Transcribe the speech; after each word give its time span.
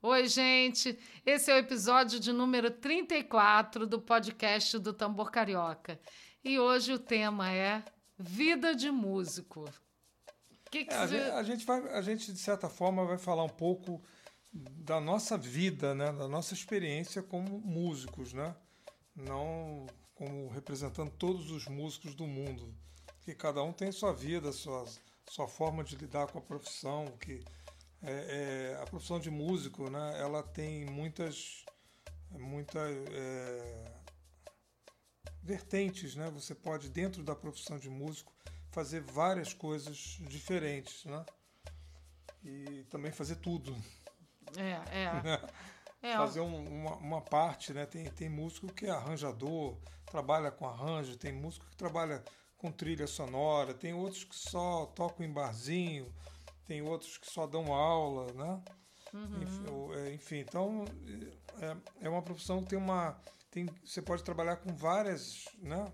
Oi, 0.00 0.28
gente. 0.28 0.96
Esse 1.26 1.50
é 1.50 1.54
o 1.56 1.58
episódio 1.58 2.20
de 2.20 2.32
número 2.32 2.70
34 2.70 3.84
do 3.84 4.00
podcast 4.00 4.78
do 4.78 4.92
Tambor 4.92 5.28
Carioca. 5.28 5.98
E 6.44 6.56
hoje 6.56 6.92
o 6.92 7.00
tema 7.00 7.52
é 7.52 7.82
Vida 8.16 8.76
de 8.76 8.92
Músico. 8.92 9.64
Que 10.70 10.84
que 10.84 10.94
é, 10.94 11.04
você... 11.04 11.16
a, 11.16 11.42
gente, 11.42 11.66
vai, 11.66 11.80
a 11.92 12.00
gente, 12.00 12.32
de 12.32 12.38
certa 12.38 12.68
forma, 12.68 13.04
vai 13.04 13.18
falar 13.18 13.42
um 13.42 13.48
pouco 13.48 14.00
da 14.52 15.00
nossa 15.00 15.36
vida, 15.36 15.96
né? 15.96 16.12
da 16.12 16.28
nossa 16.28 16.54
experiência 16.54 17.20
como 17.20 17.58
músicos, 17.58 18.32
né? 18.32 18.54
não 19.16 19.84
como 20.14 20.48
representando 20.50 21.10
todos 21.10 21.50
os 21.50 21.66
músicos 21.66 22.14
do 22.14 22.24
mundo. 22.24 22.72
Porque 23.18 23.34
cada 23.34 23.64
um 23.64 23.72
tem 23.72 23.90
sua 23.90 24.12
vida, 24.12 24.52
sua, 24.52 24.84
sua 25.28 25.48
forma 25.48 25.82
de 25.82 25.96
lidar 25.96 26.28
com 26.28 26.38
a 26.38 26.42
profissão, 26.42 27.06
que 27.18 27.42
é, 28.02 28.74
é, 28.76 28.82
a 28.82 28.86
profissão 28.86 29.18
de 29.18 29.30
músico, 29.30 29.90
né, 29.90 30.20
ela 30.20 30.42
tem 30.42 30.84
muitas, 30.86 31.64
muitas 32.30 32.96
é, 33.12 33.98
vertentes, 35.42 36.14
né? 36.14 36.30
Você 36.30 36.54
pode 36.54 36.90
dentro 36.90 37.22
da 37.22 37.34
profissão 37.34 37.78
de 37.78 37.88
músico 37.88 38.32
fazer 38.70 39.00
várias 39.00 39.54
coisas 39.54 40.18
diferentes, 40.28 41.04
né? 41.06 41.24
E 42.44 42.84
também 42.90 43.10
fazer 43.10 43.36
tudo. 43.36 43.74
É, 44.56 44.98
é. 45.04 45.40
é 46.12 46.16
fazer 46.16 46.40
um, 46.40 46.64
uma, 46.64 46.96
uma, 46.96 47.20
parte, 47.22 47.72
né? 47.72 47.86
Tem, 47.86 48.04
tem 48.10 48.28
músico 48.28 48.72
que 48.72 48.86
é 48.86 48.90
arranjador, 48.90 49.76
trabalha 50.06 50.50
com 50.50 50.66
arranjo, 50.66 51.16
tem 51.16 51.32
músico 51.32 51.66
que 51.66 51.76
trabalha 51.76 52.22
com 52.58 52.70
trilha 52.70 53.06
sonora, 53.06 53.72
tem 53.72 53.94
outros 53.94 54.24
que 54.24 54.36
só 54.36 54.86
tocam 54.86 55.24
em 55.24 55.32
barzinho, 55.32 56.12
tem 56.68 56.82
outros 56.82 57.16
que 57.16 57.26
só 57.26 57.46
dão 57.46 57.72
aula, 57.72 58.30
né? 58.34 58.62
Uhum. 59.14 59.94
É, 59.94 60.12
enfim, 60.12 60.36
então 60.36 60.84
é, 61.62 62.06
é 62.06 62.08
uma 62.10 62.20
profissão 62.20 62.62
que 62.62 62.68
tem 62.68 62.78
uma. 62.78 63.18
Tem, 63.50 63.66
você 63.82 64.02
pode 64.02 64.22
trabalhar 64.22 64.56
com 64.56 64.76
várias, 64.76 65.46
né? 65.60 65.90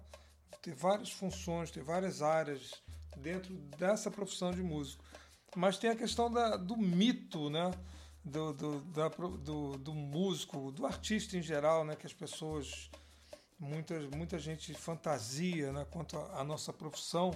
Ter 0.61 0.75
várias 0.75 1.13
funções, 1.13 1.71
ter 1.71 1.85
várias 1.85 2.23
áreas 2.23 2.83
dentro 3.17 3.55
dessa 3.79 4.11
profissão 4.11 4.51
de 4.51 4.63
músico. 4.63 5.05
Mas 5.55 5.79
tem 5.79 5.91
a 5.91 5.97
questão 5.97 6.29
da, 6.29 6.57
do 6.57 6.77
mito, 6.77 7.49
né? 7.49 7.71
Do, 8.25 8.53
do, 8.53 8.81
da, 8.87 9.09
do, 9.09 9.79
do 9.79 9.95
músico, 9.95 10.73
do 10.73 10.85
artista 10.85 11.37
em 11.37 11.43
geral, 11.43 11.85
né? 11.85 11.95
Que 11.95 12.07
as 12.07 12.13
pessoas, 12.13 12.91
muita, 13.61 14.01
muita 14.17 14.41
gente 14.41 14.75
fantasia 14.75 15.73
né? 15.73 15.87
quanto 15.89 16.19
à 16.19 16.43
nossa 16.43 16.73
profissão. 16.73 17.31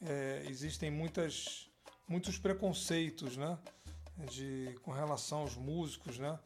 É, 0.00 0.44
existem 0.46 0.90
muitas 0.90 1.67
muitos 2.08 2.38
preconceitos, 2.38 3.36
né? 3.36 3.58
De, 4.30 4.74
com 4.82 4.90
relação 4.90 5.40
aos 5.40 5.56
músicos, 5.56 6.18
né? 6.18 6.38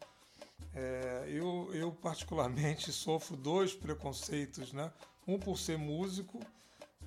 É, 0.75 1.25
eu, 1.27 1.69
eu 1.73 1.91
particularmente 1.91 2.91
sofro 2.93 3.35
dois 3.35 3.73
preconceitos, 3.73 4.73
né? 4.73 4.91
Um 5.27 5.39
por 5.39 5.57
ser 5.57 5.77
músico 5.77 6.39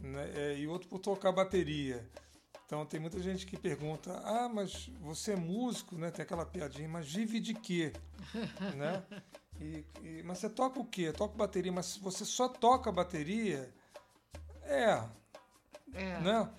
né? 0.00 0.30
É, 0.34 0.58
e 0.58 0.66
outro 0.66 0.88
por 0.88 0.98
tocar 0.98 1.32
bateria. 1.32 2.08
Então 2.64 2.84
tem 2.84 2.98
muita 2.98 3.20
gente 3.20 3.46
que 3.46 3.56
pergunta: 3.56 4.12
ah, 4.24 4.48
mas 4.48 4.90
você 5.00 5.32
é 5.32 5.36
músico, 5.36 5.96
né? 5.96 6.10
Tem 6.10 6.22
aquela 6.22 6.44
piadinha, 6.44 6.88
mas 6.88 7.12
vive 7.12 7.40
de 7.40 7.54
quê, 7.54 7.92
né? 8.76 9.02
E, 9.60 9.84
e, 10.02 10.22
mas 10.24 10.38
você 10.38 10.50
toca 10.50 10.78
o 10.78 10.84
quê? 10.84 11.02
Eu 11.02 11.12
toco 11.12 11.36
bateria, 11.36 11.72
mas 11.72 11.96
você 11.96 12.24
só 12.24 12.48
toca 12.48 12.92
bateria? 12.92 13.72
É, 14.62 15.02
é. 15.94 16.20
né? 16.20 16.50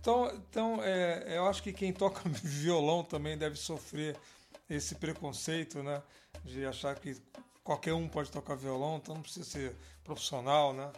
Então, 0.00 0.34
então 0.34 0.82
é, 0.82 1.36
eu 1.36 1.46
acho 1.46 1.62
que 1.62 1.72
quem 1.72 1.92
toca 1.92 2.20
violão 2.28 3.04
também 3.04 3.38
deve 3.38 3.56
sofrer 3.56 4.16
esse 4.68 4.96
preconceito, 4.96 5.82
né? 5.82 6.02
De 6.44 6.64
achar 6.66 6.94
que 6.96 7.16
qualquer 7.62 7.94
um 7.94 8.08
pode 8.08 8.30
tocar 8.30 8.54
violão, 8.54 8.96
então 8.96 9.14
não 9.14 9.22
precisa 9.22 9.44
ser 9.44 9.76
profissional, 10.04 10.72
né? 10.72 10.90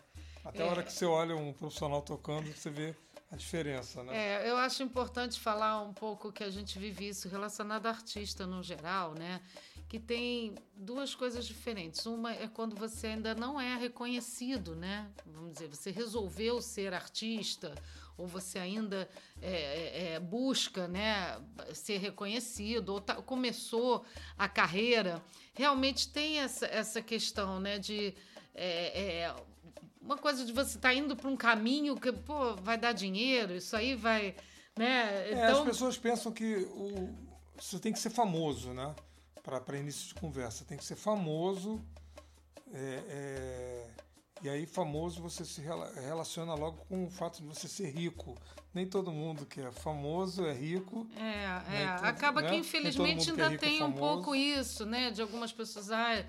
Até 0.44 0.62
é. 0.62 0.68
a 0.68 0.70
hora 0.70 0.82
que 0.82 0.92
você 0.92 1.04
olha 1.04 1.36
um 1.36 1.52
profissional 1.52 2.02
tocando, 2.02 2.50
você 2.50 2.70
vê 2.70 2.94
a 3.30 3.36
diferença, 3.36 4.02
né? 4.02 4.16
É, 4.16 4.50
eu 4.50 4.56
acho 4.56 4.82
importante 4.82 5.38
falar 5.38 5.82
um 5.82 5.92
pouco 5.92 6.32
que 6.32 6.42
a 6.42 6.50
gente 6.50 6.78
vive 6.78 7.08
isso 7.08 7.28
relacionado 7.28 7.86
a 7.86 7.90
artista 7.90 8.46
no 8.46 8.62
geral, 8.62 9.14
né? 9.14 9.42
Que 9.88 9.98
tem 9.98 10.54
duas 10.74 11.14
coisas 11.14 11.46
diferentes. 11.46 12.04
Uma 12.06 12.32
é 12.34 12.48
quando 12.48 12.76
você 12.76 13.08
ainda 13.08 13.34
não 13.34 13.60
é 13.60 13.76
reconhecido, 13.76 14.74
né? 14.74 15.10
Vamos 15.26 15.52
dizer, 15.52 15.68
você 15.68 15.90
resolveu 15.90 16.60
ser 16.62 16.94
artista 16.94 17.74
ou 18.18 18.26
você 18.26 18.58
ainda 18.58 19.08
é, 19.40 19.50
é, 19.50 20.12
é, 20.14 20.20
busca 20.20 20.88
né, 20.88 21.40
ser 21.72 21.98
reconhecido, 21.98 22.90
ou 22.90 23.00
tá, 23.00 23.14
começou 23.14 24.04
a 24.36 24.48
carreira, 24.48 25.22
realmente 25.54 26.08
tem 26.08 26.40
essa, 26.40 26.66
essa 26.66 27.00
questão 27.00 27.60
né, 27.60 27.78
de. 27.78 28.12
É, 28.54 29.22
é 29.22 29.36
uma 30.02 30.18
coisa 30.18 30.44
de 30.44 30.52
você 30.52 30.76
estar 30.76 30.88
tá 30.88 30.94
indo 30.94 31.14
para 31.14 31.28
um 31.28 31.36
caminho 31.36 31.94
que 31.94 32.12
pô, 32.12 32.56
vai 32.56 32.76
dar 32.76 32.92
dinheiro, 32.92 33.54
isso 33.54 33.76
aí 33.76 33.94
vai. 33.94 34.34
Né? 34.76 35.32
Então... 35.32 35.62
as 35.62 35.68
pessoas 35.68 35.96
pensam 35.96 36.32
que 36.32 36.56
o, 36.72 37.14
você 37.56 37.78
tem 37.78 37.92
que 37.92 37.98
ser 37.98 38.10
famoso, 38.10 38.72
né? 38.72 38.94
Para 39.42 39.78
início 39.78 40.08
de 40.08 40.14
conversa. 40.14 40.64
Tem 40.64 40.76
que 40.76 40.84
ser 40.84 40.96
famoso. 40.96 41.80
É, 42.72 43.86
e 44.42 44.48
aí, 44.48 44.66
famoso, 44.66 45.20
você 45.20 45.44
se 45.44 45.60
relaciona 45.60 46.54
logo 46.54 46.78
com 46.88 47.06
o 47.06 47.10
fato 47.10 47.40
de 47.40 47.46
você 47.46 47.66
ser 47.66 47.90
rico. 47.90 48.36
Nem 48.72 48.86
todo 48.86 49.10
mundo 49.10 49.44
que 49.44 49.60
é 49.60 49.70
famoso 49.70 50.46
é 50.46 50.52
rico. 50.52 51.08
É, 51.16 51.80
é. 51.80 51.84
Acaba 52.02 52.42
né? 52.42 52.50
que, 52.50 52.56
infelizmente, 52.56 53.30
ainda 53.30 53.48
que 53.48 53.54
é 53.54 53.58
tem 53.58 53.80
é 53.80 53.84
um 53.84 53.92
pouco 53.92 54.34
isso, 54.34 54.86
né? 54.86 55.10
De 55.10 55.20
algumas 55.20 55.52
pessoas. 55.52 55.90
Ah, 55.90 56.24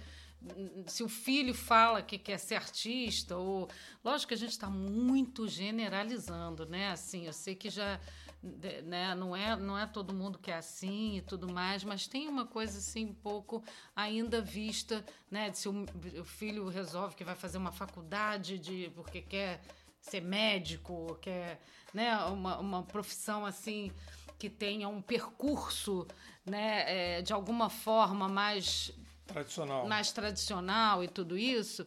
se 0.88 1.04
o 1.04 1.10
filho 1.10 1.54
fala 1.54 2.02
que 2.02 2.18
quer 2.18 2.40
ser 2.40 2.56
artista, 2.56 3.38
ou. 3.38 3.70
Lógico 4.04 4.30
que 4.30 4.34
a 4.34 4.38
gente 4.38 4.52
está 4.52 4.70
muito 4.70 5.48
generalizando, 5.48 6.66
né? 6.66 6.92
Assim, 6.92 7.28
eu 7.28 7.34
sei 7.34 7.56
que 7.56 7.70
já 7.70 8.00
né? 8.42 9.14
Não 9.16 9.36
é, 9.36 9.56
não 9.56 9.78
é 9.78 9.86
todo 9.86 10.14
mundo 10.14 10.40
que 10.40 10.50
é 10.50 10.58
assim 10.58 11.18
e 11.18 11.22
tudo 11.22 11.52
mais, 11.52 11.84
mas 11.84 12.08
tem 12.08 12.28
uma 12.28 12.46
coisa 12.46 12.78
assim 12.78 13.06
um 13.06 13.14
pouco 13.14 13.64
ainda 13.96 14.42
vista, 14.42 15.06
né? 15.30 15.52
Se 15.54 15.68
o, 15.68 15.86
o 16.20 16.24
filho 16.24 16.68
resolve 16.70 17.16
que 17.16 17.24
vai 17.24 17.36
fazer 17.36 17.58
uma 17.58 17.72
faculdade 17.72 18.58
de 18.58 18.92
porque 18.96 19.22
quer 19.22 19.62
ser 20.02 20.22
médico, 20.22 21.18
quer, 21.22 21.62
né? 21.94 22.16
Uma, 22.26 22.58
uma 22.60 22.84
profissão 22.84 23.46
assim 23.46 23.92
que 24.38 24.50
tenha 24.50 24.88
um 24.88 25.02
percurso, 25.02 26.08
né? 26.46 27.18
É, 27.18 27.22
de 27.22 27.34
alguma 27.34 27.70
forma 27.70 28.30
mais 28.30 28.92
tradicional, 29.28 29.88
mais 29.88 30.12
tradicional 30.12 31.04
e 31.04 31.08
tudo 31.08 31.38
isso 31.38 31.86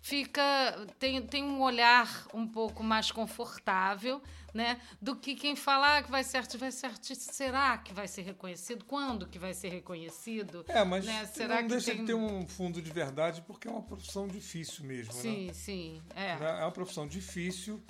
fica 0.00 0.86
tem, 0.98 1.20
tem 1.22 1.44
um 1.44 1.60
olhar 1.60 2.26
um 2.32 2.46
pouco 2.46 2.82
mais 2.82 3.10
confortável 3.10 4.22
né, 4.52 4.80
do 5.00 5.16
que 5.16 5.34
quem 5.34 5.54
fala 5.56 5.98
ah, 5.98 6.02
que 6.02 6.10
vai 6.10 6.24
ser 6.24 6.38
artista, 6.38 6.58
vai 6.58 6.72
ser 6.72 6.86
artista, 6.86 7.32
será 7.32 7.78
que 7.78 7.92
vai 7.92 8.08
ser 8.08 8.22
reconhecido? 8.22 8.84
Quando 8.84 9.26
que 9.26 9.38
vai 9.38 9.54
ser 9.54 9.68
reconhecido? 9.68 10.64
É, 10.68 10.84
mas 10.84 11.04
né? 11.04 11.26
será 11.26 11.56
não 11.56 11.62
que 11.62 11.68
deixa 11.68 11.92
tem... 11.92 12.00
de 12.00 12.06
ter 12.06 12.14
um 12.14 12.46
fundo 12.46 12.80
de 12.80 12.90
verdade 12.90 13.42
porque 13.42 13.68
é 13.68 13.70
uma 13.70 13.82
profissão 13.82 14.26
difícil 14.26 14.84
mesmo, 14.84 15.12
sim, 15.12 15.46
né? 15.46 15.52
Sim, 15.52 16.02
é. 16.14 16.32
É 16.32 16.62
uma 16.62 16.72
profissão 16.72 17.06
difícil. 17.06 17.82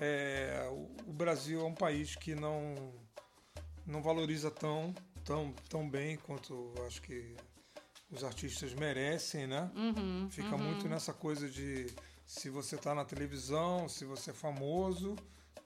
É, 0.00 0.68
o 1.06 1.12
Brasil 1.12 1.60
é 1.60 1.64
um 1.64 1.74
país 1.74 2.14
que 2.14 2.34
não 2.34 2.74
não 3.84 4.02
valoriza 4.02 4.50
tão 4.50 4.94
tão 5.24 5.52
tão 5.68 5.88
bem 5.88 6.16
quanto 6.18 6.72
acho 6.86 7.02
que 7.02 7.34
os 8.10 8.24
artistas 8.24 8.72
merecem, 8.74 9.46
né? 9.46 9.70
Uhum, 9.74 10.28
Fica 10.30 10.54
uhum. 10.54 10.58
muito 10.58 10.88
nessa 10.88 11.12
coisa 11.12 11.48
de 11.48 11.86
se 12.24 12.48
você 12.48 12.76
está 12.76 12.94
na 12.94 13.04
televisão, 13.04 13.88
se 13.88 14.04
você 14.04 14.30
é 14.30 14.34
famoso, 14.34 15.16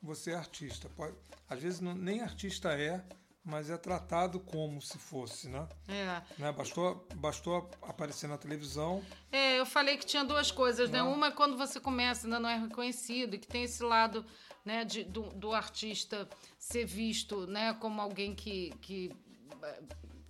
você 0.03 0.33
é 0.33 0.35
artista. 0.35 0.89
Pode, 0.91 1.15
às 1.49 1.61
vezes 1.61 1.81
não, 1.81 1.95
nem 1.95 2.21
artista 2.21 2.73
é, 2.73 3.03
mas 3.45 3.71
é 3.71 3.77
tratado 3.77 4.39
como 4.39 4.81
se 4.81 4.99
fosse, 4.99 5.49
né? 5.49 5.69
É. 5.89 6.23
Né? 6.39 6.53
Bastou, 6.53 7.07
bastou 7.17 7.71
aparecer 7.83 8.29
na 8.29 8.39
televisão. 8.39 9.03
É, 9.31 9.59
eu 9.59 9.67
falei 9.67 9.97
que 9.97 10.07
tinha 10.07 10.25
duas 10.25 10.51
coisas, 10.51 10.91
né? 10.91 11.03
Uma 11.03 11.29
é 11.29 11.31
quando 11.31 11.57
você 11.57 11.81
começa, 11.81 12.27
ainda 12.27 12.39
não 12.39 12.49
é 12.49 12.57
reconhecido, 12.57 13.39
que 13.39 13.47
tem 13.47 13.65
esse 13.65 13.83
lado 13.83 14.25
né, 14.65 14.85
de, 14.85 15.03
do, 15.03 15.23
do 15.31 15.53
artista 15.53 16.29
ser 16.59 16.85
visto 16.85 17.47
né, 17.47 17.75
como 17.75 18.01
alguém 18.01 18.35
que, 18.35 18.73
que 18.81 19.11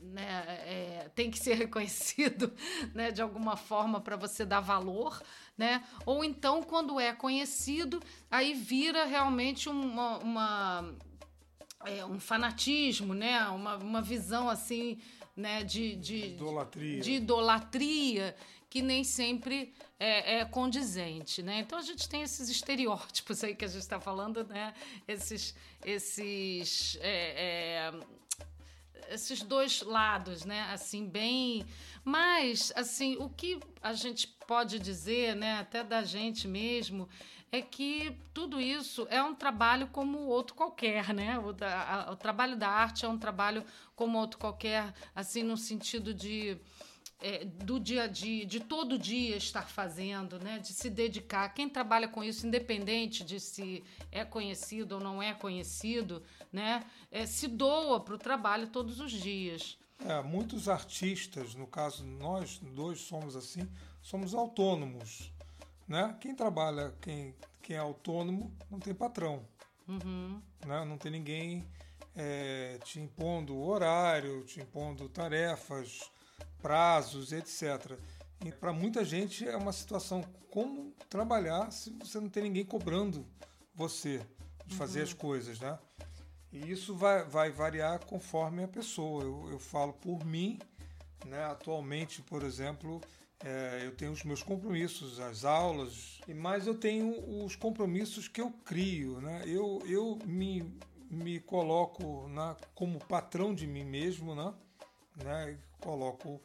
né, 0.00 0.44
é, 0.66 1.10
tem 1.14 1.30
que 1.30 1.38
ser 1.38 1.54
reconhecido 1.56 2.52
né, 2.94 3.10
de 3.10 3.22
alguma 3.22 3.56
forma 3.56 4.00
para 4.00 4.16
você 4.16 4.44
dar 4.44 4.60
valor, 4.60 5.22
né? 5.62 5.85
Ou 6.05 6.25
então, 6.25 6.61
quando 6.61 6.99
é 6.99 7.12
conhecido, 7.12 8.03
aí 8.29 8.53
vira 8.53 9.05
realmente 9.05 9.69
uma, 9.69 10.19
uma 10.19 10.94
é, 11.85 12.05
um 12.05 12.19
fanatismo, 12.19 13.14
né? 13.14 13.47
Uma, 13.47 13.76
uma 13.76 14.03
visão 14.03 14.49
assim, 14.49 14.99
né? 15.37 15.62
De, 15.62 15.94
de 15.94 16.17
idolatria. 16.17 17.00
de 17.00 17.12
idolatria 17.12 18.37
que 18.69 18.82
nem 18.82 19.05
sempre 19.05 19.73
é, 20.00 20.38
é, 20.38 20.44
condizente, 20.44 21.43
né? 21.43 21.61
Então 21.61 21.79
a 21.79 21.82
gente 21.82 22.09
tem 22.09 22.23
esses 22.23 22.49
estereótipos 22.49 23.44
aí 23.44 23.55
que 23.55 23.64
a 23.64 23.69
gente 23.69 23.82
está 23.82 24.00
falando, 24.00 24.43
né? 24.44 24.75
Esses, 25.06 25.55
esses 25.85 26.99
é, 27.03 27.91
é 27.91 27.93
esses 29.08 29.43
dois 29.43 29.82
lados, 29.82 30.44
né? 30.44 30.69
Assim, 30.72 31.06
bem. 31.06 31.64
Mas, 32.04 32.72
assim, 32.75 33.16
o 33.19 33.28
que 33.28 33.60
a 33.82 33.93
gente 33.93 34.26
pode 34.46 34.78
dizer, 34.78 35.37
né, 35.37 35.58
até 35.58 35.84
da 35.84 36.02
gente 36.02 36.49
mesmo, 36.49 37.08
é 37.50 37.60
que 37.60 38.16
tudo 38.32 38.60
isso 38.60 39.06
é 39.10 39.22
um 39.22 39.34
trabalho 39.34 39.87
como 39.88 40.19
outro 40.20 40.54
qualquer, 40.54 41.12
né? 41.12 41.38
O, 41.38 41.52
da, 41.52 42.06
a, 42.08 42.12
o 42.12 42.16
trabalho 42.16 42.56
da 42.56 42.69
arte 42.69 43.04
é 43.04 43.08
um 43.08 43.19
trabalho 43.19 43.64
como 43.94 44.19
outro 44.19 44.38
qualquer, 44.38 44.94
assim, 45.14 45.43
no 45.43 45.56
sentido 45.56 46.14
de 46.14 46.58
é, 47.22 47.44
do 47.44 47.78
dia 47.78 48.02
a 48.02 48.06
dia, 48.08 48.44
de 48.44 48.58
todo 48.58 48.99
dia 48.99 49.37
estar 49.37 49.69
fazendo, 49.69 50.38
né? 50.40 50.58
de 50.58 50.72
se 50.72 50.90
dedicar. 50.90 51.49
Quem 51.50 51.69
trabalha 51.69 52.08
com 52.08 52.22
isso, 52.22 52.46
independente 52.46 53.22
de 53.22 53.38
se 53.38 53.84
é 54.10 54.25
conhecido 54.25 54.96
ou 54.96 55.00
não 55.00 55.22
é 55.22 55.32
conhecido, 55.32 56.22
né? 56.52 56.84
É, 57.10 57.26
se 57.26 57.49
doa 57.49 58.00
para 58.00 58.14
o 58.14 58.19
trabalho 58.19 58.69
todos 58.69 59.00
os 59.00 59.10
dias. 59.10 59.78
É, 60.04 60.20
muitos 60.22 60.69
artistas, 60.69 61.54
no 61.54 61.66
caso 61.66 62.04
nós 62.04 62.58
dois 62.58 63.00
somos 63.00 63.37
assim, 63.37 63.69
somos 64.00 64.34
autônomos. 64.34 65.32
Né? 65.87 66.16
Quem 66.20 66.34
trabalha, 66.34 66.94
quem, 67.00 67.34
quem 67.62 67.76
é 67.76 67.78
autônomo, 67.78 68.52
não 68.70 68.78
tem 68.78 68.94
patrão. 68.94 69.44
Uhum. 69.88 70.40
Né? 70.66 70.84
Não 70.84 70.99
tem 70.99 71.12
ninguém 71.12 71.66
é, 72.14 72.78
te 72.84 73.00
impondo 73.00 73.58
horário, 73.58 74.44
te 74.44 74.60
impondo 74.60 75.08
tarefas 75.08 76.10
prazos, 76.60 77.32
etc. 77.32 77.99
E 78.44 78.52
para 78.52 78.72
muita 78.72 79.04
gente 79.04 79.46
é 79.46 79.56
uma 79.56 79.72
situação 79.72 80.22
como 80.50 80.93
trabalhar 81.08 81.70
se 81.70 81.90
você 81.90 82.20
não 82.20 82.28
tem 82.28 82.44
ninguém 82.44 82.64
cobrando 82.64 83.26
você 83.75 84.25
de 84.66 84.76
fazer 84.76 85.00
uhum. 85.00 85.04
as 85.04 85.12
coisas, 85.12 85.60
né? 85.60 85.78
E 86.52 86.70
isso 86.70 86.94
vai, 86.94 87.25
vai 87.25 87.50
variar 87.50 88.04
conforme 88.04 88.64
a 88.64 88.69
pessoa. 88.69 89.22
Eu, 89.25 89.49
eu 89.50 89.58
falo 89.58 89.93
por 89.93 90.25
mim, 90.25 90.58
né? 91.25 91.44
Atualmente, 91.44 92.20
por 92.22 92.43
exemplo, 92.43 93.00
é, 93.44 93.82
eu 93.84 93.93
tenho 93.93 94.12
os 94.12 94.22
meus 94.22 94.43
compromissos, 94.43 95.19
as 95.19 95.44
aulas, 95.44 96.20
mas 96.37 96.66
eu 96.66 96.75
tenho 96.75 97.44
os 97.44 97.56
compromissos 97.56 98.28
que 98.28 98.40
eu 98.40 98.50
crio, 98.64 99.20
né? 99.20 99.43
Eu, 99.46 99.82
eu 99.87 100.19
me, 100.26 100.62
me 101.10 101.40
coloco 101.40 102.28
na, 102.28 102.56
como 102.75 102.99
patrão 102.99 103.54
de 103.54 103.66
mim 103.66 103.84
mesmo, 103.84 104.34
né? 104.34 104.54
né? 105.25 105.58
Coloco 105.81 106.40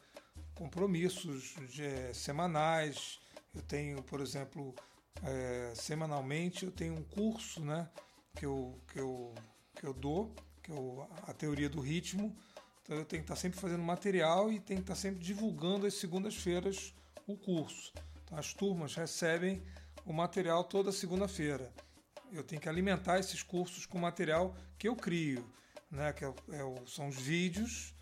compromissos 0.54 1.54
de, 1.68 1.84
é, 1.84 2.12
semanais. 2.12 3.20
Eu 3.54 3.62
tenho, 3.62 4.02
por 4.02 4.20
exemplo, 4.20 4.74
é, 5.22 5.72
semanalmente 5.74 6.64
eu 6.64 6.70
tenho 6.70 6.94
um 6.94 7.02
curso, 7.02 7.60
né, 7.60 7.88
que 8.34 8.44
eu, 8.44 8.78
que 8.92 8.98
eu, 8.98 9.34
que 9.78 9.86
eu 9.86 9.94
dou, 9.94 10.34
que 10.62 10.72
é 10.72 10.74
a 11.28 11.32
teoria 11.32 11.68
do 11.68 11.80
ritmo. 11.80 12.36
Então 12.82 12.96
eu 12.96 13.04
tenho 13.04 13.22
que 13.22 13.30
estar 13.30 13.36
sempre 13.36 13.60
fazendo 13.60 13.82
material 13.82 14.52
e 14.52 14.58
tenho 14.58 14.80
que 14.80 14.84
estar 14.84 14.96
sempre 14.96 15.22
divulgando 15.22 15.86
às 15.86 15.94
segundas-feiras 15.94 16.94
o 17.26 17.36
curso. 17.36 17.92
Então 18.24 18.36
as 18.36 18.52
turmas 18.52 18.94
recebem 18.94 19.62
o 20.04 20.12
material 20.12 20.64
toda 20.64 20.90
segunda-feira. 20.90 21.72
Eu 22.32 22.42
tenho 22.42 22.60
que 22.60 22.68
alimentar 22.68 23.18
esses 23.18 23.42
cursos 23.42 23.86
com 23.86 23.98
material 23.98 24.54
que 24.78 24.88
eu 24.88 24.96
crio, 24.96 25.48
né, 25.90 26.12
que 26.12 26.24
é, 26.24 26.28
é, 26.28 26.86
são 26.86 27.08
os 27.08 27.16
vídeos 27.16 27.94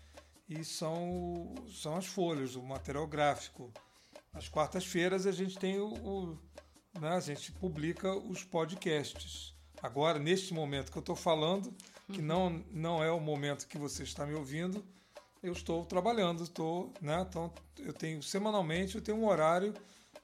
e 0.49 0.63
são, 0.63 1.53
são 1.69 1.95
as 1.95 2.05
folhas, 2.05 2.55
o 2.55 2.63
material 2.63 3.05
gráfico. 3.07 3.71
Nas 4.33 4.49
quartas-feiras 4.49 5.25
a 5.25 5.31
gente 5.31 5.57
tem 5.57 5.79
o, 5.79 5.93
o 5.93 6.39
né, 6.99 7.09
a 7.09 7.19
gente 7.19 7.51
publica 7.51 8.15
os 8.15 8.43
podcasts. 8.43 9.56
Agora, 9.81 10.19
neste 10.19 10.53
momento 10.53 10.91
que 10.91 10.97
eu 10.97 11.01
estou 11.01 11.15
falando, 11.15 11.73
que 12.11 12.21
não, 12.21 12.63
não 12.71 13.03
é 13.03 13.11
o 13.11 13.19
momento 13.19 13.67
que 13.67 13.77
você 13.77 14.03
está 14.03 14.25
me 14.25 14.33
ouvindo, 14.33 14.83
eu 15.41 15.53
estou 15.53 15.85
trabalhando, 15.85 16.43
estou, 16.43 16.91
né? 17.01 17.25
Então 17.27 17.51
eu 17.79 17.93
tenho 17.93 18.21
semanalmente, 18.23 18.95
eu 18.95 19.01
tenho 19.01 19.17
um 19.17 19.27
horário 19.27 19.73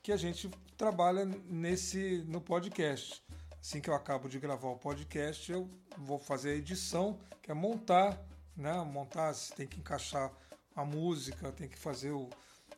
que 0.01 0.11
a 0.11 0.17
gente 0.17 0.49
trabalha 0.77 1.25
nesse 1.47 2.23
no 2.27 2.41
podcast. 2.41 3.23
Assim 3.61 3.79
que 3.79 3.89
eu 3.89 3.93
acabo 3.93 4.27
de 4.27 4.39
gravar 4.39 4.69
o 4.69 4.77
podcast, 4.77 5.51
eu 5.51 5.69
vou 5.97 6.19
fazer 6.19 6.51
a 6.51 6.55
edição, 6.55 7.17
que 7.41 7.51
é 7.51 7.53
montar 7.53 8.19
né? 8.55 8.73
Montar, 8.83 9.33
tem 9.55 9.67
que 9.67 9.79
encaixar 9.79 10.31
a 10.75 10.85
música, 10.85 11.51
tem 11.51 11.67
que 11.67 11.77
fazer 11.77 12.11
o. 12.11 12.29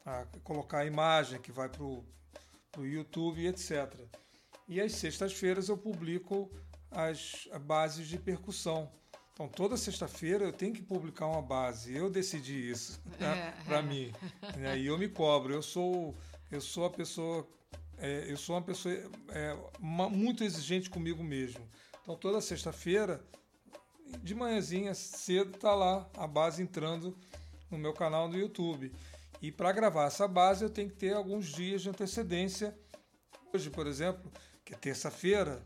A, 0.06 0.26
colocar 0.44 0.80
a 0.80 0.86
imagem 0.86 1.42
que 1.42 1.52
vai 1.52 1.68
para 1.68 1.84
o 1.84 2.06
YouTube, 2.78 3.46
etc. 3.48 3.94
E 4.68 4.80
às 4.80 4.94
sextas-feiras 4.94 5.70
eu 5.70 5.78
publico 5.78 6.52
as 6.96 7.48
bases 7.62 8.08
de 8.08 8.18
percussão. 8.18 8.90
Então, 9.34 9.50
toda 9.50 9.76
sexta-feira 9.76 10.46
eu 10.46 10.54
tenho 10.54 10.74
que 10.74 10.82
publicar 10.82 11.28
uma 11.28 11.42
base. 11.42 11.94
Eu 11.94 12.10
decidi 12.10 12.72
isso 12.72 13.02
né? 13.20 13.54
é, 13.60 13.64
para 13.66 13.80
é. 13.80 13.82
mim. 13.82 14.14
Né? 14.58 14.80
E 14.80 14.86
eu 14.86 14.98
me 14.98 15.10
cobro. 15.10 15.54
Eu 15.54 15.62
sou, 15.62 16.16
eu 16.50 16.62
sou 16.62 16.86
a 16.86 16.90
pessoa, 16.90 17.46
é, 17.98 18.32
eu 18.32 18.38
sou 18.38 18.56
uma 18.56 18.62
pessoa 18.62 18.96
é, 19.30 19.58
uma, 19.78 20.10
muito 20.10 20.44
exigente 20.44 20.90
comigo 20.90 21.22
mesmo. 21.22 21.68
Então, 22.02 22.16
toda 22.16 22.40
sexta-feira 22.40 23.22
de 24.24 24.34
manhãzinha 24.34 24.94
cedo 24.94 25.58
tá 25.58 25.74
lá 25.76 26.10
a 26.16 26.26
base 26.26 26.62
entrando 26.62 27.18
no 27.70 27.78
meu 27.78 27.92
canal 27.92 28.30
do 28.30 28.38
YouTube. 28.38 28.94
E 29.42 29.52
para 29.52 29.74
gravar 29.74 30.06
essa 30.06 30.28
base 30.28 30.64
eu 30.64 30.70
tenho 30.70 30.90
que 30.90 30.96
ter 30.96 31.14
alguns 31.14 31.48
dias 31.48 31.82
de 31.82 31.90
antecedência. 31.90 32.74
Hoje, 33.54 33.70
por 33.70 33.86
exemplo, 33.86 34.32
que 34.64 34.74
é 34.74 34.78
terça-feira, 34.78 35.62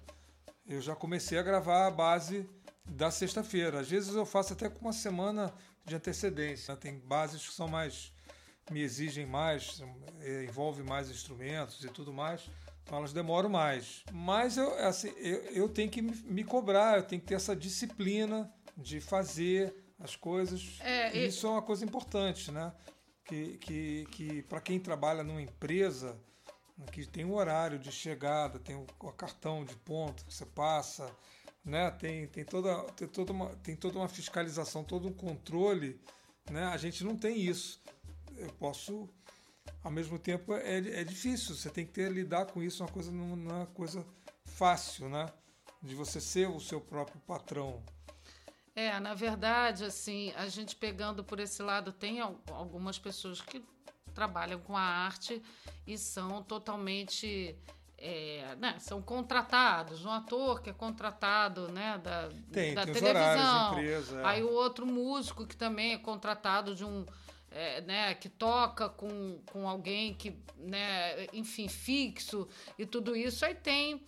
eu 0.70 0.80
já 0.80 0.96
comecei 0.96 1.38
a 1.38 1.44
gravar 1.44 1.88
a 1.88 1.92
base 1.92 2.48
da 2.86 3.10
sexta-feira. 3.10 3.80
Às 3.80 3.90
vezes 3.90 4.14
eu 4.14 4.26
faço 4.26 4.54
até 4.54 4.70
com 4.70 4.80
uma 4.82 4.94
semana 4.94 5.52
de 5.84 5.96
antecedência. 5.96 6.76
Tem 6.76 7.00
bases 7.00 7.46
que 7.48 7.54
são 7.54 7.68
mais 7.68 8.14
me 8.72 8.82
exigem 8.82 9.26
mais, 9.26 9.82
é, 10.22 10.44
envolve 10.44 10.84
mais 10.84 11.10
instrumentos 11.10 11.84
e 11.84 11.90
tudo 11.90 12.14
mais. 12.14 12.50
Então 12.84 13.00
elas 13.00 13.14
demoram 13.14 13.50
mais. 13.50 14.04
Mas 14.12 14.58
eu, 14.58 14.74
assim, 14.86 15.12
eu, 15.18 15.40
eu 15.52 15.70
tenho 15.70 15.90
que 15.90 16.02
me 16.02 16.44
cobrar, 16.44 16.98
eu 16.98 17.04
tenho 17.04 17.22
que 17.22 17.28
ter 17.28 17.36
essa 17.36 17.56
disciplina 17.56 18.52
de 18.78 19.00
fazer 19.00 19.74
as 20.00 20.16
coisas. 20.16 20.78
É, 20.82 21.18
e... 21.18 21.28
Isso 21.28 21.48
é 21.48 21.50
uma 21.50 21.62
coisa 21.62 21.84
importante, 21.84 22.52
né? 22.52 22.72
Que, 23.26 23.58
que, 23.58 24.08
que 24.12 24.42
para 24.44 24.62
quem 24.62 24.80
trabalha 24.80 25.24
numa 25.24 25.42
empresa, 25.42 26.18
que 26.86 27.06
tem 27.06 27.26
um 27.26 27.34
horário 27.34 27.78
de 27.80 27.92
chegada, 27.92 28.60
tem 28.60 28.76
o, 28.76 28.86
o 29.00 29.12
cartão 29.12 29.66
de 29.66 29.76
ponto 29.76 30.26
que 30.26 30.34
você 30.34 30.46
passa, 30.46 31.10
né? 31.64 31.92
Tem, 31.92 32.28
tem, 32.28 32.46
toda, 32.46 32.84
tem, 32.94 33.08
toda 33.08 33.32
uma, 33.32 33.50
tem 33.58 33.76
toda 33.76 33.98
uma 33.98 34.08
fiscalização, 34.08 34.84
todo 34.84 35.08
um 35.08 35.14
controle, 35.14 36.00
né? 36.50 36.66
A 36.66 36.78
gente 36.78 37.04
não 37.04 37.16
tem 37.16 37.40
isso. 37.40 37.82
Eu 38.38 38.52
posso 38.54 39.10
ao 39.84 39.92
mesmo 39.92 40.18
tempo 40.18 40.54
é, 40.54 40.78
é 40.78 41.04
difícil. 41.04 41.56
Você 41.56 41.70
tem 41.70 41.86
que 41.86 41.92
ter 41.92 42.12
lidar 42.12 42.46
com 42.48 42.62
isso, 42.62 42.84
uma 42.84 42.92
coisa 42.92 43.12
não 43.12 43.52
é 43.52 43.56
uma 43.58 43.66
coisa 43.68 44.06
fácil, 44.46 45.10
né? 45.10 45.28
De 45.82 45.96
você 45.96 46.20
ser 46.20 46.50
o 46.50 46.60
seu 46.60 46.82
próprio 46.82 47.20
patrão. 47.22 47.82
É, 48.76 49.00
na 49.00 49.14
verdade, 49.14 49.84
assim, 49.84 50.32
a 50.36 50.48
gente 50.48 50.76
pegando 50.76 51.24
por 51.24 51.40
esse 51.40 51.62
lado, 51.62 51.92
tem 51.92 52.20
algumas 52.22 52.98
pessoas 52.98 53.42
que 53.42 53.64
trabalham 54.20 54.60
com 54.60 54.76
a 54.76 54.82
arte 54.82 55.42
e 55.88 55.98
são 55.98 56.44
totalmente 56.44 57.56
é, 57.98 58.54
né, 58.60 58.76
são 58.78 59.02
contratados, 59.02 60.04
um 60.04 60.12
ator 60.12 60.62
que 60.62 60.70
é 60.70 60.74
contratado 60.74 61.70
né, 61.70 61.98
da, 62.04 62.30
tem, 62.52 62.74
da 62.74 62.84
tem 62.84 62.94
televisão. 62.94 63.72
Empresa, 63.72 64.20
é. 64.20 64.26
Aí 64.26 64.44
o 64.44 64.52
outro 64.52 64.86
músico 64.86 65.48
que 65.48 65.56
também 65.56 65.94
é 65.94 65.98
contratado 65.98 66.76
de 66.76 66.84
um 66.84 67.06
é, 67.50 67.80
né, 67.82 68.14
que 68.14 68.28
toca 68.28 68.90
com, 68.90 69.40
com 69.46 69.70
alguém 69.70 70.14
que, 70.14 70.38
né, 70.58 71.26
enfim, 71.32 71.70
fixo 71.70 72.46
e 72.78 72.86
tudo 72.86 73.16
isso, 73.16 73.46
aí 73.46 73.56
tem 73.56 74.04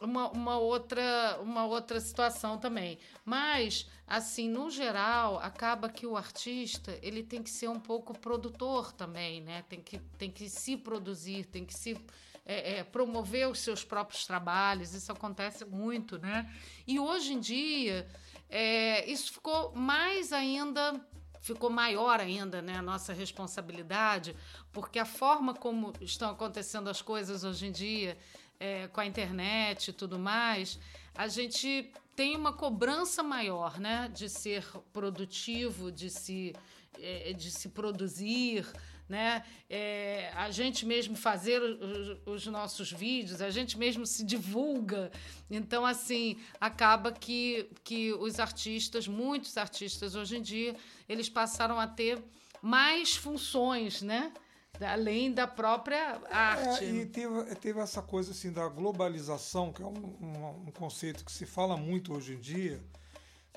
uma, 0.00 0.30
uma, 0.30 0.58
outra, 0.58 1.38
uma 1.42 1.64
outra 1.64 2.00
situação 2.00 2.58
também. 2.58 2.98
Mas, 3.24 3.88
assim, 4.06 4.48
no 4.48 4.70
geral, 4.70 5.38
acaba 5.38 5.88
que 5.88 6.06
o 6.06 6.16
artista 6.16 6.98
ele 7.02 7.22
tem 7.22 7.42
que 7.42 7.50
ser 7.50 7.68
um 7.68 7.80
pouco 7.80 8.18
produtor 8.18 8.92
também, 8.92 9.40
né? 9.40 9.64
Tem 9.68 9.80
que, 9.80 9.98
tem 10.18 10.30
que 10.30 10.48
se 10.48 10.76
produzir, 10.76 11.44
tem 11.46 11.64
que 11.64 11.74
se 11.74 11.96
é, 12.44 12.78
é, 12.78 12.84
promover 12.84 13.48
os 13.48 13.58
seus 13.58 13.84
próprios 13.84 14.26
trabalhos. 14.26 14.94
Isso 14.94 15.10
acontece 15.10 15.64
muito, 15.64 16.18
né? 16.18 16.52
E 16.86 16.98
hoje 16.98 17.32
em 17.32 17.40
dia, 17.40 18.06
é, 18.48 19.08
isso 19.10 19.32
ficou 19.32 19.74
mais 19.74 20.32
ainda 20.32 21.00
ficou 21.46 21.70
maior 21.70 22.18
ainda 22.18 22.60
né, 22.60 22.76
a 22.76 22.82
nossa 22.82 23.12
responsabilidade, 23.12 24.34
porque 24.72 24.98
a 24.98 25.04
forma 25.04 25.54
como 25.54 25.92
estão 26.00 26.30
acontecendo 26.30 26.90
as 26.90 27.00
coisas 27.00 27.44
hoje 27.44 27.68
em 27.68 27.70
dia, 27.70 28.18
é, 28.58 28.88
com 28.88 29.00
a 29.00 29.06
internet 29.06 29.88
e 29.88 29.92
tudo 29.92 30.18
mais, 30.18 30.78
a 31.14 31.28
gente 31.28 31.90
tem 32.14 32.36
uma 32.36 32.52
cobrança 32.52 33.22
maior 33.22 33.78
né, 33.78 34.10
de 34.12 34.28
ser 34.28 34.64
produtivo, 34.92 35.92
de 35.92 36.08
se 36.10 36.54
é, 36.98 37.32
de 37.32 37.50
se 37.50 37.68
produzir, 37.68 38.66
né? 39.08 39.44
É, 39.70 40.32
a 40.34 40.50
gente 40.50 40.84
mesmo 40.84 41.14
fazer 41.14 41.60
os, 41.62 42.18
os, 42.26 42.46
nossos 42.46 42.90
vídeos, 42.90 43.40
a 43.40 43.50
gente 43.50 43.78
mesmo 43.78 44.04
se 44.06 44.24
divulga. 44.24 45.10
Então, 45.50 45.86
assim, 45.86 46.38
acaba 46.60 47.12
que, 47.12 47.68
que 47.84 48.12
os 48.14 48.40
artistas, 48.40 49.06
muitos 49.06 49.56
artistas 49.56 50.14
hoje 50.14 50.38
em 50.38 50.42
dia, 50.42 50.74
eles 51.08 51.28
passaram 51.28 51.78
a 51.78 51.86
ter 51.86 52.18
mais 52.60 53.14
funções, 53.14 54.02
né? 54.02 54.32
Além 54.80 55.32
da 55.32 55.46
própria 55.46 56.20
arte. 56.30 56.84
É, 56.84 56.90
e 56.90 57.06
teve, 57.06 57.54
teve 57.56 57.80
essa 57.80 58.02
coisa 58.02 58.32
assim 58.32 58.52
da 58.52 58.68
globalização, 58.68 59.72
que 59.72 59.82
é 59.82 59.86
um, 59.86 60.16
um, 60.20 60.68
um 60.68 60.70
conceito 60.72 61.24
que 61.24 61.32
se 61.32 61.46
fala 61.46 61.76
muito 61.76 62.14
hoje 62.14 62.34
em 62.34 62.40
dia, 62.40 62.82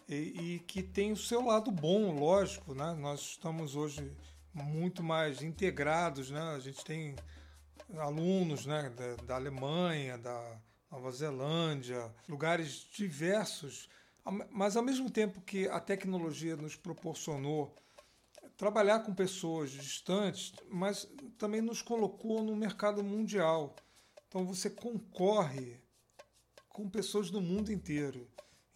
e, 0.07 0.15
e, 0.55 0.59
que 0.59 0.81
tem 0.81 1.11
o 1.11 1.17
seu 1.17 1.45
lado 1.45 1.69
bom, 1.69 2.11
lógico, 2.11 2.73
né? 2.73 2.93
Nós 2.93 3.21
estamos 3.21 3.75
hoje 3.75 4.11
muito 4.53 5.03
mais 5.03 5.41
integrados, 5.41 6.31
né? 6.31 6.41
A 6.55 6.59
gente 6.59 6.83
tem 6.83 7.15
alunos, 7.97 8.65
né, 8.65 8.91
da, 8.95 9.23
da 9.23 9.35
Alemanha, 9.35 10.17
da 10.17 10.59
Nova 10.91 11.11
Zelândia, 11.11 12.11
lugares 12.27 12.87
diversos, 12.91 13.89
mas 14.51 14.75
ao 14.75 14.83
mesmo 14.83 15.09
tempo 15.09 15.41
que 15.41 15.67
a 15.67 15.79
tecnologia 15.79 16.55
nos 16.55 16.75
proporcionou 16.75 17.75
trabalhar 18.59 18.99
com 18.99 19.13
pessoas 19.13 19.71
distantes, 19.71 20.51
mas 20.69 21.07
também 21.37 21.61
nos 21.61 21.81
colocou 21.81 22.43
no 22.43 22.57
mercado 22.57 23.01
mundial. 23.01 23.73
Então 24.27 24.45
você 24.45 24.69
concorre 24.69 25.79
com 26.67 26.89
pessoas 26.89 27.31
do 27.31 27.39
mundo 27.39 27.71
inteiro. 27.71 28.27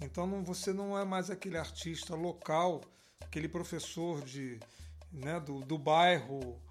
Então 0.02 0.26
não, 0.26 0.42
você 0.42 0.72
não 0.72 0.98
é 0.98 1.04
mais 1.04 1.30
aquele 1.30 1.58
artista 1.58 2.16
local, 2.16 2.80
aquele 3.20 3.50
professor 3.50 4.22
de, 4.22 4.58
né, 5.12 5.38
do, 5.42 5.60
do 5.60 5.78
bairro 5.78 6.62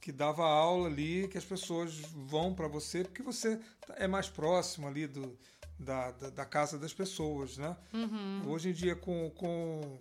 que 0.00 0.10
dava 0.10 0.46
aula 0.46 0.88
ali, 0.88 1.28
que 1.28 1.36
as 1.36 1.44
pessoas 1.44 1.98
vão 1.98 2.54
para 2.54 2.66
você 2.66 3.04
porque 3.04 3.22
você 3.22 3.60
é 3.96 4.08
mais 4.08 4.30
próximo 4.30 4.88
ali 4.88 5.06
do, 5.06 5.38
da, 5.78 6.12
da, 6.12 6.30
da 6.30 6.44
casa 6.46 6.78
das 6.78 6.94
pessoas. 6.94 7.58
Né? 7.58 7.76
Uhum. 7.92 8.42
Hoje 8.46 8.70
em 8.70 8.72
dia, 8.72 8.96
com, 8.96 9.30
com 9.36 9.98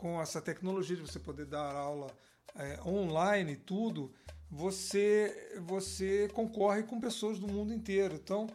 com 0.00 0.18
essa 0.18 0.40
tecnologia 0.40 0.96
de 0.96 1.02
você 1.02 1.18
poder 1.18 1.44
dar 1.44 1.76
aula 1.76 2.10
é, 2.54 2.80
online 2.86 3.52
e 3.52 3.56
tudo, 3.56 4.10
você, 4.50 5.60
você 5.66 6.26
concorre 6.32 6.84
com 6.84 6.98
pessoas 6.98 7.38
do 7.38 7.46
mundo 7.46 7.70
inteiro. 7.74 8.14
Então, 8.14 8.48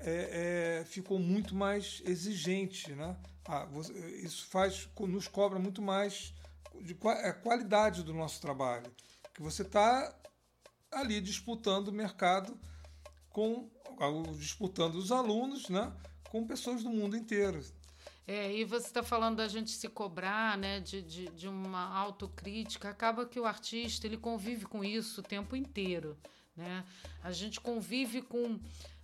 é, 0.00 0.80
é, 0.82 0.84
ficou 0.84 1.18
muito 1.18 1.54
mais 1.54 2.02
exigente. 2.04 2.92
Né? 2.92 3.16
Ah, 3.46 3.66
isso 4.22 4.46
faz, 4.48 4.86
nos 5.00 5.26
cobra 5.26 5.58
muito 5.58 5.80
mais 5.80 6.34
de 6.82 6.94
a 7.24 7.32
qualidade 7.32 8.02
do 8.02 8.12
nosso 8.12 8.38
trabalho. 8.42 8.94
Que 9.32 9.40
você 9.40 9.62
está 9.62 10.14
ali 10.92 11.22
disputando 11.22 11.88
o 11.88 11.92
mercado 11.92 12.54
com 13.30 13.70
disputando 14.38 14.96
os 14.96 15.10
alunos 15.10 15.70
né, 15.70 15.90
com 16.28 16.46
pessoas 16.46 16.82
do 16.82 16.90
mundo 16.90 17.16
inteiro. 17.16 17.64
É, 18.26 18.52
e 18.52 18.64
você 18.64 18.86
está 18.86 19.02
falando 19.04 19.36
da 19.36 19.46
gente 19.46 19.70
se 19.70 19.88
cobrar, 19.88 20.58
né, 20.58 20.80
de, 20.80 21.00
de, 21.00 21.26
de 21.28 21.48
uma 21.48 21.96
autocrítica. 21.96 22.90
Acaba 22.90 23.24
que 23.24 23.38
o 23.38 23.46
artista 23.46 24.06
ele 24.06 24.16
convive 24.16 24.66
com 24.66 24.82
isso 24.84 25.20
o 25.20 25.24
tempo 25.24 25.54
inteiro, 25.54 26.18
né? 26.56 26.84
A 27.22 27.30
gente 27.30 27.60
convive 27.60 28.22
com 28.22 28.58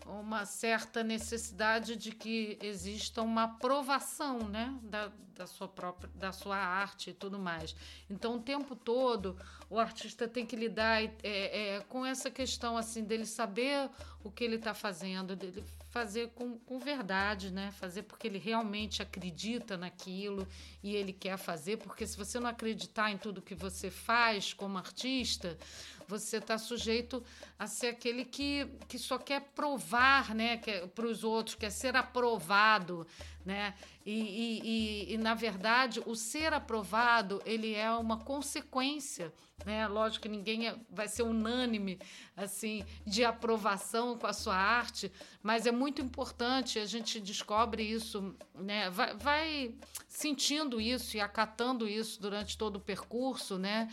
uma 0.05 0.45
certa 0.45 1.05
necessidade 1.05 1.95
de 1.95 2.11
que 2.11 2.59
exista 2.61 3.23
uma 3.23 3.45
aprovação 3.45 4.41
né, 4.49 4.77
da, 4.83 5.13
da 5.35 5.47
sua 5.47 5.69
própria 5.69 6.11
da 6.15 6.33
sua 6.33 6.57
arte 6.57 7.11
e 7.11 7.13
tudo 7.13 7.39
mais. 7.39 7.77
Então, 8.11 8.37
o 8.37 8.43
tempo 8.43 8.75
todo, 8.75 9.37
o 9.71 9.79
artista 9.79 10.27
tem 10.27 10.45
que 10.45 10.57
lidar 10.57 11.03
é, 11.03 11.13
é, 11.23 11.81
com 11.89 12.05
essa 12.05 12.31
questão 12.31 12.77
assim 12.77 13.05
dele 13.05 13.27
saber 13.27 13.89
o 14.25 14.31
que 14.31 14.43
ele 14.43 14.57
está 14.57 14.75
fazendo, 14.75 15.37
dele 15.37 15.65
fazer 15.93 16.31
com, 16.31 16.59
com 16.59 16.79
verdade, 16.79 17.51
né? 17.51 17.71
Fazer 17.73 18.05
porque 18.05 18.27
ele 18.27 18.39
realmente 18.39 19.03
acredita 19.03 19.77
naquilo 19.77 20.49
e 20.83 20.97
ele 20.97 21.13
quer 21.13 21.37
fazer, 21.37 21.77
porque 21.77 22.07
se 22.07 22.17
você 22.17 22.41
não 22.41 22.49
acreditar 22.49 23.11
em 23.11 23.19
tudo 23.19 23.43
que 23.43 23.55
você 23.55 23.91
faz 23.91 24.55
como 24.55 24.79
artista, 24.79 25.57
você 26.13 26.37
está 26.37 26.59
sujeito 26.59 27.25
a 27.59 27.67
ser 27.67 27.89
aquele 27.89 28.25
que, 28.25 28.67
que 28.87 28.99
só 28.99 29.17
quer 29.17 29.41
provar 29.55 30.35
né, 30.35 30.61
para 30.95 31.07
os 31.07 31.25
outros, 31.25 31.55
quer 31.55 31.71
ser 31.71 31.97
aprovado. 31.97 33.07
Né? 33.45 33.75
E, 34.05 34.13
e, 34.13 34.61
e, 34.63 35.15
e, 35.15 35.19
na 35.19 35.35
verdade, 35.35 36.03
o 36.05 36.15
ser 36.15 36.53
aprovado 36.53 37.43
ele 37.47 37.75
é 37.75 37.91
uma 37.93 38.19
consequência. 38.19 39.33
Né? 39.65 39.87
Lógico 39.89 40.25
que 40.25 40.29
ninguém 40.29 40.69
é, 40.69 40.77
vai 40.91 41.09
ser 41.09 41.23
unânime 41.23 41.99
assim 42.37 42.85
de 43.07 43.25
aprovação 43.25 44.19
com 44.19 44.27
a 44.27 44.33
sua 44.33 44.57
arte, 44.57 45.11
mas 45.43 45.67
é 45.67 45.73
muito 45.73 46.03
importante, 46.03 46.79
a 46.79 46.85
gente 46.85 47.21
descobre 47.21 47.83
isso, 47.83 48.35
né? 48.55 48.91
vai, 48.91 49.15
vai 49.15 49.75
sentindo 50.09 50.81
isso 50.81 51.17
e 51.17 51.21
acatando 51.21 51.89
isso 51.89 52.21
durante 52.21 52.59
todo 52.59 52.77
o 52.77 52.81
percurso, 52.81 53.59
né? 53.59 53.89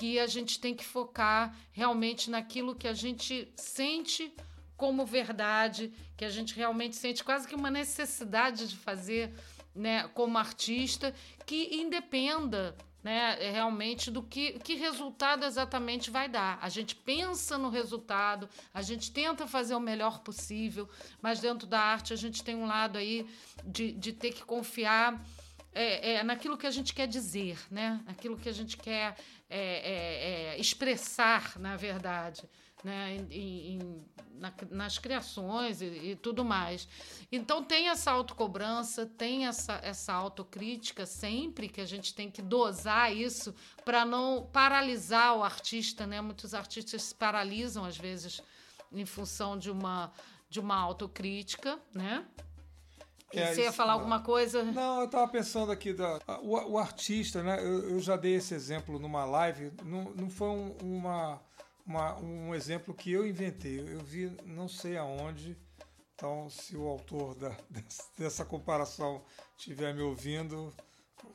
Que 0.00 0.18
a 0.18 0.26
gente 0.26 0.58
tem 0.58 0.74
que 0.74 0.82
focar 0.82 1.54
realmente 1.72 2.30
naquilo 2.30 2.74
que 2.74 2.88
a 2.88 2.94
gente 2.94 3.52
sente 3.54 4.32
como 4.74 5.04
verdade, 5.04 5.92
que 6.16 6.24
a 6.24 6.30
gente 6.30 6.54
realmente 6.54 6.96
sente 6.96 7.22
quase 7.22 7.46
que 7.46 7.54
uma 7.54 7.70
necessidade 7.70 8.66
de 8.66 8.78
fazer, 8.78 9.30
né, 9.74 10.08
como 10.14 10.38
artista, 10.38 11.14
que 11.44 11.76
independa 11.76 12.74
né, 13.04 13.34
realmente 13.52 14.10
do 14.10 14.22
que, 14.22 14.52
que 14.60 14.74
resultado 14.74 15.44
exatamente 15.44 16.10
vai 16.10 16.30
dar. 16.30 16.58
A 16.62 16.70
gente 16.70 16.94
pensa 16.94 17.58
no 17.58 17.68
resultado, 17.68 18.48
a 18.72 18.80
gente 18.80 19.12
tenta 19.12 19.46
fazer 19.46 19.74
o 19.74 19.80
melhor 19.80 20.20
possível, 20.20 20.88
mas 21.20 21.40
dentro 21.40 21.66
da 21.66 21.78
arte 21.78 22.14
a 22.14 22.16
gente 22.16 22.42
tem 22.42 22.56
um 22.56 22.64
lado 22.66 22.96
aí 22.96 23.28
de, 23.62 23.92
de 23.92 24.14
ter 24.14 24.32
que 24.32 24.46
confiar 24.46 25.22
é, 25.72 26.14
é, 26.14 26.22
naquilo 26.22 26.56
que 26.56 26.66
a 26.66 26.70
gente 26.70 26.92
quer 26.92 27.06
dizer, 27.06 27.58
né? 27.70 28.00
Aquilo 28.06 28.36
que 28.36 28.48
a 28.48 28.52
gente 28.52 28.76
quer 28.76 29.16
é, 29.48 29.58
é, 29.58 30.54
é 30.54 30.60
expressar, 30.60 31.58
na 31.58 31.76
verdade, 31.76 32.42
né? 32.82 33.16
Em, 33.30 33.74
em, 33.74 34.04
na, 34.34 34.52
nas 34.70 34.98
criações 34.98 35.80
e, 35.80 35.84
e, 35.84 36.16
tudo 36.16 36.44
mais. 36.44 36.88
Então 37.30 37.62
tem 37.62 37.88
essa 37.88 38.10
autocobrança, 38.10 39.06
tem 39.06 39.46
essa, 39.46 39.78
essa 39.82 40.12
autocrítica 40.12 41.06
sempre 41.06 41.68
que 41.68 41.80
a 41.80 41.86
gente 41.86 42.14
tem 42.14 42.30
que 42.30 42.42
dosar 42.42 43.14
isso 43.14 43.54
para 43.84 44.04
não 44.04 44.48
paralisar 44.52 45.36
o 45.36 45.44
artista, 45.44 46.06
né? 46.06 46.20
Muitos 46.20 46.52
artistas 46.54 47.02
se 47.02 47.14
paralisam 47.14 47.84
às 47.84 47.96
vezes 47.96 48.42
em 48.92 49.06
função 49.06 49.56
de 49.56 49.70
uma 49.70 50.12
de 50.48 50.58
uma 50.58 50.74
autocrítica, 50.74 51.78
né? 51.94 52.26
É, 53.32 53.54
Você 53.54 53.62
ia 53.62 53.72
falar 53.72 53.92
não. 53.92 54.00
alguma 54.00 54.20
coisa? 54.20 54.64
Não, 54.64 55.00
eu 55.00 55.06
estava 55.06 55.28
pensando 55.28 55.70
aqui, 55.70 55.92
da, 55.92 56.18
o, 56.42 56.72
o 56.72 56.78
artista, 56.78 57.42
né? 57.42 57.60
Eu, 57.60 57.90
eu, 57.90 58.00
já 58.00 58.16
dei 58.16 58.34
esse 58.34 58.54
exemplo 58.54 58.98
numa 58.98 59.24
live, 59.24 59.72
não, 59.84 60.10
não 60.16 60.28
foi 60.28 60.48
um, 60.48 60.76
uma, 60.82 61.40
uma, 61.86 62.18
um 62.18 62.54
exemplo 62.54 62.92
que 62.92 63.12
eu 63.12 63.26
inventei. 63.26 63.78
Eu 63.78 64.00
vi 64.00 64.36
não 64.44 64.68
sei 64.68 64.96
aonde, 64.96 65.56
então 66.14 66.50
se 66.50 66.76
o 66.76 66.86
autor 66.88 67.34
da, 67.36 67.56
dessa 68.18 68.44
comparação 68.44 69.22
estiver 69.56 69.94
me 69.94 70.02
ouvindo, 70.02 70.72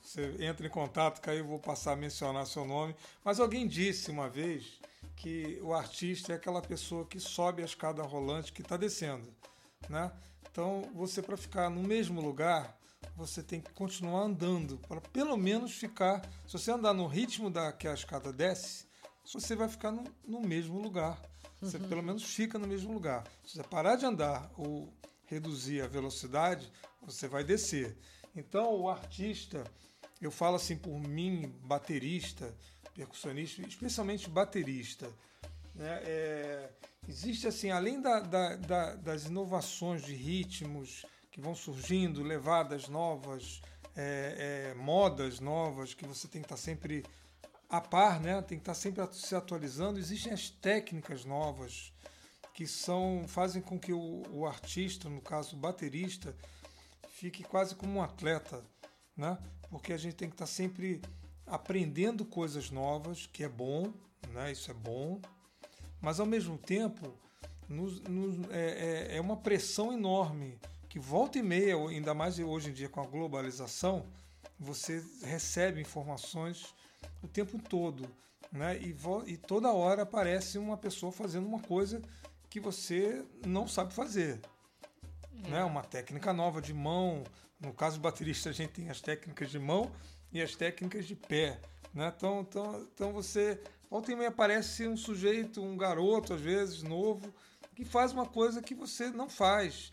você 0.02 0.36
entra 0.40 0.68
em 0.68 0.70
contato, 0.70 1.22
que 1.22 1.30
aí 1.30 1.38
eu 1.38 1.46
vou 1.46 1.60
passar 1.60 1.94
a 1.94 1.96
mencionar 1.96 2.46
seu 2.46 2.66
nome. 2.66 2.94
Mas 3.24 3.40
alguém 3.40 3.68
disse 3.68 4.12
uma 4.12 4.30
vez 4.30 4.80
que 5.16 5.60
o 5.62 5.74
artista 5.74 6.34
é 6.34 6.36
aquela 6.36 6.62
pessoa 6.62 7.06
que 7.06 7.20
sobe 7.20 7.62
a 7.62 7.66
escada 7.66 8.04
rolante 8.04 8.52
que 8.52 8.62
está 8.62 8.76
descendo, 8.76 9.34
né? 9.90 10.12
Então, 10.56 10.90
você 10.94 11.22
para 11.22 11.36
ficar 11.36 11.70
no 11.70 11.84
mesmo 11.84 12.22
lugar, 12.22 12.80
você 13.14 13.44
tem 13.44 13.60
que 13.60 13.74
continuar 13.74 14.22
andando 14.22 14.78
para 14.88 15.02
pelo 15.02 15.36
menos 15.36 15.74
ficar. 15.74 16.22
Se 16.48 16.54
você 16.54 16.72
andar 16.72 16.94
no 16.94 17.08
ritmo 17.08 17.50
da 17.50 17.74
que 17.74 17.90
a 17.90 17.94
escada 17.94 18.32
desce, 18.32 18.86
você 19.34 19.54
vai 19.54 19.68
ficar 19.68 19.92
no, 19.92 20.06
no 20.26 20.40
mesmo 20.40 20.80
lugar. 20.80 21.22
Você 21.60 21.76
uhum. 21.76 21.90
pelo 21.90 22.02
menos 22.02 22.24
fica 22.24 22.58
no 22.58 22.66
mesmo 22.66 22.94
lugar. 22.94 23.26
Se 23.44 23.56
você 23.56 23.64
parar 23.64 23.98
de 23.98 24.06
andar 24.06 24.50
ou 24.56 24.94
reduzir 25.26 25.82
a 25.82 25.88
velocidade, 25.88 26.72
você 27.02 27.28
vai 27.28 27.44
descer. 27.44 27.98
Então, 28.34 28.80
o 28.80 28.90
artista, 28.90 29.62
eu 30.22 30.32
falo 30.32 30.56
assim 30.56 30.78
por 30.78 30.98
mim, 30.98 31.54
baterista, 31.66 32.56
percussionista, 32.94 33.62
especialmente 33.62 34.30
baterista, 34.30 35.12
né? 35.76 36.02
É, 36.04 36.70
existe 37.08 37.48
assim, 37.48 37.70
além 37.70 38.02
da, 38.02 38.20
da, 38.22 38.56
da, 38.56 38.96
das 38.96 39.26
inovações 39.26 40.04
de 40.04 40.16
ritmos 40.16 41.06
que 41.32 41.42
vão 41.42 41.54
surgindo, 41.54 42.24
levadas 42.24 42.88
novas, 42.88 43.62
é, 43.96 44.72
é, 44.72 44.74
modas 44.76 45.40
novas 45.40 45.94
que 45.94 46.06
você 46.06 46.28
tem 46.28 46.42
que 46.42 46.46
estar 46.46 46.58
sempre 46.58 47.04
a 47.70 47.82
par, 47.82 48.20
né? 48.22 48.42
Tem 48.42 48.58
que 48.58 48.62
estar 48.62 48.74
sempre 48.74 49.06
se 49.14 49.36
atualizando. 49.36 50.00
Existem 50.00 50.32
as 50.32 50.50
técnicas 50.50 51.26
novas 51.26 51.94
que 52.54 52.66
são 52.66 53.26
fazem 53.28 53.62
com 53.62 53.78
que 53.78 53.92
o, 53.92 54.24
o 54.32 54.46
artista, 54.46 55.10
no 55.10 55.22
caso 55.22 55.56
o 55.56 55.60
baterista, 55.60 56.36
fique 57.10 57.44
quase 57.44 57.76
como 57.76 58.00
um 58.00 58.02
atleta, 58.02 58.64
né? 59.16 59.38
Porque 59.70 59.92
a 59.92 59.98
gente 59.98 60.16
tem 60.16 60.30
que 60.30 60.36
estar 60.36 60.48
sempre 60.48 61.02
aprendendo 61.46 62.24
coisas 62.26 62.72
novas, 62.72 63.28
que 63.28 63.44
é 63.44 63.50
bom, 63.50 63.94
né? 64.30 64.52
Isso 64.52 64.72
é 64.72 64.74
bom, 64.74 65.20
mas 66.06 66.20
ao 66.20 66.26
mesmo 66.28 66.56
tempo 66.56 67.12
nos, 67.68 68.00
nos, 68.02 68.48
é, 68.52 69.10
é, 69.10 69.18
é 69.18 69.22
uma 69.22 69.36
pressão 69.36 69.92
enorme 69.92 70.56
que 70.88 71.00
volta 71.00 71.40
e 71.40 71.42
meia, 71.42 71.76
ainda 71.76 72.14
mais 72.14 72.38
hoje 72.38 72.70
em 72.70 72.74
dia 72.74 72.88
com 72.88 73.02
a 73.02 73.08
globalização, 73.08 74.06
você 74.60 75.04
recebe 75.24 75.82
informações 75.82 76.76
o 77.24 77.28
tempo 77.28 77.58
todo, 77.58 78.08
né? 78.52 78.78
E, 78.78 78.96
e 79.26 79.36
toda 79.36 79.74
hora 79.74 80.04
aparece 80.04 80.60
uma 80.60 80.78
pessoa 80.78 81.12
fazendo 81.12 81.48
uma 81.48 81.60
coisa 81.60 82.00
que 82.52 82.60
você 82.60 83.26
não 83.44 83.68
sabe 83.68 83.92
fazer, 83.92 84.40
é. 85.44 85.50
né? 85.50 85.64
Uma 85.64 85.82
técnica 85.84 86.32
nova 86.32 86.62
de 86.62 86.72
mão. 86.72 87.24
No 87.60 87.74
caso 87.74 87.98
do 87.98 88.04
baterista, 88.04 88.52
a 88.52 88.54
gente 88.54 88.74
tem 88.74 88.92
as 88.92 89.02
técnicas 89.02 89.50
de 89.50 89.58
mão 89.58 89.92
e 90.32 90.40
as 90.40 90.56
técnicas 90.56 91.08
de 91.08 91.16
pé, 91.16 91.60
né? 91.92 92.14
Então, 92.16 92.42
então, 92.42 92.88
então 92.94 93.12
você 93.12 93.60
volta 93.90 94.12
e 94.12 94.16
meia 94.16 94.30
aparece 94.30 94.88
um 94.88 94.98
sujeito, 94.98 95.62
um 95.62 95.78
garoto 95.78 96.34
às 96.34 96.42
vezes 96.42 96.84
novo 96.84 97.34
que 97.76 97.84
faz 97.84 98.14
uma 98.14 98.26
coisa 98.26 98.62
que 98.62 98.74
você 98.74 99.10
não 99.10 99.30
faz 99.30 99.92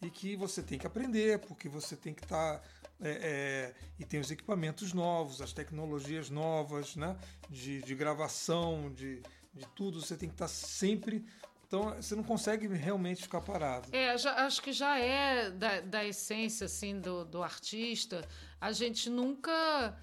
e 0.00 0.08
que 0.08 0.36
você 0.36 0.62
tem 0.62 0.78
que 0.78 0.86
aprender, 0.86 1.40
porque 1.40 1.68
você 1.68 1.96
tem 1.96 2.14
que 2.14 2.22
estar. 2.22 2.58
Tá, 2.58 2.62
é, 3.00 3.10
é, 3.10 3.74
e 3.98 4.04
tem 4.04 4.20
os 4.20 4.30
equipamentos 4.30 4.92
novos, 4.92 5.42
as 5.42 5.52
tecnologias 5.52 6.30
novas, 6.30 6.94
né? 6.94 7.16
de, 7.50 7.82
de 7.82 7.94
gravação, 7.94 8.92
de, 8.92 9.20
de 9.52 9.66
tudo. 9.74 10.00
Você 10.00 10.16
tem 10.16 10.28
que 10.28 10.34
estar 10.34 10.46
tá 10.46 10.52
sempre. 10.52 11.26
Então, 11.66 11.94
você 11.96 12.14
não 12.14 12.22
consegue 12.22 12.68
realmente 12.68 13.22
ficar 13.22 13.40
parado. 13.40 13.88
É, 13.92 14.16
já, 14.16 14.46
acho 14.46 14.62
que 14.62 14.72
já 14.72 14.98
é 14.98 15.50
da, 15.50 15.80
da 15.80 16.04
essência 16.04 16.66
assim, 16.66 17.00
do, 17.00 17.24
do 17.24 17.42
artista 17.42 18.26
a 18.64 18.72
gente 18.72 19.10
nunca 19.10 19.94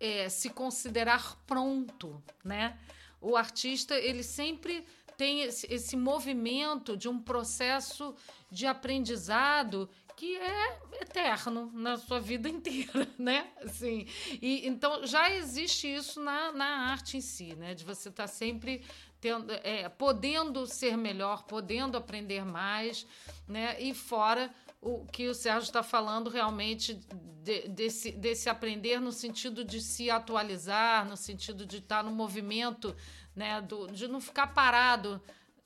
é, 0.00 0.28
se 0.28 0.50
considerar 0.50 1.36
pronto, 1.46 2.22
né? 2.42 2.78
O 3.20 3.36
artista, 3.36 3.94
ele 3.94 4.22
sempre 4.22 4.84
tem 5.16 5.42
esse, 5.42 5.70
esse 5.70 5.96
movimento 5.96 6.96
de 6.96 7.06
um 7.06 7.20
processo 7.20 8.14
de 8.50 8.66
aprendizado 8.66 9.88
que 10.16 10.36
é 10.36 10.78
eterno 11.00 11.70
na 11.74 11.98
sua 11.98 12.18
vida 12.18 12.48
inteira, 12.50 13.06
né? 13.18 13.50
Assim, 13.62 14.06
e, 14.40 14.66
então 14.66 15.06
já 15.06 15.30
existe 15.30 15.86
isso 15.86 16.20
na, 16.22 16.52
na 16.52 16.90
arte 16.90 17.18
em 17.18 17.20
si, 17.20 17.54
né? 17.56 17.74
De 17.74 17.84
você 17.84 18.08
estar 18.08 18.24
tá 18.24 18.26
sempre 18.26 18.82
tendo, 19.20 19.52
é, 19.52 19.88
podendo 19.88 20.66
ser 20.66 20.96
melhor, 20.96 21.44
podendo 21.44 21.98
aprender 21.98 22.44
mais, 22.44 23.06
né? 23.46 23.80
E 23.80 23.92
fora 23.92 24.50
o 24.80 25.04
que 25.06 25.28
o 25.28 25.34
Sérgio 25.34 25.66
está 25.66 25.82
falando 25.82 26.30
realmente 26.30 26.94
de, 27.42 27.68
desse, 27.68 28.12
desse 28.12 28.48
aprender 28.48 29.00
no 29.00 29.12
sentido 29.12 29.64
de 29.64 29.80
se 29.80 30.10
atualizar, 30.10 31.06
no 31.06 31.16
sentido 31.16 31.66
de 31.66 31.78
estar 31.78 31.98
tá 31.98 32.02
no 32.02 32.10
movimento 32.10 32.96
né, 33.34 33.60
do, 33.60 33.86
de 33.88 34.08
não 34.08 34.20
ficar 34.20 34.48
parado 34.48 35.20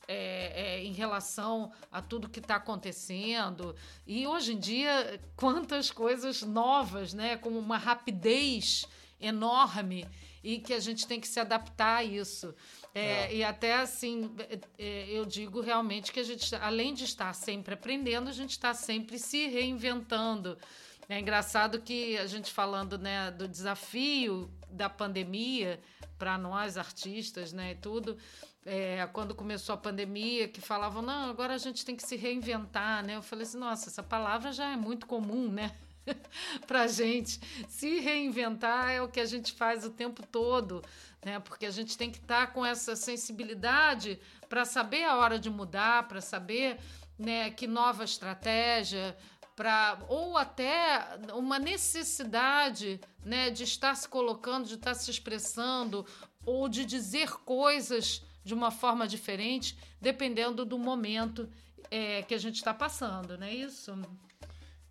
é, 0.06 0.78
é, 0.78 0.84
em 0.84 0.92
relação 0.92 1.72
a 1.90 2.02
tudo 2.02 2.28
que 2.28 2.40
está 2.40 2.56
acontecendo. 2.56 3.74
E 4.06 4.26
hoje 4.26 4.54
em 4.54 4.58
dia, 4.58 5.20
quantas 5.36 5.90
coisas 5.90 6.42
novas, 6.42 7.14
né, 7.14 7.36
com 7.36 7.50
uma 7.50 7.78
rapidez 7.78 8.86
enorme 9.20 10.06
e 10.44 10.58
que 10.58 10.74
a 10.74 10.78
gente 10.78 11.06
tem 11.06 11.18
que 11.18 11.26
se 11.26 11.40
adaptar 11.40 11.96
a 11.96 12.04
isso. 12.04 12.54
É, 12.94 13.00
é. 13.00 13.36
E 13.36 13.42
até 13.42 13.76
assim, 13.76 14.30
é, 14.78 15.06
eu 15.08 15.24
digo 15.24 15.62
realmente 15.62 16.12
que 16.12 16.20
a 16.20 16.22
gente, 16.22 16.54
além 16.56 16.92
de 16.92 17.04
estar 17.04 17.32
sempre 17.32 17.72
aprendendo, 17.72 18.28
a 18.28 18.32
gente 18.32 18.50
está 18.50 18.74
sempre 18.74 19.18
se 19.18 19.48
reinventando. 19.48 20.58
É 21.08 21.18
engraçado 21.18 21.80
que 21.80 22.16
a 22.18 22.26
gente 22.26 22.52
falando 22.52 22.98
né, 22.98 23.30
do 23.30 23.48
desafio 23.48 24.50
da 24.70 24.88
pandemia 24.88 25.80
para 26.18 26.36
nós 26.36 26.76
artistas, 26.76 27.52
né, 27.52 27.72
e 27.72 27.74
tudo, 27.74 28.16
é, 28.64 29.06
quando 29.12 29.34
começou 29.34 29.74
a 29.74 29.78
pandemia, 29.78 30.48
que 30.48 30.60
falavam, 30.60 31.02
não, 31.02 31.30
agora 31.30 31.54
a 31.54 31.58
gente 31.58 31.84
tem 31.84 31.96
que 31.96 32.02
se 32.02 32.16
reinventar, 32.16 33.04
né? 33.04 33.16
Eu 33.16 33.22
falei 33.22 33.44
assim, 33.44 33.58
nossa, 33.58 33.90
essa 33.90 34.02
palavra 34.02 34.52
já 34.52 34.72
é 34.72 34.76
muito 34.76 35.06
comum, 35.06 35.50
né? 35.50 35.76
para 36.66 36.86
gente 36.86 37.40
se 37.68 38.00
reinventar 38.00 38.90
é 38.90 39.02
o 39.02 39.08
que 39.08 39.20
a 39.20 39.26
gente 39.26 39.52
faz 39.52 39.84
o 39.84 39.90
tempo 39.90 40.26
todo, 40.26 40.82
né? 41.24 41.40
Porque 41.40 41.66
a 41.66 41.70
gente 41.70 41.96
tem 41.96 42.10
que 42.10 42.18
estar 42.18 42.46
tá 42.46 42.52
com 42.52 42.64
essa 42.64 42.94
sensibilidade 42.94 44.20
para 44.48 44.64
saber 44.64 45.04
a 45.04 45.16
hora 45.16 45.38
de 45.38 45.50
mudar, 45.50 46.06
para 46.08 46.20
saber, 46.20 46.78
né, 47.18 47.50
que 47.50 47.66
nova 47.66 48.04
estratégia, 48.04 49.16
para 49.56 49.98
ou 50.08 50.36
até 50.36 51.16
uma 51.34 51.58
necessidade, 51.58 53.00
né, 53.24 53.50
de 53.50 53.64
estar 53.64 53.94
se 53.94 54.08
colocando, 54.08 54.66
de 54.66 54.74
estar 54.74 54.94
se 54.94 55.10
expressando 55.10 56.04
ou 56.44 56.68
de 56.68 56.84
dizer 56.84 57.30
coisas 57.44 58.22
de 58.44 58.52
uma 58.52 58.70
forma 58.70 59.06
diferente, 59.08 59.78
dependendo 60.00 60.64
do 60.64 60.78
momento 60.78 61.48
é, 61.90 62.22
que 62.22 62.34
a 62.34 62.38
gente 62.38 62.56
está 62.56 62.74
passando, 62.74 63.38
não 63.38 63.46
é 63.46 63.54
isso? 63.54 63.96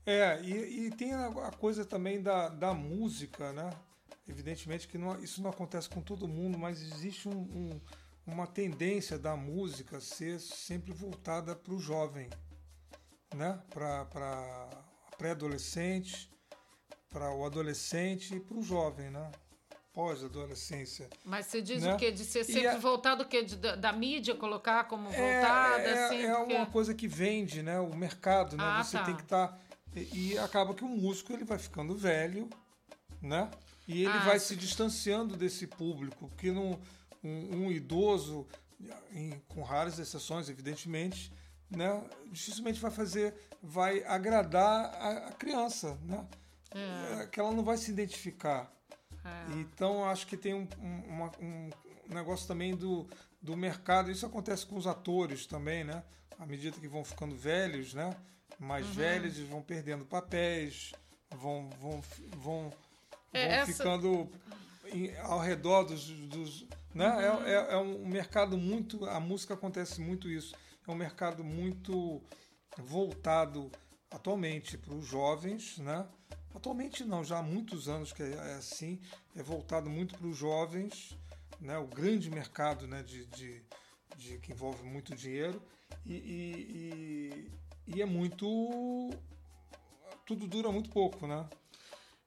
É, 0.06 0.42
e, 0.42 0.88
e 0.88 0.92
tem 0.92 1.13
a, 1.13 1.28
a, 1.28 1.52
coisa 1.52 1.86
também 1.86 2.22
da, 2.22 2.50
da 2.50 2.74
música, 2.74 3.54
né? 3.54 3.72
Evidentemente 4.28 4.88
que 4.88 4.98
não, 4.98 5.18
isso 5.22 5.42
não 5.42 5.50
acontece 5.50 5.89
com 5.89 6.02
todo 6.02 6.28
mundo, 6.28 6.58
mas 6.58 6.82
existe 6.82 7.28
um, 7.28 7.42
um, 7.42 7.82
uma 8.26 8.48
tendência 8.48 9.18
da 9.18 9.36
música 9.36 10.00
ser 10.00 10.39
sempre 10.39 10.94
voltada 10.94 11.56
para 11.56 11.74
o 11.74 11.80
jovem, 11.80 12.30
né? 13.36 13.62
para 13.70 14.70
pré-adolescente, 15.18 16.32
para 17.10 17.34
o 17.34 17.46
adolescente 17.46 18.36
e 18.36 18.39
para 18.39 18.58
o 18.58 18.63
jovem, 18.63 19.10
né? 19.10 19.30
pós-adolescência. 19.94 21.08
Mas 21.24 21.46
você 21.46 21.62
diz 21.62 21.84
né? 21.84 21.94
o 21.94 21.98
quê? 21.98 22.12
De 22.12 22.26
ser 22.26 22.44
sempre 22.44 22.68
a... 22.68 22.78
voltado 22.78 23.24
o 23.24 23.28
quê? 23.28 23.44
De, 23.44 23.56
da, 23.56 23.76
da, 23.76 23.94
mídia 23.94 24.34
colocar 24.34 24.86
como 24.86 25.08
é, 25.10 25.39
voltada? 25.39 25.84
É, 25.84 26.06
assim, 26.06 26.26
é 26.26 26.36
porque... 26.36 26.54
uma 26.56 26.66
coisa 26.66 26.96
que 26.96 27.08
vende, 27.08 27.62
né? 27.62 27.80
O 27.80 27.96
mercado, 27.96 28.58
né? 28.58 28.63
Ah, 28.66 28.84
você 28.84 28.98
tá. 28.98 29.04
tem 29.04 29.16
que 29.16 29.22
estar... 29.22 29.50
Tá... 29.50 29.58
E, 29.95 30.32
e, 30.34 30.38
acaba 30.38 30.73
que 30.73 30.84
o 30.84 30.88
músico 30.88 31.34
ele 31.34 31.43
vai 31.43 31.58
ficando 31.58 31.95
velho, 31.95 32.49
né? 33.21 33.49
E 33.88 34.01
ele 34.03 34.17
ah, 34.17 34.25
vai 34.25 34.39
se 34.39 34.56
distanciando 34.56 35.36
desse 35.36 35.67
público, 35.67 36.32
que 36.38 36.51
não, 36.51 36.79
um, 37.23 37.65
um 37.65 37.71
idoso, 37.71 38.47
em, 39.12 39.32
com 39.49 39.62
raras 39.62 39.99
exceções, 39.99 40.49
evidentemente, 40.49 41.32
né? 41.69 42.03
Dificilmente 42.32 42.79
vai 42.79 42.91
fazer, 42.91 43.36
vai 43.62 44.03
agradar 44.06 44.86
a, 44.95 45.27
a 45.27 45.32
criança, 45.34 45.97
né? 46.03 46.25
É. 46.71 47.27
Que 47.27 47.39
ela 47.39 47.51
não 47.51 47.63
vai 47.63 47.77
se 47.77 47.91
identificar. 47.91 48.71
É. 49.23 49.53
Então 49.60 50.03
acho 50.06 50.27
que 50.27 50.36
tem 50.36 50.53
um, 50.53 50.67
um, 50.82 51.23
um, 51.45 51.69
negócio 52.10 52.47
também 52.47 52.75
do, 52.75 53.08
do 53.41 53.56
mercado. 53.56 54.12
Isso 54.12 54.25
acontece 54.25 54.65
com 54.65 54.75
os 54.75 54.88
atores 54.88 55.45
também, 55.45 55.84
né? 55.84 56.03
À 56.39 56.45
medida 56.45 56.77
que 56.79 56.88
vão 56.88 57.03
ficando 57.03 57.36
velhos, 57.36 57.93
né? 57.93 58.15
Mais 58.60 58.86
uhum. 58.88 58.94
velhos, 58.94 59.38
vão 59.39 59.62
perdendo 59.62 60.06
papéis, 60.06 60.94
vão, 61.32 61.70
vão, 61.80 62.02
vão, 62.38 62.74
é, 63.34 63.48
vão 63.48 63.56
essa... 63.56 63.74
ficando 63.74 64.30
em, 64.92 65.16
ao 65.18 65.39
redor 65.39 65.84
dos. 65.84 66.08
dos 66.08 66.66
né? 66.94 67.10
Uhum. 67.10 67.46
É, 67.46 67.52
é, 67.52 67.74
é 67.74 67.78
um 67.78 68.06
mercado 68.08 68.58
muito. 68.58 69.06
A 69.06 69.20
música 69.20 69.54
acontece 69.54 70.00
muito 70.00 70.30
isso. 70.30 70.56
É 70.88 70.92
um 70.92 70.96
mercado 70.96 71.44
muito 71.44 72.22
voltado 72.78 73.72
atualmente 74.12 74.78
para 74.78 74.94
os 74.94 75.06
jovens, 75.06 75.78
né? 75.80 76.08
Atualmente 76.54 77.04
não, 77.04 77.24
já 77.24 77.39
há 77.39 77.44
muitos 77.44 77.89
anos 77.89 78.13
que 78.13 78.22
é 78.22 78.54
assim, 78.54 79.00
é 79.36 79.42
voltado 79.42 79.89
muito 79.89 80.16
para 80.16 80.28
os 80.28 80.38
jovens, 80.38 81.18
né, 81.60 81.78
o 81.80 81.88
grande 81.88 82.30
mercado 82.30 82.88
né, 82.88 83.02
de, 83.02 83.26
de, 83.26 83.63
de 84.16 84.38
que 84.38 84.52
envolve 84.52 84.84
muito 84.84 85.16
dinheiro 85.16 85.62
e, 86.06 86.13
e, 86.13 86.18
e, 86.76 87.52
e, 87.88 88.02
é 88.02 88.06
muito. 88.06 89.10
Tudo 90.26 90.48
dura 90.48 90.72
muito 90.72 90.89
pouco, 90.89 91.28
né? 91.28 91.46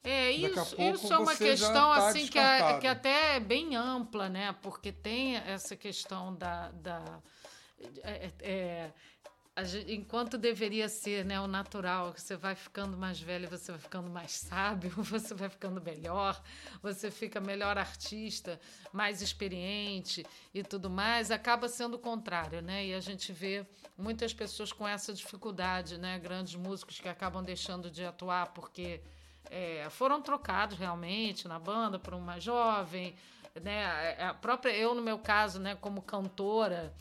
É, 0.05 0.31
isso, 0.31 0.77
isso 0.81 1.12
é 1.12 1.19
uma 1.19 1.35
questão 1.35 1.92
tá 1.92 2.09
assim 2.09 2.29
que, 2.29 2.38
é, 2.38 2.79
que 2.79 2.87
até 2.87 3.37
é 3.37 3.40
bem 3.40 3.75
ampla, 3.75 4.29
né? 4.29 4.55
Porque 4.62 4.92
tem 4.92 5.37
essa 5.37 5.75
questão 5.75 6.35
da. 6.35 6.71
da 6.71 7.21
é, 8.03 8.31
é, 8.40 8.92
enquanto 9.88 10.37
deveria 10.37 10.87
ser 10.88 11.25
né, 11.25 11.40
o 11.40 11.47
natural, 11.47 12.12
você 12.14 12.37
vai 12.37 12.55
ficando 12.55 12.95
mais 12.97 13.19
velho, 13.19 13.49
você 13.49 13.73
vai 13.73 13.81
ficando 13.81 14.11
mais 14.11 14.33
sábio, 14.33 14.90
você 15.03 15.35
vai 15.35 15.49
ficando 15.49 15.81
melhor, 15.81 16.42
você 16.83 17.11
fica 17.11 17.40
melhor 17.40 17.79
artista, 17.79 18.61
mais 18.92 19.23
experiente 19.23 20.27
e 20.53 20.62
tudo 20.62 20.90
mais, 20.90 21.31
acaba 21.31 21.69
sendo 21.69 21.95
o 21.95 21.99
contrário, 21.99 22.61
né? 22.61 22.87
E 22.87 22.95
a 22.95 23.01
gente 23.01 23.33
vê 23.33 23.64
muitas 23.97 24.35
pessoas 24.35 24.73
com 24.73 24.87
essa 24.87 25.14
dificuldade, 25.14 25.97
né? 25.97 26.19
Grandes 26.19 26.55
músicos 26.55 27.01
que 27.01 27.09
acabam 27.09 27.42
deixando 27.42 27.90
de 27.90 28.05
atuar 28.05 28.53
porque 28.53 29.01
é, 29.51 29.88
foram 29.88 30.21
trocados 30.21 30.77
realmente 30.77 31.49
na 31.49 31.59
banda 31.59 31.99
por 31.99 32.12
um 32.12 32.21
mais 32.21 32.45
jovem, 32.45 33.16
né? 33.62 34.16
A 34.21 34.35
própria 34.35 34.71
eu 34.73 34.95
no 34.95 35.01
meu 35.01 35.19
caso, 35.19 35.59
né? 35.59 35.75
Como 35.77 36.03
cantora, 36.03 36.92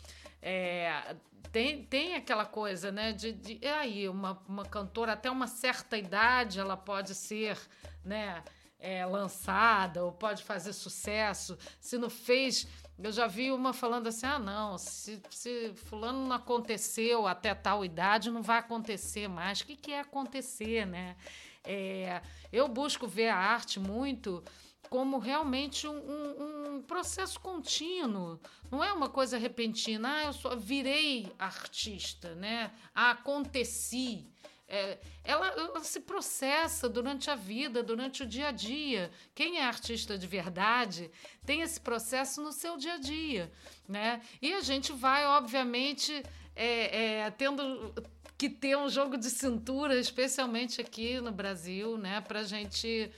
é, 0.42 1.16
tem, 1.52 1.84
tem 1.84 2.14
aquela 2.14 2.44
coisa, 2.44 2.90
né? 2.90 3.12
De, 3.12 3.32
de 3.32 3.66
aí, 3.66 4.08
uma, 4.08 4.42
uma 4.48 4.64
cantora 4.64 5.12
até 5.12 5.30
uma 5.30 5.46
certa 5.46 5.96
idade 5.96 6.60
ela 6.60 6.76
pode 6.76 7.14
ser, 7.14 7.58
né? 8.04 8.42
é, 8.78 9.04
lançada 9.04 10.04
ou 10.04 10.12
pode 10.12 10.42
fazer 10.42 10.72
sucesso. 10.72 11.58
Se 11.80 11.96
não 11.98 12.10
fez, 12.10 12.66
eu 12.98 13.10
já 13.10 13.26
vi 13.26 13.50
uma 13.50 13.72
falando 13.72 14.06
assim: 14.06 14.26
ah, 14.26 14.38
não, 14.38 14.78
se, 14.78 15.20
se 15.30 15.72
fulano 15.74 16.26
não 16.26 16.36
aconteceu 16.36 17.26
até 17.26 17.54
tal 17.54 17.84
idade, 17.84 18.30
não 18.30 18.42
vai 18.42 18.58
acontecer 18.58 19.28
mais. 19.28 19.60
O 19.60 19.66
que, 19.66 19.76
que 19.76 19.92
é 19.92 20.00
acontecer, 20.00 20.86
né? 20.86 21.16
É, 21.64 22.22
eu 22.52 22.68
busco 22.68 23.08
ver 23.08 23.28
a 23.28 23.36
arte 23.36 23.80
muito 23.80 24.44
como 24.88 25.18
realmente 25.18 25.86
um, 25.86 26.76
um, 26.76 26.82
processo 26.82 27.40
contínuo. 27.40 28.38
Não 28.70 28.82
é 28.82 28.92
uma 28.92 29.08
coisa 29.08 29.38
repentina. 29.38 30.16
Ah, 30.16 30.24
eu 30.24 30.32
só 30.32 30.54
virei 30.56 31.32
artista, 31.38 32.34
né? 32.34 32.70
Ah, 32.94 33.12
aconteci. 33.12 34.26
É, 34.68 34.98
ela, 35.22 35.46
ela, 35.46 35.84
se 35.84 36.00
processa 36.00 36.88
durante 36.88 37.30
a 37.30 37.36
vida, 37.36 37.82
durante 37.82 38.24
o 38.24 38.26
dia 38.26 38.48
a 38.48 38.52
dia. 38.52 39.10
Quem 39.34 39.58
é 39.58 39.64
artista 39.64 40.18
de 40.18 40.26
verdade 40.26 41.10
tem 41.44 41.60
esse 41.60 41.80
processo 41.80 42.42
no 42.42 42.52
seu 42.52 42.76
dia 42.76 42.94
a 42.94 42.98
dia. 42.98 43.50
Né? 43.88 44.20
E 44.42 44.52
a 44.52 44.60
gente 44.60 44.92
vai, 44.92 45.24
obviamente, 45.26 46.22
é, 46.56 47.20
é, 47.20 47.30
tendo 47.30 47.94
que 48.36 48.50
ter 48.50 48.76
um 48.76 48.88
jogo 48.88 49.16
de 49.16 49.30
cintura, 49.30 49.98
especialmente 49.98 50.80
aqui 50.80 51.20
no 51.20 51.30
Brasil, 51.30 51.96
né? 51.96 52.20
para 52.20 52.42
gente. 52.42 53.10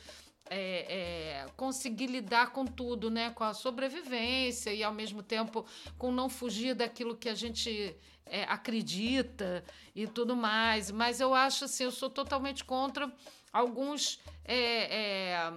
É, 0.50 1.44
é, 1.44 1.46
conseguir 1.56 2.06
lidar 2.06 2.52
com 2.52 2.64
tudo, 2.64 3.10
né? 3.10 3.30
Com 3.30 3.44
a 3.44 3.52
sobrevivência 3.52 4.72
e 4.72 4.82
ao 4.82 4.92
mesmo 4.92 5.22
tempo 5.22 5.66
com 5.98 6.10
não 6.10 6.28
fugir 6.28 6.74
daquilo 6.74 7.16
que 7.16 7.28
a 7.28 7.34
gente 7.34 7.94
é, 8.26 8.44
acredita 8.44 9.64
e 9.94 10.06
tudo 10.06 10.36
mais. 10.36 10.90
Mas 10.90 11.20
eu 11.20 11.34
acho 11.34 11.64
assim, 11.64 11.84
eu 11.84 11.90
sou 11.90 12.08
totalmente 12.10 12.64
contra 12.64 13.12
alguns. 13.52 14.20
É, 14.44 15.34
é, 15.34 15.52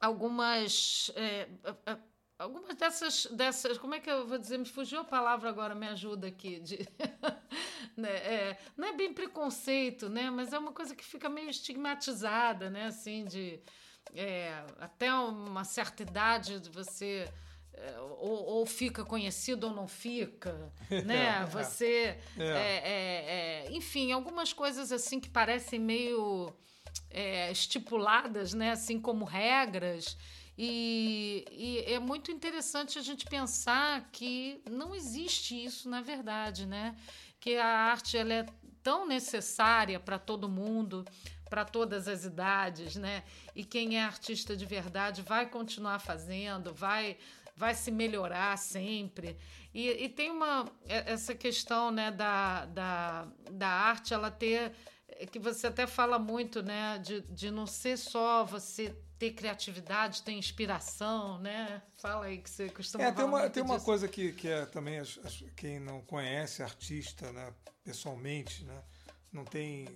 algumas. 0.00 1.10
É, 1.16 1.48
algumas 2.38 2.74
dessas, 2.76 3.26
dessas. 3.26 3.78
Como 3.78 3.94
é 3.94 4.00
que 4.00 4.10
eu 4.10 4.26
vou 4.26 4.38
dizer? 4.38 4.58
Me 4.58 4.64
fugiu 4.64 5.00
a 5.00 5.04
palavra 5.04 5.48
agora, 5.48 5.74
me 5.74 5.88
ajuda 5.88 6.28
aqui. 6.28 6.60
De, 6.60 6.78
né, 7.98 8.10
é, 8.10 8.58
não 8.76 8.88
é 8.88 8.92
bem 8.92 9.12
preconceito, 9.12 10.08
né? 10.08 10.30
Mas 10.30 10.52
é 10.52 10.58
uma 10.58 10.72
coisa 10.72 10.94
que 10.94 11.04
fica 11.04 11.28
meio 11.28 11.50
estigmatizada, 11.50 12.70
né? 12.70 12.86
Assim, 12.86 13.24
de. 13.24 13.60
É, 14.14 14.64
até 14.80 15.12
uma 15.12 15.64
certa 15.64 16.02
idade 16.02 16.62
você 16.72 17.28
é, 17.74 18.00
ou, 18.00 18.44
ou, 18.44 18.66
fica 18.66 19.04
conhecido 19.04 19.66
ou 19.66 19.72
não 19.72 19.86
fica, 19.86 20.72
né? 21.04 21.44
Você, 21.52 22.18
é. 22.36 22.42
É, 22.42 22.46
é. 22.46 23.66
é, 23.66 23.72
enfim, 23.72 24.10
algumas 24.10 24.52
coisas 24.52 24.90
assim 24.90 25.20
que 25.20 25.28
parecem 25.28 25.78
meio 25.78 26.52
é, 27.10 27.52
estipuladas, 27.52 28.52
né? 28.52 28.72
Assim 28.72 29.00
como 29.00 29.24
regras. 29.24 30.16
E, 30.60 31.44
e, 31.52 31.92
é 31.92 32.00
muito 32.00 32.32
interessante 32.32 32.98
a 32.98 33.02
gente 33.02 33.26
pensar 33.26 34.08
que 34.10 34.60
não 34.68 34.92
existe 34.92 35.54
isso 35.64 35.88
na 35.88 36.00
verdade, 36.00 36.66
né? 36.66 36.96
Que 37.40 37.56
a 37.56 37.66
arte 37.66 38.16
ela 38.16 38.34
é 38.34 38.46
tão 38.82 39.06
necessária 39.06 40.00
para 40.00 40.18
todo 40.18 40.48
mundo, 40.48 41.04
para 41.48 41.64
todas 41.64 42.08
as 42.08 42.24
idades, 42.24 42.96
né? 42.96 43.24
E 43.54 43.64
quem 43.64 43.98
é 43.98 44.04
artista 44.04 44.56
de 44.56 44.66
verdade 44.66 45.22
vai 45.22 45.46
continuar 45.46 45.98
fazendo, 45.98 46.72
vai 46.72 47.16
vai 47.56 47.74
se 47.74 47.90
melhorar 47.90 48.56
sempre. 48.56 49.36
E, 49.74 50.04
e 50.04 50.08
tem 50.08 50.30
uma 50.30 50.70
essa 50.86 51.34
questão 51.34 51.90
né, 51.90 52.10
da, 52.10 52.66
da, 52.66 53.26
da 53.50 53.68
arte, 53.68 54.14
ela 54.14 54.30
ter 54.30 54.72
que 55.32 55.38
você 55.38 55.66
até 55.66 55.86
fala 55.86 56.18
muito, 56.18 56.62
né, 56.62 56.98
de, 56.98 57.22
de 57.22 57.50
não 57.50 57.66
ser 57.66 57.96
só 57.96 58.44
você 58.44 58.96
ter 59.18 59.32
criatividade, 59.32 60.22
ter 60.22 60.32
inspiração, 60.32 61.38
né? 61.38 61.82
Fala 61.96 62.26
aí 62.26 62.38
que 62.38 62.48
você 62.48 62.68
costuma 62.68 63.04
é, 63.04 63.12
tem 63.12 63.24
uma 63.24 63.50
Tem 63.50 63.62
uma 63.62 63.80
coisa 63.80 64.06
que, 64.06 64.32
que 64.32 64.48
é 64.48 64.64
também 64.66 64.98
as, 64.98 65.18
as, 65.24 65.44
quem 65.56 65.80
não 65.80 66.00
conhece 66.02 66.62
artista, 66.62 67.32
né, 67.32 67.52
pessoalmente, 67.82 68.64
né, 68.64 68.82
não 69.32 69.44
tem 69.44 69.86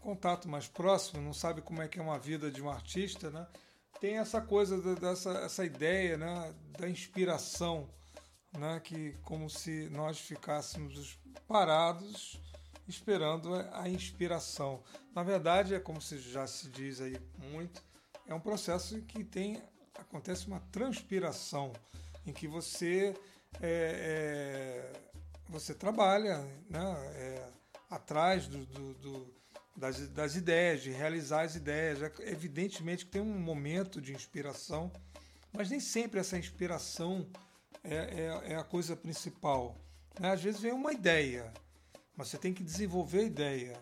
contato 0.00 0.48
mais 0.48 0.66
próximo, 0.68 1.22
não 1.22 1.32
sabe 1.32 1.60
como 1.62 1.82
é 1.82 1.88
que 1.88 1.98
é 1.98 2.02
uma 2.02 2.18
vida 2.18 2.50
de 2.50 2.62
um 2.62 2.70
artista, 2.70 3.30
né? 3.30 3.46
tem 4.00 4.18
essa 4.18 4.40
coisa 4.40 4.94
dessa 4.96 5.30
essa 5.38 5.64
ideia 5.64 6.16
né, 6.16 6.54
da 6.78 6.88
inspiração, 6.88 7.88
né, 8.56 8.80
que 8.80 9.12
como 9.22 9.48
se 9.48 9.88
nós 9.90 10.18
ficássemos 10.18 11.18
parados 11.46 12.40
esperando 12.88 13.54
a 13.72 13.88
inspiração. 13.88 14.82
Na 15.14 15.22
verdade, 15.22 15.74
é 15.74 15.80
como 15.80 16.00
se 16.00 16.18
já 16.18 16.46
se 16.46 16.68
diz 16.68 17.00
aí 17.00 17.16
muito, 17.50 17.82
é 18.26 18.34
um 18.34 18.40
processo 18.40 19.00
que 19.02 19.24
tem 19.24 19.62
acontece 19.94 20.46
uma 20.46 20.60
transpiração 20.72 21.72
em 22.26 22.32
que 22.32 22.46
você 22.46 23.14
é, 23.60 24.92
é, 24.92 24.92
você 25.48 25.74
trabalha 25.74 26.38
né, 26.68 26.84
é, 27.14 27.48
atrás 27.90 28.46
do, 28.46 28.66
do, 28.66 28.94
do 28.94 29.36
das, 29.76 30.08
das 30.08 30.34
ideias, 30.34 30.82
de 30.82 30.90
realizar 30.90 31.42
as 31.42 31.54
ideias. 31.54 32.02
É, 32.02 32.12
evidentemente 32.30 33.04
que 33.04 33.10
tem 33.10 33.20
um 33.20 33.38
momento 33.38 34.00
de 34.00 34.12
inspiração, 34.12 34.90
mas 35.52 35.70
nem 35.70 35.80
sempre 35.80 36.18
essa 36.20 36.38
inspiração 36.38 37.26
é, 37.84 37.94
é, 37.94 38.52
é 38.52 38.56
a 38.56 38.64
coisa 38.64 38.96
principal. 38.96 39.76
Né? 40.18 40.32
Às 40.32 40.42
vezes 40.42 40.60
vem 40.60 40.72
uma 40.72 40.92
ideia, 40.92 41.52
mas 42.16 42.28
você 42.28 42.38
tem 42.38 42.52
que 42.52 42.64
desenvolver 42.64 43.20
a 43.20 43.24
ideia 43.24 43.80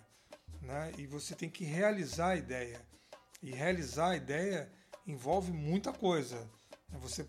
né? 0.61 0.92
e 0.98 1.07
você 1.07 1.35
tem 1.35 1.48
que 1.48 1.64
realizar 1.64 2.30
a 2.30 2.37
ideia. 2.37 2.80
E 3.44 3.50
realizar 3.50 4.12
a 4.12 4.16
ideia 4.16 4.72
envolve 5.07 5.52
muita 5.52 5.92
coisa. 5.92 6.50
É 6.90 6.96
você 6.96 7.26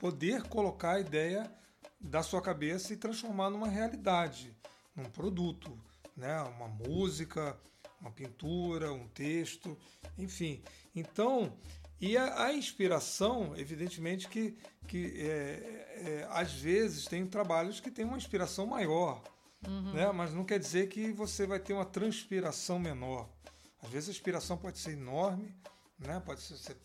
poder 0.00 0.42
colocar 0.44 0.92
a 0.92 1.00
ideia 1.00 1.52
da 2.00 2.22
sua 2.22 2.40
cabeça 2.40 2.94
e 2.94 2.96
transformar 2.96 3.50
numa 3.50 3.68
realidade, 3.68 4.56
num 4.96 5.04
produto, 5.04 5.78
né? 6.16 6.40
uma 6.40 6.68
música, 6.68 7.54
uma 8.00 8.10
pintura, 8.10 8.90
um 8.94 9.06
texto, 9.08 9.76
enfim. 10.16 10.62
Então, 10.94 11.52
e 12.00 12.16
a, 12.16 12.44
a 12.44 12.54
inspiração, 12.54 13.54
evidentemente 13.58 14.28
que, 14.30 14.56
que 14.88 15.20
é, 15.20 16.22
é, 16.22 16.28
às 16.30 16.54
vezes 16.54 17.04
tem 17.04 17.26
trabalhos 17.26 17.78
que 17.78 17.90
têm 17.90 18.06
uma 18.06 18.16
inspiração 18.16 18.66
maior, 18.66 19.22
uhum. 19.68 19.92
né? 19.92 20.10
mas 20.12 20.32
não 20.32 20.44
quer 20.44 20.58
dizer 20.58 20.88
que 20.88 21.12
você 21.12 21.46
vai 21.46 21.60
ter 21.60 21.74
uma 21.74 21.84
transpiração 21.84 22.78
menor. 22.78 23.35
Às 23.86 23.92
vezes 23.92 24.08
a 24.08 24.12
inspiração 24.12 24.56
pode 24.56 24.78
ser 24.78 24.92
enorme, 24.92 25.54
né? 25.96 26.20
pode 26.26 26.40
ser 26.40 26.56
você 26.56 26.76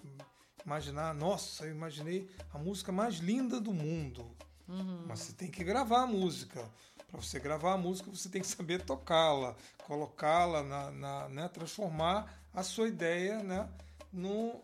imaginar, 0.63 1.15
nossa, 1.15 1.65
eu 1.65 1.71
imaginei 1.71 2.29
a 2.53 2.59
música 2.59 2.91
mais 2.91 3.15
linda 3.15 3.59
do 3.59 3.73
mundo. 3.73 4.37
Uhum. 4.67 5.05
Mas 5.07 5.21
você 5.21 5.33
tem 5.33 5.49
que 5.49 5.63
gravar 5.63 6.03
a 6.03 6.07
música. 6.07 6.63
Para 7.09 7.19
você 7.19 7.39
gravar 7.39 7.73
a 7.73 7.77
música, 7.77 8.09
você 8.11 8.29
tem 8.29 8.39
que 8.39 8.47
saber 8.47 8.85
tocá-la, 8.85 9.55
colocá-la, 9.83 10.61
na, 10.61 10.91
na 10.91 11.29
né, 11.29 11.49
transformar 11.49 12.39
a 12.53 12.61
sua 12.61 12.87
ideia 12.87 13.41
né, 13.41 13.67
no, 14.13 14.61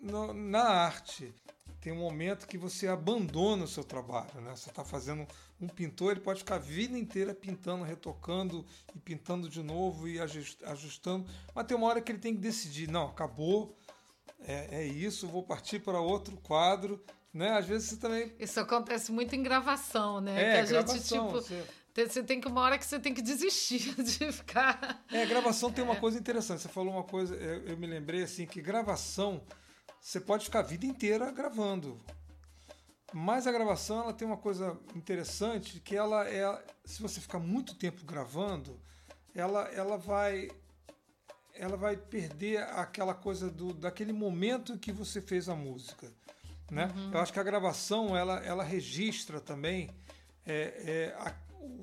no, 0.00 0.32
na 0.32 0.62
arte. 0.62 1.34
Tem 1.80 1.92
um 1.92 1.96
momento 1.96 2.46
que 2.46 2.58
você 2.58 2.86
abandona 2.86 3.64
o 3.64 3.68
seu 3.68 3.82
trabalho. 3.82 4.40
Né? 4.42 4.54
Você 4.54 4.68
está 4.68 4.84
fazendo 4.84 5.26
um 5.60 5.66
pintor, 5.66 6.12
ele 6.12 6.20
pode 6.20 6.40
ficar 6.40 6.56
a 6.56 6.58
vida 6.58 6.98
inteira 6.98 7.34
pintando, 7.34 7.84
retocando 7.84 8.66
e 8.94 8.98
pintando 8.98 9.48
de 9.48 9.62
novo 9.62 10.06
e 10.06 10.18
ajustando, 10.20 11.26
mas 11.54 11.66
tem 11.66 11.76
uma 11.76 11.86
hora 11.86 12.00
que 12.00 12.12
ele 12.12 12.18
tem 12.18 12.34
que 12.34 12.40
decidir: 12.40 12.88
não, 12.88 13.06
acabou, 13.06 13.74
é, 14.40 14.80
é 14.82 14.86
isso, 14.86 15.26
vou 15.26 15.42
partir 15.42 15.80
para 15.80 16.00
outro 16.00 16.36
quadro. 16.38 17.02
Né? 17.32 17.50
Às 17.50 17.66
vezes 17.66 17.90
você 17.90 17.96
também. 17.96 18.32
Isso 18.38 18.58
acontece 18.58 19.12
muito 19.12 19.34
em 19.34 19.42
gravação, 19.42 20.20
né? 20.20 20.32
É, 20.32 20.54
que 20.54 20.60
a 20.60 20.66
gravação, 20.66 20.96
gente, 20.96 21.08
tipo, 21.08 21.30
você... 21.30 21.64
Você 21.92 22.22
tem 22.22 22.40
que 22.40 22.46
uma 22.46 22.60
hora 22.60 22.78
que 22.78 22.86
você 22.86 23.00
tem 23.00 23.12
que 23.12 23.20
desistir 23.20 23.94
de 24.02 24.32
ficar. 24.32 25.04
É, 25.10 25.26
gravação 25.26 25.72
tem 25.72 25.82
uma 25.82 25.94
é. 25.94 26.00
coisa 26.00 26.18
interessante. 26.18 26.62
Você 26.62 26.68
falou 26.68 26.94
uma 26.94 27.02
coisa, 27.02 27.34
eu 27.34 27.76
me 27.76 27.86
lembrei 27.86 28.22
assim 28.22 28.46
que 28.46 28.60
gravação 28.60 29.42
você 30.00 30.20
pode 30.20 30.44
ficar 30.44 30.60
a 30.60 30.62
vida 30.62 30.86
inteira 30.86 31.30
gravando. 31.30 32.00
Mas 33.12 33.46
a 33.46 33.52
gravação 33.52 34.02
ela 34.02 34.12
tem 34.12 34.26
uma 34.26 34.36
coisa 34.36 34.78
interessante 34.94 35.80
que 35.80 35.96
ela 35.96 36.28
é, 36.28 36.64
se 36.84 37.02
você 37.02 37.20
ficar 37.20 37.38
muito 37.38 37.74
tempo 37.74 38.04
gravando, 38.04 38.80
ela 39.34 39.68
ela 39.72 39.96
vai 39.96 40.48
ela 41.54 41.76
vai 41.76 41.96
perder 41.96 42.62
aquela 42.62 43.14
coisa 43.14 43.50
do 43.50 43.74
daquele 43.74 44.12
momento 44.12 44.78
que 44.78 44.92
você 44.92 45.20
fez 45.20 45.48
a 45.48 45.54
música, 45.54 46.12
né? 46.70 46.90
Uhum. 46.94 47.12
Eu 47.12 47.20
acho 47.20 47.32
que 47.32 47.40
a 47.40 47.44
gravação 47.44 48.16
ela 48.16 48.38
ela 48.44 48.62
registra 48.62 49.40
também 49.40 49.90
é, 50.46 50.52
é, 50.52 51.16
a, 51.18 51.34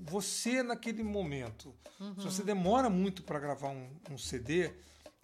você 0.04 0.64
naquele 0.64 1.04
momento. 1.04 1.76
Uhum. 2.00 2.16
Se 2.20 2.24
você 2.26 2.44
demora 2.44 2.90
muito 2.90 3.24
para 3.24 3.40
gravar 3.40 3.70
um, 3.70 3.90
um, 4.10 4.18
CD, 4.18 4.72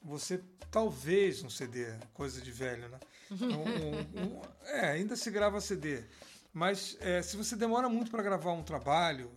você 0.03 0.43
talvez 0.69 1.43
um 1.43 1.49
CD, 1.49 1.93
coisa 2.13 2.41
de 2.41 2.51
velho, 2.51 2.89
né? 2.89 2.99
Um, 3.31 4.21
um, 4.21 4.41
é, 4.65 4.91
ainda 4.91 5.15
se 5.15 5.29
grava 5.31 5.61
CD. 5.61 6.03
Mas 6.51 6.97
é, 6.99 7.21
se 7.21 7.37
você 7.37 7.55
demora 7.55 7.89
muito 7.89 8.11
para 8.11 8.21
gravar 8.21 8.51
um 8.51 8.63
trabalho, 8.63 9.31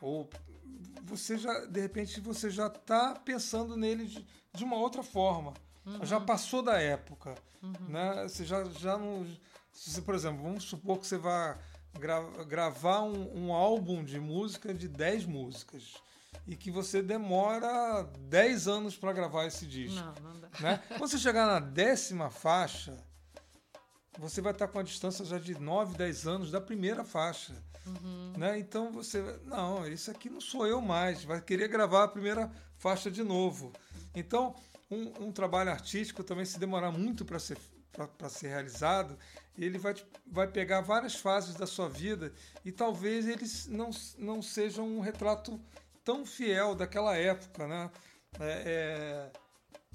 ou 0.00 0.28
você 1.04 1.38
já, 1.38 1.64
de 1.66 1.80
repente, 1.80 2.20
você 2.20 2.50
já 2.50 2.66
está 2.66 3.14
pensando 3.14 3.76
nele 3.76 4.06
de, 4.06 4.26
de, 4.52 4.64
uma 4.64 4.76
outra 4.76 5.02
forma. 5.02 5.54
Uhum. 5.84 6.04
Já 6.04 6.20
passou 6.20 6.62
da 6.62 6.80
época. 6.80 7.34
Uhum. 7.62 7.88
Né? 7.88 8.22
Você 8.24 8.44
já, 8.44 8.64
já 8.64 8.98
não. 8.98 9.26
Se, 9.72 10.02
por 10.02 10.14
exemplo, 10.14 10.42
vamos 10.42 10.64
supor 10.64 10.98
que 10.98 11.06
você 11.06 11.18
vai 11.18 11.56
gra 11.98 12.20
gravar 12.44 13.02
um, 13.02 13.46
um, 13.46 13.52
álbum 13.52 14.04
de 14.04 14.20
música 14.20 14.74
de 14.74 14.88
10 14.88 15.26
músicas 15.26 15.94
e 16.46 16.56
que 16.56 16.70
você 16.70 17.02
demora 17.02 18.04
10 18.20 18.68
anos 18.68 18.96
para 18.96 19.12
gravar 19.12 19.46
esse 19.46 19.66
disco. 19.66 19.96
Não, 19.96 20.14
não 20.22 20.40
dá. 20.40 20.48
Né? 20.60 20.82
Quando 20.88 21.10
você 21.10 21.18
chegar 21.18 21.46
na 21.46 21.58
décima 21.58 22.30
faixa, 22.30 22.96
você 24.18 24.40
vai 24.40 24.52
estar 24.52 24.68
com 24.68 24.78
a 24.78 24.82
distância 24.82 25.24
já 25.24 25.38
de 25.38 25.58
9, 25.58 25.96
10 25.96 26.26
anos 26.26 26.50
da 26.50 26.60
primeira 26.60 27.04
faixa. 27.04 27.52
Uhum. 27.86 28.32
Né? 28.36 28.58
Então 28.58 28.92
você, 28.92 29.22
não, 29.44 29.86
isso 29.86 30.10
aqui 30.10 30.30
não 30.30 30.40
sou 30.40 30.66
eu 30.66 30.80
mais, 30.80 31.24
vai 31.24 31.40
querer 31.40 31.68
gravar 31.68 32.04
a 32.04 32.08
primeira 32.08 32.50
faixa 32.78 33.10
de 33.10 33.22
novo. 33.22 33.72
Então, 34.14 34.54
um, 34.90 35.26
um 35.26 35.32
trabalho 35.32 35.70
artístico 35.70 36.22
também 36.22 36.44
se 36.44 36.58
demorar 36.58 36.92
muito 36.92 37.24
para 37.24 37.38
ser 37.38 37.58
para 38.18 38.28
ser 38.28 38.48
realizado, 38.48 39.18
ele 39.56 39.78
vai, 39.78 39.94
vai 40.26 40.46
pegar 40.46 40.82
várias 40.82 41.14
fases 41.14 41.54
da 41.54 41.66
sua 41.66 41.88
vida 41.88 42.32
e 42.64 42.70
talvez 42.70 43.26
eles 43.26 43.66
não, 43.66 43.90
não 44.18 44.42
sejam 44.42 44.86
um 44.86 45.00
retrato 45.00 45.58
tão 46.06 46.24
fiel 46.24 46.76
daquela 46.76 47.16
época, 47.16 47.66
né? 47.66 47.90
É, 48.38 48.62
é, 48.64 49.30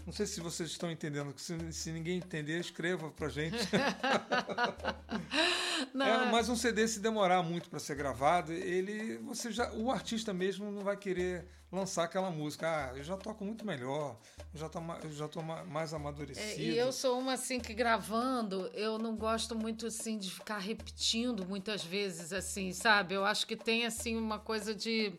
não 0.06 0.12
sei 0.12 0.26
se 0.26 0.42
vocês 0.42 0.70
estão 0.70 0.92
entendendo. 0.92 1.34
Se, 1.38 1.72
se 1.72 1.92
ninguém 1.92 2.18
entender, 2.18 2.60
escreva 2.60 3.10
pra 3.12 3.30
gente. 3.30 3.56
não, 5.94 6.06
é, 6.06 6.30
mas 6.30 6.50
um 6.50 6.56
CD 6.56 6.86
se 6.86 7.00
demorar 7.00 7.42
muito 7.42 7.70
para 7.70 7.80
ser 7.80 7.96
gravado, 7.96 8.52
ele, 8.52 9.18
você 9.20 9.52
já, 9.52 9.72
o 9.72 9.90
artista 9.90 10.34
mesmo 10.34 10.70
não 10.70 10.82
vai 10.82 10.98
querer 10.98 11.48
lançar 11.72 12.04
aquela 12.04 12.30
música. 12.30 12.68
Ah, 12.68 12.98
eu 12.98 13.04
já 13.04 13.16
toco 13.16 13.46
muito 13.46 13.66
melhor, 13.66 14.20
eu 14.54 14.60
já 14.60 14.68
tô, 14.68 14.80
eu 15.04 15.14
já 15.14 15.28
tô 15.30 15.42
mais 15.42 15.94
amadurecido. 15.94 16.46
É, 16.46 16.58
e 16.58 16.78
eu 16.78 16.92
sou 16.92 17.20
uma 17.20 17.34
assim 17.34 17.60
que 17.60 17.74
gravando, 17.74 18.70
eu 18.74 19.00
não 19.00 19.16
gosto 19.16 19.56
muito 19.56 19.88
assim 19.88 20.18
de 20.18 20.30
ficar 20.30 20.58
repetindo 20.58 21.46
muitas 21.46 21.84
vezes 21.84 22.34
assim, 22.34 22.74
sabe? 22.74 23.14
Eu 23.14 23.24
acho 23.24 23.48
que 23.48 23.56
tem 23.56 23.86
assim 23.86 24.18
uma 24.18 24.40
coisa 24.40 24.76
de 24.76 25.08
é, 25.08 25.14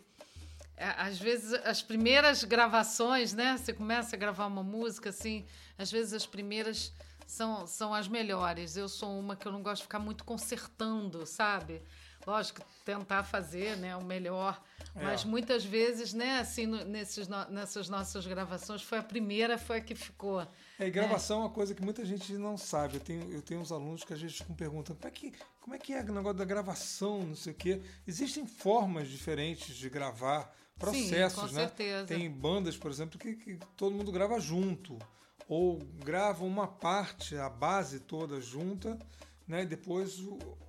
às 0.97 1.19
vezes 1.19 1.53
as 1.65 1.83
primeiras 1.83 2.45
gravações, 2.45 3.33
né? 3.33 3.57
Você 3.57 3.73
começa 3.73 4.17
a 4.17 4.19
gravar 4.19 4.47
uma 4.47 4.63
música 4.63 5.11
assim, 5.11 5.45
às 5.79 5.91
vezes 5.91 6.13
as 6.13 6.27
primeiras 6.27 6.93
são, 7.27 7.67
são 7.67 7.95
as 7.95 8.09
melhores. 8.09 8.77
Eu 8.77 8.89
sou 8.89 9.19
uma 9.19 9.37
que 9.37 9.47
eu 9.47 9.53
não 9.53 9.63
gosto 9.63 9.79
de 9.79 9.83
ficar 9.85 9.99
muito 9.99 10.25
consertando, 10.25 11.27
sabe? 11.27 11.83
Lógico, 12.27 12.61
tentar 12.85 13.25
fazer 13.25 13.77
né, 13.77 13.97
o 13.97 14.05
melhor. 14.05 14.63
É. 14.95 15.03
Mas 15.03 15.25
muitas 15.25 15.65
vezes, 15.65 16.13
né, 16.13 16.39
assim, 16.39 16.67
no, 16.67 16.85
nesses, 16.85 17.27
no, 17.27 17.45
nessas 17.51 17.89
nossas 17.89 18.27
gravações, 18.27 18.83
foi 18.83 18.99
a 18.99 19.03
primeira, 19.03 19.59
foi 19.59 19.79
a 19.79 19.81
que 19.81 19.95
ficou. 19.95 20.47
É, 20.79 20.87
e 20.87 20.91
gravação 20.91 21.39
é. 21.39 21.41
é 21.41 21.45
uma 21.45 21.51
coisa 21.51 21.75
que 21.75 21.83
muita 21.83 22.05
gente 22.05 22.33
não 22.35 22.57
sabe. 22.57 22.97
Eu 22.97 23.01
tenho, 23.01 23.33
eu 23.33 23.43
tenho 23.43 23.61
uns 23.61 23.73
alunos 23.73 24.05
que 24.05 24.13
às 24.13 24.21
vezes 24.21 24.39
ficam 24.39 24.55
perguntando 24.55 25.01
como 25.01 25.09
é 25.09 25.11
que, 25.11 25.33
como 25.61 25.75
é, 25.75 25.79
que 25.79 25.93
é 25.93 26.01
o 26.01 26.13
negócio 26.13 26.39
da 26.39 26.45
gravação, 26.45 27.23
não 27.23 27.35
sei 27.35 27.53
o 27.53 27.57
quê. 27.57 27.83
Existem 28.07 28.47
formas 28.47 29.09
diferentes 29.09 29.75
de 29.75 29.89
gravar 29.91 30.55
processos, 30.79 31.51
Sim, 31.51 31.57
né? 31.57 31.63
Certeza. 31.63 32.07
Tem 32.07 32.31
bandas, 32.31 32.77
por 32.77 32.91
exemplo, 32.91 33.19
que, 33.19 33.35
que 33.35 33.59
todo 33.77 33.95
mundo 33.95 34.11
grava 34.11 34.39
junto 34.41 34.99
ou 35.49 35.79
grava 36.05 36.45
uma 36.45 36.67
parte, 36.67 37.37
a 37.37 37.49
base 37.49 38.01
toda 38.01 38.41
junta, 38.41 38.99
né? 39.47 39.63
E 39.63 39.67
depois 39.67 40.19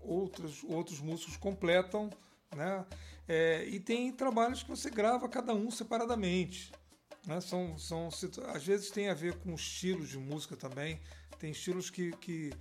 outros 0.01 0.63
outros 0.65 0.99
músicos 0.99 1.37
completam, 1.37 2.09
né? 2.55 2.85
É, 3.27 3.65
e 3.65 3.79
tem 3.79 4.11
trabalhos 4.11 4.63
que 4.63 4.69
você 4.69 4.89
grava 4.89 5.29
cada 5.29 5.53
um 5.53 5.71
separadamente. 5.71 6.71
Né? 7.25 7.39
São, 7.39 7.77
são, 7.77 8.09
às 8.53 8.65
vezes 8.65 8.91
tem 8.91 9.09
a 9.09 9.13
ver 9.13 9.35
com 9.35 9.53
estilos 9.53 10.09
de 10.09 10.17
música 10.17 10.57
também. 10.57 10.99
Tem 11.39 11.51
estilos 11.51 11.89
que, 11.89 12.11
que 12.17 12.51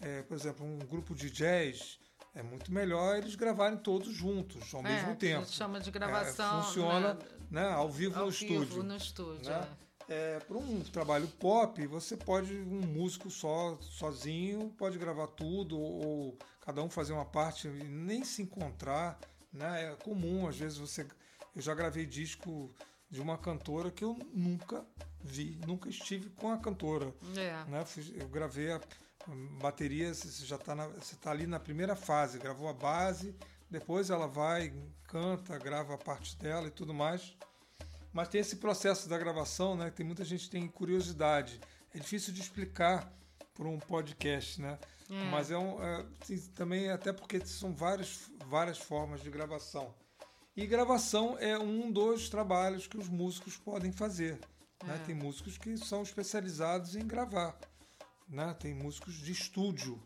é, 0.00 0.22
por 0.22 0.36
exemplo, 0.36 0.66
um 0.66 0.78
grupo 0.78 1.14
de 1.14 1.30
jazz 1.30 1.98
é 2.34 2.42
muito 2.42 2.72
melhor 2.72 3.16
eles 3.16 3.34
gravarem 3.34 3.78
todos 3.78 4.12
juntos, 4.12 4.72
ao 4.74 4.80
é, 4.80 4.84
mesmo 4.84 5.16
tempo. 5.16 5.42
A 5.42 5.44
gente 5.44 5.56
chama 5.56 5.80
de 5.80 5.90
gravação. 5.90 6.60
É, 6.60 6.62
funciona 6.62 7.18
né, 7.50 7.68
ao 7.68 7.90
vivo 7.90 8.18
ao 8.18 8.26
no 8.26 8.30
vivo 8.30 8.62
estúdio. 8.62 8.82
no 8.82 8.96
estúdio. 8.96 9.50
Né? 9.50 9.68
É. 10.08 10.38
Para 10.40 10.58
um 10.58 10.80
trabalho 10.80 11.28
pop, 11.28 11.86
você 11.86 12.16
pode, 12.16 12.54
um 12.54 12.80
músico 12.80 13.30
só, 13.30 13.78
sozinho, 13.80 14.70
pode 14.76 14.98
gravar 14.98 15.26
tudo, 15.28 15.78
ou, 15.78 16.06
ou 16.06 16.38
cada 16.60 16.82
um 16.82 16.90
fazer 16.90 17.12
uma 17.12 17.24
parte 17.24 17.68
e 17.68 17.84
nem 17.84 18.24
se 18.24 18.42
encontrar. 18.42 19.18
Né? 19.52 19.92
É 19.92 19.96
comum, 19.96 20.48
às 20.48 20.56
vezes 20.56 20.78
você. 20.78 21.06
Eu 21.54 21.60
já 21.60 21.74
gravei 21.74 22.06
disco 22.06 22.74
de 23.10 23.20
uma 23.20 23.36
cantora 23.36 23.90
que 23.90 24.02
eu 24.02 24.18
nunca 24.32 24.84
vi, 25.22 25.60
nunca 25.66 25.88
estive 25.88 26.30
com 26.30 26.50
a 26.50 26.56
cantora. 26.56 27.12
É. 27.36 27.64
Né? 27.70 27.84
Eu 28.14 28.28
gravei 28.28 28.72
a 28.72 28.80
bateria, 29.60 30.12
você 30.12 30.44
já 30.44 30.56
está 30.56 30.74
tá 31.20 31.30
ali 31.30 31.46
na 31.46 31.60
primeira 31.60 31.94
fase, 31.94 32.38
gravou 32.38 32.68
a 32.68 32.72
base, 32.72 33.34
depois 33.70 34.10
ela 34.10 34.26
vai, 34.26 34.72
canta, 35.04 35.58
grava 35.58 35.94
a 35.94 35.98
parte 35.98 36.36
dela 36.36 36.66
e 36.66 36.70
tudo 36.70 36.92
mais. 36.92 37.36
Mas 38.12 38.28
tem 38.28 38.40
esse 38.40 38.56
processo 38.56 39.08
da 39.08 39.16
gravação, 39.16 39.74
né? 39.74 39.90
Tem 39.90 40.04
muita 40.04 40.24
gente 40.24 40.44
que 40.44 40.50
tem 40.50 40.68
curiosidade. 40.68 41.60
É 41.94 41.98
difícil 41.98 42.32
de 42.32 42.40
explicar 42.40 43.10
por 43.54 43.66
um 43.66 43.78
podcast, 43.78 44.60
né? 44.60 44.78
É. 45.10 45.30
Mas 45.30 45.50
é, 45.50 45.56
um, 45.56 45.82
é, 45.82 46.04
também 46.54 46.90
até 46.90 47.12
porque 47.12 47.40
são 47.46 47.74
várias, 47.74 48.30
várias 48.46 48.78
formas 48.78 49.22
de 49.22 49.30
gravação. 49.30 49.94
E 50.54 50.66
gravação 50.66 51.38
é 51.38 51.58
um 51.58 51.90
dos 51.90 52.28
trabalhos 52.28 52.86
que 52.86 52.98
os 52.98 53.08
músicos 53.08 53.56
podem 53.56 53.90
fazer. 53.90 54.38
Né? 54.84 54.96
É. 54.96 55.06
Tem 55.06 55.14
músicos 55.14 55.56
que 55.56 55.76
são 55.78 56.02
especializados 56.02 56.94
em 56.94 57.06
gravar. 57.06 57.56
Né? 58.28 58.54
Tem 58.58 58.74
músicos 58.74 59.14
de 59.16 59.32
estúdio, 59.32 60.00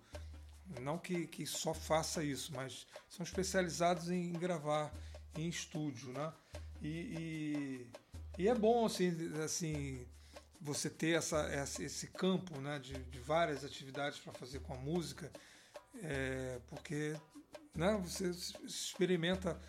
não 0.80 0.98
que, 0.98 1.26
que 1.26 1.46
só 1.46 1.72
faça 1.72 2.24
isso, 2.24 2.52
mas 2.54 2.86
são 3.08 3.24
especializados 3.24 4.10
em 4.10 4.32
gravar 4.32 4.92
em 5.36 5.48
estúdio. 5.48 6.12
Né? 6.12 6.32
E, 6.82 6.88
e, 6.88 7.86
e 8.38 8.48
é 8.48 8.54
bom 8.54 8.86
assim, 8.86 9.12
assim 9.44 10.06
você 10.60 10.90
ter 10.90 11.16
essa, 11.16 11.48
esse 11.80 12.08
campo 12.08 12.58
né, 12.60 12.78
de, 12.78 12.94
de 12.94 13.18
várias 13.20 13.64
atividades 13.64 14.18
para 14.18 14.32
fazer 14.32 14.60
com 14.60 14.74
a 14.74 14.76
música, 14.76 15.30
é, 16.02 16.60
porque 16.68 17.14
né, 17.74 17.98
você 18.02 18.30
experimenta, 18.64 19.60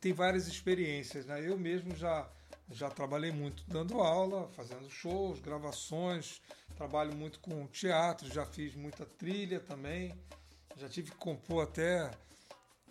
tem 0.00 0.12
várias 0.12 0.48
experiências. 0.48 1.26
Né? 1.26 1.48
Eu 1.48 1.58
mesmo 1.58 1.94
já, 1.94 2.28
já 2.72 2.88
trabalhei 2.90 3.30
muito 3.30 3.64
dando 3.68 4.00
aula, 4.00 4.48
fazendo 4.56 4.88
shows, 4.90 5.40
gravações, 5.40 6.40
trabalho 6.74 7.14
muito 7.14 7.38
com 7.40 7.66
teatro, 7.66 8.32
já 8.32 8.44
fiz 8.44 8.74
muita 8.74 9.04
trilha 9.04 9.60
também, 9.60 10.14
já 10.76 10.88
tive 10.88 11.10
que 11.10 11.16
compor 11.16 11.64
até. 11.64 12.10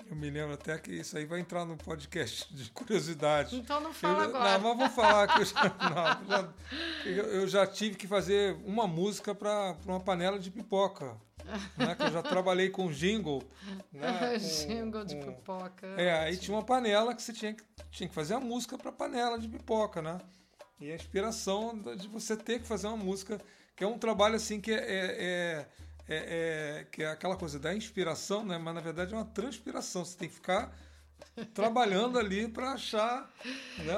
Eu 0.09 0.15
me 0.15 0.29
lembro 0.29 0.53
até 0.53 0.77
que 0.79 0.91
isso 0.91 1.15
aí 1.15 1.25
vai 1.25 1.39
entrar 1.39 1.63
no 1.63 1.77
podcast 1.77 2.51
de 2.55 2.69
curiosidade. 2.71 3.55
Então 3.55 3.79
não 3.79 3.93
fala 3.93 4.23
eu, 4.23 4.29
agora. 4.29 4.57
Não, 4.57 4.75
mas 4.75 4.77
vou 4.77 4.89
falar 4.89 5.27
que 5.27 5.41
eu 5.41 5.45
já, 5.45 5.63
não, 6.27 6.27
já, 6.27 7.11
eu 7.21 7.47
já 7.47 7.67
tive 7.67 7.95
que 7.95 8.07
fazer 8.07 8.55
uma 8.65 8.87
música 8.87 9.35
para 9.35 9.75
uma 9.85 9.99
panela 9.99 10.39
de 10.39 10.49
pipoca. 10.49 11.15
Né, 11.77 11.95
que 11.95 12.03
eu 12.03 12.11
já 12.11 12.21
trabalhei 12.21 12.69
com 12.69 12.91
jingle. 12.91 13.43
Né, 13.91 14.33
com, 14.39 14.67
jingle 14.67 15.05
de 15.05 15.15
com, 15.15 15.33
pipoca. 15.33 15.87
É, 15.97 16.11
aí 16.19 16.37
tinha 16.37 16.55
uma 16.55 16.63
panela 16.63 17.13
que 17.13 17.21
você 17.21 17.33
tinha 17.33 17.53
que, 17.53 17.63
tinha 17.91 18.07
que 18.07 18.15
fazer 18.15 18.33
a 18.33 18.39
música 18.39 18.77
para 18.77 18.91
panela 18.91 19.37
de 19.37 19.47
pipoca, 19.47 20.01
né? 20.01 20.19
E 20.79 20.91
a 20.91 20.95
inspiração 20.95 21.77
de 21.95 22.07
você 22.07 22.35
ter 22.35 22.59
que 22.59 22.67
fazer 22.67 22.87
uma 22.87 22.97
música 22.97 23.39
que 23.75 23.83
é 23.83 23.87
um 23.87 23.97
trabalho 23.97 24.35
assim 24.35 24.59
que 24.59 24.71
é, 24.71 24.77
é, 24.77 25.67
é, 26.07 26.15
é, 26.79 26.87
que 26.91 27.03
é 27.03 27.07
aquela 27.09 27.35
coisa 27.35 27.59
da 27.59 27.73
inspiração, 27.73 28.43
né? 28.43 28.57
mas 28.57 28.73
na 28.73 28.81
verdade 28.81 29.13
é 29.13 29.17
uma 29.17 29.25
transpiração. 29.25 30.03
Você 30.03 30.17
tem 30.17 30.27
que 30.27 30.35
ficar 30.35 30.75
trabalhando 31.53 32.17
ali 32.17 32.47
para 32.47 32.73
achar 32.73 33.31
né, 33.79 33.95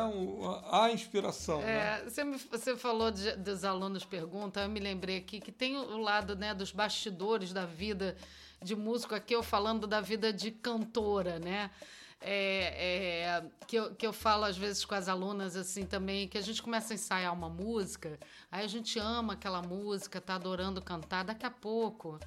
a 0.72 0.92
inspiração. 0.92 1.62
É, 1.62 1.66
né? 1.66 2.04
você, 2.10 2.24
me, 2.24 2.38
você 2.38 2.76
falou 2.76 3.12
de, 3.12 3.36
dos 3.38 3.64
alunos 3.64 4.06
perguntam, 4.06 4.64
eu 4.64 4.70
me 4.70 4.80
lembrei 4.80 5.18
aqui 5.18 5.40
que 5.40 5.52
tem 5.52 5.76
o 5.78 5.98
lado 5.98 6.36
né, 6.36 6.54
dos 6.54 6.72
bastidores 6.72 7.54
da 7.54 7.66
vida 7.66 8.16
de 8.62 8.76
músico, 8.76 9.14
aqui 9.14 9.36
eu 9.36 9.44
falando 9.44 9.86
da 9.86 10.00
vida 10.00 10.32
de 10.32 10.52
cantora, 10.52 11.40
né? 11.40 11.70
é, 12.24 13.26
é, 13.26 13.44
que, 13.68 13.76
eu, 13.76 13.94
que 13.94 14.08
eu 14.08 14.14
falo 14.14 14.46
às 14.46 14.58
vezes 14.58 14.86
com 14.86 14.96
as 14.96 15.10
alunas 15.10 15.56
assim 15.58 15.86
também, 15.86 16.28
que 16.28 16.38
a 16.38 16.42
gente 16.42 16.64
começa 16.64 16.94
a 16.94 16.96
ensaiar 16.96 17.34
uma 17.34 17.50
música, 17.50 18.18
aí 18.50 18.64
a 18.64 18.68
gente 18.68 18.98
ama 18.98 19.34
aquela 19.34 19.62
música, 19.62 20.22
tá 20.22 20.36
adorando 20.36 20.82
cantar, 20.82 21.24
daqui 21.24 21.46
a 21.46 21.52
pouco, 21.52 22.18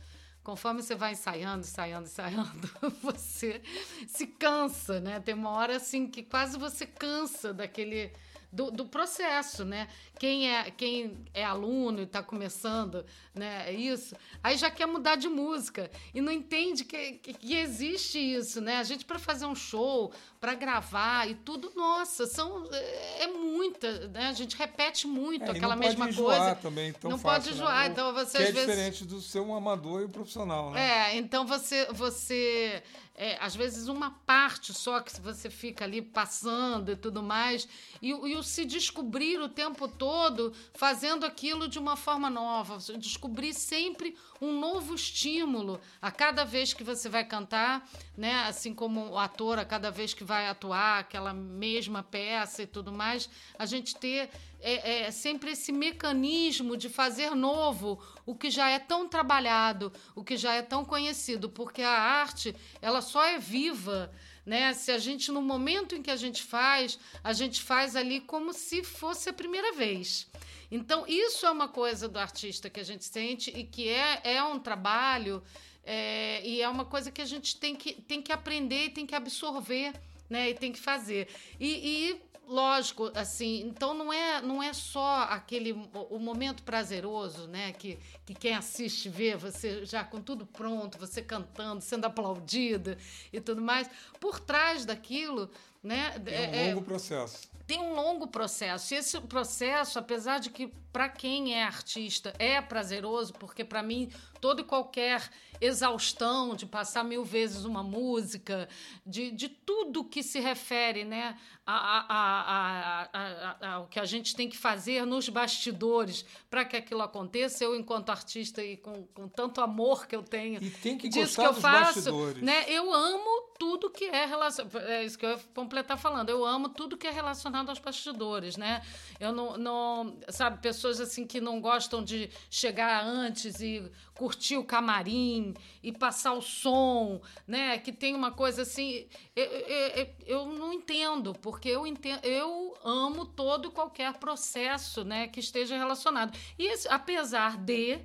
conforme 0.46 0.80
você 0.80 0.94
vai 0.94 1.11
ensaiando, 1.11 1.66
ensaiando, 1.66 2.06
ensaiando, 2.06 2.70
você 3.02 3.61
se 4.06 4.28
cansa, 4.28 5.00
né? 5.00 5.18
Tem 5.18 5.35
uma 5.35 5.50
hora 5.50 5.74
assim 5.74 6.06
que 6.06 6.22
quase 6.22 6.56
você 6.56 6.87
cansa 6.87 7.52
daquele 7.52 8.12
do, 8.52 8.70
do 8.70 8.87
processo, 8.87 9.64
né? 9.64 9.88
Quem 10.18 10.50
é, 10.50 10.70
quem 10.70 11.18
é 11.35 11.44
aluno 11.44 12.00
e 12.00 12.04
está 12.04 12.22
começando, 12.22 13.04
né? 13.35 13.64
É 13.68 13.72
isso. 13.72 14.16
Aí 14.42 14.56
já 14.56 14.70
quer 14.70 14.87
mudar 14.87 15.16
de 15.16 15.28
música 15.28 15.90
e 16.14 16.20
não 16.20 16.32
entende 16.32 16.85
que, 16.85 17.12
que, 17.14 17.54
existe 17.54 18.18
isso, 18.18 18.61
né? 18.61 18.78
A 18.78 18.82
gente 18.82 19.04
para 19.04 19.18
fazer 19.18 19.46
um 19.46 19.54
show, 19.54 20.12
para 20.40 20.54
gravar 20.54 21.28
e 21.28 21.35
tudo, 21.35 21.72
nossa, 21.76 22.26
são 22.26 22.66
é, 22.72 23.24
é 23.24 23.26
muita, 23.26 24.09
né? 24.09 24.28
A 24.28 24.32
gente 24.32 24.56
repete 24.56 25.06
muito 25.06 25.44
é, 25.44 25.50
aquela 25.50 25.76
mesma 25.76 26.12
coisa. 26.12 26.54
Também, 26.54 26.92
tão 26.92 27.11
não 27.11 27.18
fácil, 27.18 27.42
pode 27.42 27.50
né? 27.50 27.54
enjoar, 27.54 27.85
né? 27.85 27.92
então 27.92 28.12
você 28.14 28.38
que 28.38 28.44
às 28.44 28.48
é 28.48 28.52
vezes 28.52 28.68
diferente 28.68 29.04
do 29.04 29.20
ser 29.20 29.40
um 29.40 29.54
amador 29.54 30.02
e 30.02 30.04
um 30.06 30.11
profissional, 30.11 30.70
né? 30.70 31.11
É, 31.11 31.16
então 31.16 31.46
você 31.46 31.87
você 31.92 32.82
é, 33.16 33.38
às 33.40 33.57
vezes 33.57 33.88
uma 33.88 34.11
parte 34.11 34.74
só 34.74 35.00
que 35.00 35.18
você 35.20 35.48
fica 35.48 35.85
ali 35.85 36.02
passando 36.02 36.92
e 36.92 36.96
tudo 36.96 37.22
mais, 37.22 37.66
e, 38.02 38.11
e 38.11 38.37
o 38.37 38.42
se 38.42 38.64
descobrir 38.64 39.40
o 39.40 39.48
tempo 39.48 39.88
todo 39.88 40.52
fazendo 40.74 41.24
aquilo 41.24 41.66
de 41.66 41.79
uma 41.79 41.96
forma 41.96 42.29
nova, 42.29 42.79
descobrir 42.98 43.55
sempre 43.55 44.16
um 44.40 44.61
novo 44.61 44.94
estímulo 44.94 45.81
a 46.00 46.11
cada 46.11 46.44
vez 46.44 46.74
que 46.74 46.85
você 46.85 47.09
vai 47.09 47.24
cantar, 47.24 47.88
né? 48.16 48.44
Assim 48.44 48.74
como 48.74 49.11
o 49.11 49.18
ator 49.18 49.59
a 49.59 49.64
cada 49.64 49.90
vez 49.90 50.12
que 50.12 50.24
vai 50.24 50.48
atuar 50.48 51.00
aquela 51.00 51.33
mesma 51.33 52.02
peça 52.02 52.62
e 52.62 52.66
tudo 52.66 52.92
mais, 52.92 53.31
a 53.59 53.64
gente 53.64 53.96
ter 53.96 54.31
é, 54.70 55.02
é, 55.02 55.11
sempre 55.11 55.52
esse 55.52 55.70
mecanismo 55.72 56.76
de 56.76 56.88
fazer 56.88 57.35
novo 57.35 58.02
o 58.24 58.35
que 58.35 58.50
já 58.50 58.68
é 58.68 58.79
tão 58.79 59.09
trabalhado, 59.09 59.92
o 60.14 60.24
que 60.24 60.37
já 60.37 60.55
é 60.55 60.62
tão 60.62 60.85
conhecido, 60.85 61.48
porque 61.48 61.83
a 61.83 61.98
arte 61.98 62.55
ela 62.81 63.00
só 63.00 63.24
é 63.24 63.38
viva 63.38 64.12
né? 64.46 64.72
Se 64.74 64.92
a 64.92 64.98
gente 64.98 65.33
no 65.33 65.42
momento 65.42 65.96
em 65.96 66.02
que 66.02 66.11
a 66.11 66.16
gente 66.16 66.40
faz, 66.40 66.98
a 67.22 67.33
gente 67.33 67.61
faz 67.61 67.96
ali 67.96 68.20
como 68.20 68.52
se 68.52 68.85
fosse 68.85 69.29
a 69.29 69.33
primeira 69.33 69.72
vez. 69.72 70.29
Então 70.70 71.05
isso 71.07 71.44
é 71.44 71.50
uma 71.50 71.68
coisa 71.68 72.09
do 72.09 72.18
artista 72.18 72.70
que 72.70 72.79
a 72.79 72.85
gente 72.85 73.05
sente 73.05 73.50
e 73.50 73.64
que 73.64 73.88
é, 73.88 74.20
é 74.22 74.42
um 74.44 74.59
trabalho 74.59 75.42
é, 75.85 76.40
e 76.46 76.62
é 76.62 76.68
uma 76.68 76.85
coisa 76.85 77.11
que 77.11 77.20
a 77.20 77.24
gente 77.24 77.57
tem 77.57 77.74
que, 77.74 77.94
tem 77.94 78.22
que 78.22 78.33
aprender 78.33 78.87
e 78.87 78.90
tem 78.90 79.05
que 79.05 79.14
absorver, 79.14 79.92
né? 80.31 80.50
E 80.50 80.55
tem 80.55 80.72
que 80.72 80.81
fazer. 80.81 81.29
E, 81.59 81.68
e 82.12 82.22
lógico, 82.46 83.11
assim, 83.14 83.62
então 83.66 83.92
não 83.92 84.12
é, 84.12 84.40
não 84.40 84.62
é 84.62 84.72
só 84.72 85.22
aquele 85.24 85.72
o 85.92 86.18
momento 86.18 86.62
prazeroso, 86.62 87.48
né, 87.48 87.72
que, 87.72 87.98
que 88.24 88.35
quem 88.35 88.54
assiste 88.54 89.09
vê 89.09 89.37
você 89.37 89.85
já 89.85 90.04
com 90.04 90.20
tudo 90.20 90.46
pronto, 90.46 90.98
você 90.98 91.20
cantando, 91.20 91.82
sendo 91.82 92.04
aplaudida 92.04 92.96
e 93.32 93.40
tudo 93.40 93.61
mais. 93.61 93.90
Por 94.20 94.38
trás 94.38 94.85
daquilo, 94.85 95.50
né, 95.82 96.14
é 96.26 96.48
um 96.48 96.54
é, 96.54 96.68
longo 96.68 96.82
processo. 96.82 97.56
Tem 97.66 97.81
um 97.81 97.94
longo 97.94 98.29
processo. 98.29 98.94
E 98.94 98.96
esse 98.96 99.20
processo, 99.22 99.98
apesar 99.98 100.38
de 100.38 100.50
que 100.50 100.72
para 100.92 101.09
quem 101.09 101.55
é 101.55 101.64
artista 101.64 102.33
é 102.38 102.61
prazeroso, 102.61 103.33
porque 103.35 103.64
para 103.64 103.83
mim 103.83 104.09
todo 104.40 104.61
e 104.61 104.64
qualquer 104.64 105.29
exaustão 105.61 106.55
de 106.55 106.64
passar 106.64 107.02
mil 107.02 107.24
vezes 107.24 107.64
uma 107.64 107.83
música, 107.83 108.68
de, 109.05 109.31
de 109.31 109.48
tudo 109.48 110.05
que 110.05 110.22
se 110.22 110.38
refere 110.38 111.05
né, 111.05 111.37
a, 111.66 112.07
a, 112.14 113.09
a, 113.12 113.74
ao 113.74 113.87
que 113.88 113.98
a 113.98 114.05
gente 114.05 114.37
tem 114.37 114.48
que 114.48 114.57
fazer 114.57 115.05
nos 115.05 115.29
bastidores 115.29 116.24
para 116.48 116.64
que 116.64 116.76
aquilo 116.76 117.02
aconteça. 117.02 117.64
Eu, 117.64 117.74
enquanto 117.74 118.11
artista 118.11 118.62
e 118.62 118.76
com, 118.76 119.07
com 119.14 119.29
tanto 119.29 119.61
amor 119.61 120.07
que 120.07 120.14
eu 120.14 120.22
tenho 120.22 120.62
e 120.62 120.70
tem 120.70 120.96
que 120.96 121.09
disso 121.09 121.40
que 121.40 121.46
eu 121.46 121.55
faço, 121.55 121.94
bastidores. 121.94 122.42
né, 122.42 122.64
eu 122.68 122.92
amo 122.92 123.45
tudo 123.87 123.90
que 123.90 124.05
é 124.05 124.27
relacionado. 124.27 124.79
É 124.88 125.05
isso 125.05 125.18
que 125.18 125.25
eu 125.25 125.31
ia 125.31 125.38
completar 125.55 125.99
falando. 125.99 126.29
Eu 126.29 126.44
amo 126.44 126.68
tudo 126.68 126.96
que 126.96 127.07
é 127.07 127.11
relacionado 127.11 127.68
aos 127.68 127.79
bastidores, 127.79 128.57
né? 128.57 128.83
Eu 129.20 129.33
não, 129.33 129.57
não 129.57 130.18
sabe, 130.29 130.61
pessoas 130.61 131.01
assim 131.01 131.27
que 131.27 131.40
não 131.40 131.61
gostam 131.61 132.03
de 132.03 132.31
chegar 132.51 133.05
antes 133.05 133.61
e 133.61 133.90
curtir 134.14 134.57
o 134.57 134.64
camarim 134.64 135.55
e 135.83 135.92
passar 135.92 136.33
o 136.33 136.42
som, 136.42 137.20
né? 137.46 137.79
Que 137.79 137.92
tem 137.92 138.14
uma 138.14 138.31
coisa 138.31 138.62
assim. 138.62 139.07
Eu, 139.35 139.44
eu, 139.44 140.09
eu 140.27 140.46
não 140.46 140.72
entendo, 140.72 141.35
porque 141.35 141.68
eu 141.68 141.87
entendo, 141.87 142.25
eu 142.25 142.77
amo 142.85 143.27
todo 143.27 143.68
e 143.68 143.70
qualquer 143.70 144.14
processo 144.14 145.05
né, 145.05 145.29
que 145.29 145.40
esteja 145.40 145.77
relacionado. 145.77 146.37
E 146.59 146.68
apesar 146.88 147.57
de 147.57 148.01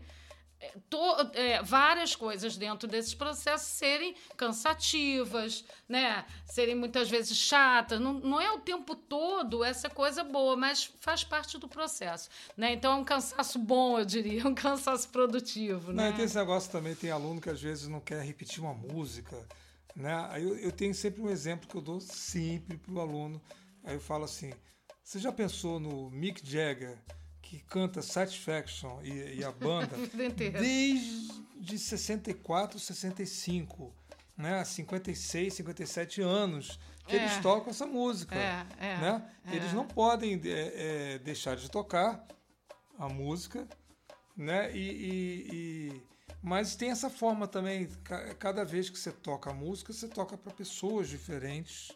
to, 0.90 0.98
é, 1.34 1.62
várias 1.62 2.16
coisas 2.16 2.56
dentro 2.58 2.88
desses 2.88 3.14
processos 3.14 3.68
serem 3.68 4.16
cansativas, 4.38 5.66
né? 5.88 6.26
serem 6.46 6.76
muitas 6.76 7.10
vezes 7.10 7.38
chatas. 7.38 8.00
Não, 8.00 8.14
não 8.14 8.40
é 8.40 8.52
o 8.52 8.60
tempo 8.60 8.96
todo 8.96 9.64
essa 9.64 9.90
coisa 9.90 10.24
boa, 10.24 10.56
mas 10.56 10.92
faz 11.00 11.24
parte 11.24 11.58
do 11.58 11.68
processo. 11.68 12.30
Né? 12.56 12.74
Então 12.74 12.94
é 12.94 12.96
um 12.96 13.04
cansaço 13.04 13.58
bom, 13.60 14.00
eu 14.00 14.06
diria, 14.06 14.46
um 14.48 14.56
cansaço 14.56 15.10
produtivo. 15.10 15.92
Não, 15.92 16.04
né? 16.04 16.12
tem 16.12 16.26
esse 16.26 16.38
negócio 16.38 16.72
também, 16.72 16.96
tem 16.96 17.12
aluno 17.12 17.42
que 17.42 17.50
às 17.50 17.62
vezes 17.62 17.88
não 17.88 18.00
quer 18.00 18.22
repetir 18.24 18.62
uma 18.64 18.74
música. 18.74 19.36
Né? 19.96 20.28
Aí 20.30 20.44
eu, 20.44 20.56
eu 20.58 20.72
tenho 20.72 20.94
sempre 20.94 21.22
um 21.22 21.30
exemplo 21.30 21.68
que 21.68 21.76
eu 21.76 21.82
dou 21.82 22.00
sempre 22.00 22.78
para 22.78 22.94
o 22.94 23.00
aluno. 23.00 23.42
Aí 23.84 23.96
eu 23.96 24.02
falo 24.02 24.24
assim: 24.24 24.54
você 25.04 25.20
já 25.20 25.32
pensou 25.32 25.80
no 25.80 26.10
Mick 26.10 26.42
Jagger? 26.50 26.98
Que 27.52 27.60
canta 27.60 28.02
Satisfaction 28.02 29.02
e, 29.04 29.40
e 29.40 29.44
a 29.44 29.52
banda 29.52 29.94
desde 30.58 31.78
64, 31.78 32.80
65, 32.80 33.94
né? 34.38 34.64
56, 34.64 35.56
57 35.56 36.22
anos 36.22 36.80
que 37.06 37.18
é. 37.18 37.20
eles 37.20 37.42
tocam 37.42 37.72
essa 37.72 37.86
música. 37.86 38.34
É, 38.34 38.66
é, 38.80 38.98
né? 39.00 39.32
É. 39.48 39.56
Eles 39.58 39.74
não 39.74 39.86
podem 39.86 40.40
é, 40.46 41.16
é, 41.16 41.20
deixar 41.20 41.58
de 41.58 41.70
tocar 41.70 42.26
a 42.98 43.10
música, 43.10 43.68
né? 44.38 44.72
E, 44.74 44.80
e, 44.80 45.48
e, 45.52 46.04
mas 46.42 46.78
tem 46.78 46.90
essa 46.90 47.10
forma 47.10 47.50
também. 47.50 47.90
Cada 48.40 48.64
vez 48.64 48.90
que 48.90 48.98
você 48.98 49.12
toca 49.12 49.50
a 49.50 49.54
música, 49.54 49.92
você 49.92 50.08
toca 50.08 50.38
para 50.38 50.54
pessoas 50.54 51.10
diferentes, 51.10 51.92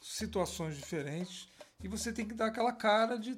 situações 0.00 0.76
diferentes, 0.76 1.48
e 1.82 1.88
você 1.88 2.12
tem 2.12 2.24
que 2.24 2.34
dar 2.34 2.46
aquela 2.46 2.72
cara 2.72 3.18
de 3.18 3.36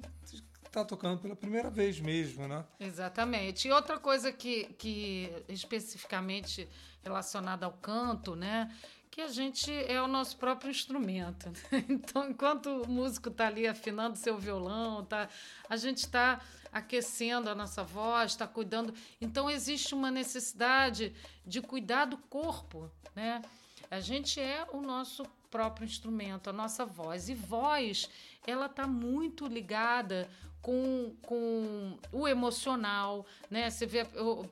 está 0.75 0.83
tocando 0.83 1.19
pela 1.19 1.35
primeira 1.35 1.69
vez 1.69 2.01
mesmo, 2.01 2.47
né? 2.47 2.65
Exatamente. 2.79 3.67
E 3.67 3.71
outra 3.71 3.97
coisa 3.97 4.31
que, 4.31 4.65
que 4.77 5.31
especificamente 5.47 6.67
relacionada 7.01 7.65
ao 7.65 7.71
canto, 7.71 8.35
né? 8.35 8.69
Que 9.09 9.21
a 9.21 9.27
gente 9.27 9.71
é 9.71 10.01
o 10.01 10.07
nosso 10.07 10.35
próprio 10.35 10.69
instrumento. 10.69 11.49
Né? 11.49 11.85
Então, 11.87 12.29
enquanto 12.29 12.67
o 12.67 12.89
músico 12.89 13.29
está 13.29 13.47
ali 13.47 13.65
afinando 13.65 14.17
seu 14.17 14.37
violão, 14.37 15.05
tá, 15.05 15.29
a 15.69 15.77
gente 15.77 15.99
está 15.99 16.41
aquecendo 16.73 17.49
a 17.49 17.55
nossa 17.55 17.81
voz, 17.81 18.31
está 18.31 18.45
cuidando. 18.45 18.93
Então, 19.21 19.49
existe 19.49 19.95
uma 19.95 20.11
necessidade 20.11 21.15
de 21.45 21.61
cuidar 21.61 22.05
do 22.05 22.17
corpo, 22.17 22.91
né? 23.15 23.41
A 23.89 24.01
gente 24.01 24.41
é 24.41 24.67
o 24.73 24.81
nosso 24.81 25.23
próprio 25.49 25.85
instrumento, 25.85 26.49
a 26.49 26.53
nossa 26.53 26.85
voz. 26.85 27.29
E 27.29 27.33
voz, 27.33 28.09
ela 28.45 28.65
está 28.65 28.85
muito 28.85 29.47
ligada 29.47 30.29
com, 30.65 31.13
com 31.21 31.95
o 32.11 32.27
emocional, 32.27 33.23
né? 33.51 33.69
Você 33.69 33.85
vê 33.85 34.03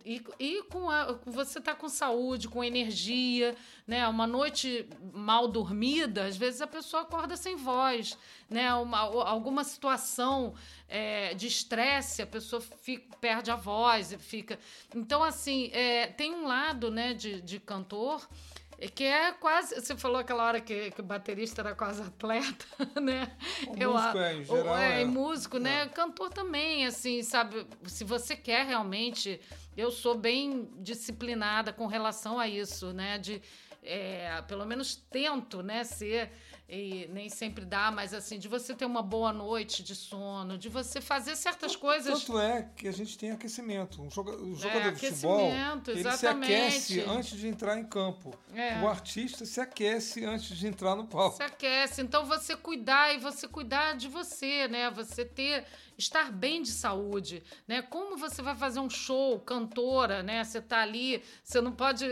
e, 0.06 0.24
e 0.38 0.62
com 0.66 0.88
a, 0.88 1.18
você 1.26 1.60
tá 1.60 1.74
com 1.74 1.90
saúde, 1.90 2.48
com 2.48 2.64
energia, 2.64 3.56
né? 3.88 4.08
Uma 4.08 4.28
noite 4.28 4.88
mal 5.12 5.48
dormida, 5.48 6.26
às 6.26 6.38
vezes 6.38 6.62
a 6.62 6.68
pessoa 6.68 7.02
acorda 7.02 7.36
sem 7.36 7.56
voz, 7.56 8.16
né? 8.48 8.72
Uma, 8.76 9.00
alguma 9.00 9.64
situação 9.64 10.54
é, 10.88 11.34
de 11.34 11.48
estresse, 11.48 12.22
a 12.22 12.28
pessoa 12.28 12.62
fica, 12.62 13.18
perde 13.18 13.50
a 13.50 13.56
voz 13.56 14.12
e 14.12 14.20
fica. 14.20 14.60
Então 14.96 15.24
assim, 15.24 15.72
é, 15.74 16.06
tem 16.06 16.32
um 16.32 16.46
lado, 16.46 16.92
né, 16.92 17.16
de, 17.16 17.42
de 17.42 17.60
cantor 17.60 18.30
é 18.78 18.88
que 18.88 19.04
é 19.04 19.32
quase. 19.32 19.76
Você 19.76 19.96
falou 19.96 20.18
aquela 20.18 20.44
hora 20.44 20.62
que, 20.62 20.92
que 20.92 21.02
o 21.02 21.04
baterista 21.04 21.62
era 21.62 21.76
quase 21.76 22.02
atleta, 22.02 22.66
né? 23.02 23.32
O 23.68 23.76
Eu, 23.78 23.94
músico 23.94 24.18
é, 24.18 24.36
em 24.36 24.44
geral. 24.44 24.78
É, 24.78 25.02
é. 25.02 25.06
músico, 25.06 25.58
né? 25.58 25.84
É. 25.84 25.88
Cantor 25.88 26.30
também, 26.30 26.86
assim, 26.86 27.22
sabe? 27.24 27.66
Se 27.86 28.04
você 28.04 28.36
quer 28.36 28.66
realmente. 28.66 29.40
Eu 29.76 29.90
sou 29.90 30.16
bem 30.16 30.70
disciplinada 30.78 31.74
com 31.74 31.88
relação 31.88 32.40
a 32.40 32.48
isso, 32.48 32.94
né? 32.94 33.18
De. 33.18 33.42
É, 33.84 34.42
pelo 34.48 34.66
menos 34.66 34.96
tento, 34.96 35.62
né, 35.62 35.84
ser 35.84 36.32
e 36.68 37.08
nem 37.12 37.30
sempre 37.30 37.66
dá, 37.66 37.92
mas 37.92 38.14
assim, 38.14 38.40
de 38.40 38.48
você 38.48 38.74
ter 38.74 38.86
uma 38.86 39.02
boa 39.04 39.34
noite 39.34 39.84
de 39.84 39.94
sono, 39.94 40.58
de 40.58 40.70
você 40.70 41.02
fazer 41.02 41.36
certas 41.36 41.76
coisas. 41.76 42.24
Tanto 42.24 42.40
é 42.40 42.70
que 42.76 42.88
a 42.88 42.92
gente 42.92 43.18
tem 43.18 43.32
aquecimento. 43.32 44.02
Um 44.02 44.10
jogador, 44.10 44.42
o 44.42 44.56
jogador 44.56 44.88
é, 44.88 44.92
de 44.92 45.00
futebol 45.00 45.52
ele 45.88 46.12
se 46.12 46.26
aquece 46.26 47.02
antes 47.02 47.38
de 47.38 47.48
entrar 47.48 47.78
em 47.78 47.86
campo. 47.86 48.34
É. 48.56 48.82
O 48.82 48.88
artista 48.88 49.46
se 49.46 49.60
aquece 49.60 50.24
antes 50.26 50.58
de 50.58 50.66
entrar 50.66 50.96
no 50.96 51.06
palco. 51.06 51.38
Se 51.38 51.44
aquece. 51.44 52.02
Então 52.02 52.26
você 52.26 52.56
cuidar 52.56 53.14
e 53.14 53.20
você 53.20 53.48
cuidar 53.48 53.94
de 53.94 54.08
você, 54.08 54.68
né? 54.68 54.90
Você 54.90 55.26
ter 55.26 55.66
estar 55.98 56.32
bem 56.32 56.62
de 56.62 56.72
saúde, 56.72 57.44
né? 57.68 57.82
Como 57.82 58.18
você 58.18 58.42
vai 58.42 58.56
fazer 58.56 58.80
um 58.80 58.90
show, 58.90 59.40
cantora, 59.40 60.24
né? 60.24 60.44
Você 60.44 60.62
tá 60.62 60.82
ali, 60.82 61.24
você 61.44 61.62
não 61.62 61.72
pode 61.72 62.06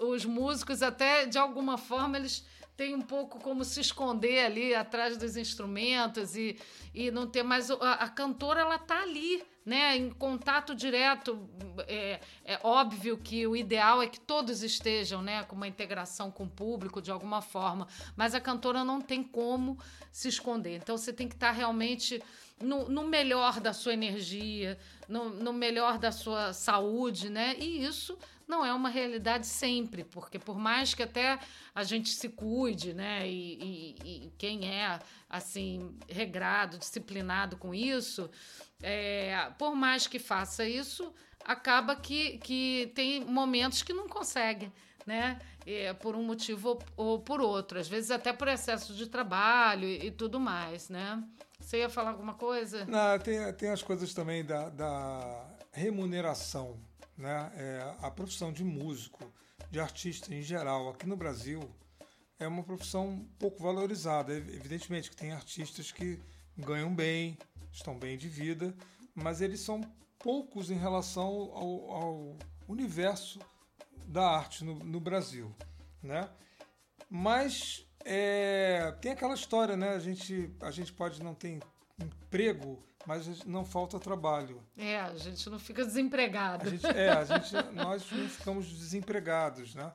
os 0.00 0.24
músicos 0.24 0.82
até 0.82 1.26
de 1.26 1.38
alguma 1.38 1.76
forma 1.78 2.16
eles 2.16 2.44
tem 2.76 2.94
um 2.94 3.02
pouco 3.02 3.38
como 3.38 3.64
se 3.64 3.80
esconder 3.80 4.46
ali 4.46 4.74
atrás 4.74 5.16
dos 5.16 5.36
instrumentos 5.36 6.34
e, 6.36 6.58
e 6.94 7.10
não 7.10 7.26
ter 7.26 7.42
mais. 7.42 7.70
A, 7.70 7.92
a 7.92 8.08
cantora, 8.08 8.62
ela 8.62 8.78
tá 8.78 9.02
ali, 9.02 9.44
né, 9.64 9.96
em 9.96 10.10
contato 10.10 10.74
direto. 10.74 11.48
É, 11.86 12.20
é, 12.44 12.58
óbvio 12.62 13.18
que 13.18 13.46
o 13.46 13.54
ideal 13.54 14.02
é 14.02 14.06
que 14.06 14.18
todos 14.18 14.62
estejam 14.62 15.22
né, 15.22 15.44
com 15.44 15.54
uma 15.54 15.68
integração 15.68 16.30
com 16.30 16.44
o 16.44 16.50
público 16.50 17.02
de 17.02 17.10
alguma 17.10 17.42
forma, 17.42 17.86
mas 18.16 18.34
a 18.34 18.40
cantora 18.40 18.82
não 18.82 19.00
tem 19.00 19.22
como 19.22 19.78
se 20.10 20.28
esconder. 20.28 20.76
Então 20.76 20.96
você 20.96 21.12
tem 21.12 21.28
que 21.28 21.34
estar 21.34 21.50
realmente 21.50 22.22
no, 22.60 22.88
no 22.88 23.04
melhor 23.04 23.60
da 23.60 23.72
sua 23.72 23.92
energia, 23.92 24.78
no, 25.08 25.30
no 25.30 25.52
melhor 25.52 25.98
da 25.98 26.12
sua 26.12 26.52
saúde, 26.52 27.28
né? 27.28 27.56
E 27.58 27.84
isso 27.84 28.18
não 28.46 28.64
é 28.64 28.72
uma 28.72 28.88
realidade 28.88 29.46
sempre, 29.46 30.04
porque 30.04 30.38
por 30.38 30.58
mais 30.58 30.92
que 30.92 31.02
até 31.02 31.38
a 31.74 31.82
gente 31.84 32.10
se 32.10 32.28
cuide, 32.28 32.92
né, 32.92 33.26
e, 33.26 33.96
e, 34.04 34.26
e 34.26 34.32
quem 34.36 34.68
é 34.68 34.98
assim 35.30 35.96
regrado, 36.06 36.76
disciplinado 36.76 37.56
com 37.56 37.74
isso, 37.74 38.28
é, 38.82 39.50
por 39.58 39.74
mais 39.74 40.06
que 40.06 40.18
faça 40.18 40.66
isso, 40.66 41.14
acaba 41.44 41.96
que, 41.96 42.38
que 42.38 42.92
tem 42.94 43.24
momentos 43.24 43.82
que 43.82 43.92
não 43.92 44.08
consegue, 44.08 44.70
né? 45.06 45.38
É, 45.64 45.92
por 45.92 46.16
um 46.16 46.24
motivo 46.24 46.70
ou, 46.70 46.82
ou, 46.96 47.18
por 47.20 47.40
outro, 47.40 47.78
às 47.78 47.86
vezes 47.86 48.10
até 48.10 48.32
por 48.32 48.48
excesso 48.48 48.94
de 48.94 49.06
trabalho 49.06 49.84
e, 49.88 50.06
e 50.06 50.10
tudo 50.10 50.40
mais, 50.40 50.88
né? 50.88 51.22
Você 51.62 51.78
ia 51.78 51.88
falar 51.88 52.10
alguma 52.10 52.34
coisa? 52.34 52.84
Não, 52.84 53.18
tem, 53.18 53.52
tem 53.54 53.70
as 53.70 53.82
coisas 53.82 54.12
também 54.12 54.44
da, 54.44 54.68
da 54.68 55.56
remuneração, 55.72 56.78
né? 57.16 57.50
É, 57.56 57.94
a 58.02 58.10
profissão 58.10 58.52
de 58.52 58.64
músico, 58.64 59.32
de 59.70 59.80
artista 59.80 60.34
em 60.34 60.42
geral, 60.42 60.90
aqui 60.90 61.06
no 61.06 61.16
Brasil, 61.16 61.62
é 62.38 62.46
uma 62.46 62.62
profissão 62.62 63.26
pouco 63.38 63.62
valorizada. 63.62 64.34
Evidentemente 64.34 65.08
que 65.08 65.16
tem 65.16 65.32
artistas 65.32 65.92
que 65.92 66.20
ganham 66.58 66.94
bem, 66.94 67.38
estão 67.72 67.96
bem 67.96 68.18
de 68.18 68.28
vida, 68.28 68.74
mas 69.14 69.40
eles 69.40 69.60
são 69.60 69.80
poucos 70.18 70.70
em 70.70 70.76
relação 70.76 71.50
ao, 71.54 71.90
ao 71.90 72.36
universo 72.68 73.38
da 74.06 74.28
arte 74.28 74.64
no, 74.64 74.74
no, 74.74 75.00
Brasil, 75.00 75.54
né? 76.02 76.28
Mas 77.08 77.86
é, 78.04 78.94
tem 79.00 79.12
aquela 79.12 79.34
história, 79.34 79.76
né? 79.76 79.90
A 79.90 79.98
gente, 79.98 80.50
a 80.60 80.70
gente 80.70 80.92
pode 80.92 81.22
não 81.22 81.34
ter 81.34 81.60
emprego, 81.98 82.78
mas 83.06 83.44
não 83.44 83.64
falta 83.64 83.98
trabalho. 83.98 84.62
É, 84.76 85.00
a 85.00 85.14
gente 85.16 85.48
não 85.48 85.58
fica 85.58 85.84
desempregado. 85.84 86.68
A 86.68 86.70
gente, 86.70 86.86
é, 86.86 87.10
a 87.10 87.24
gente, 87.24 87.52
nós 87.72 88.04
não 88.10 88.28
ficamos 88.28 88.66
desempregados, 88.66 89.74
né? 89.74 89.92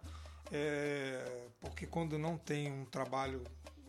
É, 0.51 1.47
porque 1.59 1.85
quando 1.85 2.17
não 2.17 2.37
tem 2.37 2.71
um 2.71 2.85
trabalho 2.85 3.43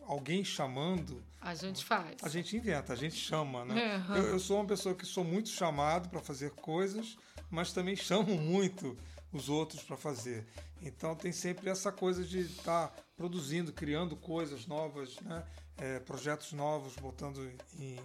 alguém 0.09 0.43
chamando. 0.43 1.23
A 1.39 1.53
gente 1.53 1.85
faz. 1.85 2.15
A 2.23 2.27
gente 2.27 2.57
inventa, 2.57 2.93
a 2.93 2.95
gente 2.95 3.15
chama, 3.15 3.63
né? 3.63 4.03
Uhum. 4.09 4.15
Eu, 4.15 4.23
eu, 4.29 4.39
sou 4.39 4.57
uma 4.57 4.65
pessoa 4.65 4.95
que 4.95 5.05
sou 5.05 5.23
muito 5.23 5.49
chamado 5.49 6.09
para 6.09 6.19
fazer 6.19 6.49
coisas, 6.51 7.15
mas 7.49 7.71
também 7.71 7.95
chamo 7.95 8.35
muito 8.35 8.97
os 9.31 9.49
outros 9.49 9.83
para 9.83 9.97
fazer. 9.97 10.45
Então 10.81 11.15
tem 11.15 11.31
sempre 11.31 11.69
essa 11.69 11.91
coisa 11.91 12.23
de 12.23 12.39
estar 12.39 12.87
tá 12.87 13.03
produzindo, 13.15 13.71
criando 13.71 14.15
coisas 14.15 14.65
novas, 14.65 15.19
né? 15.21 15.45
É, 15.77 15.99
projetos 15.99 16.51
novos, 16.51 16.95
botando 16.95 17.51
em, 17.77 17.99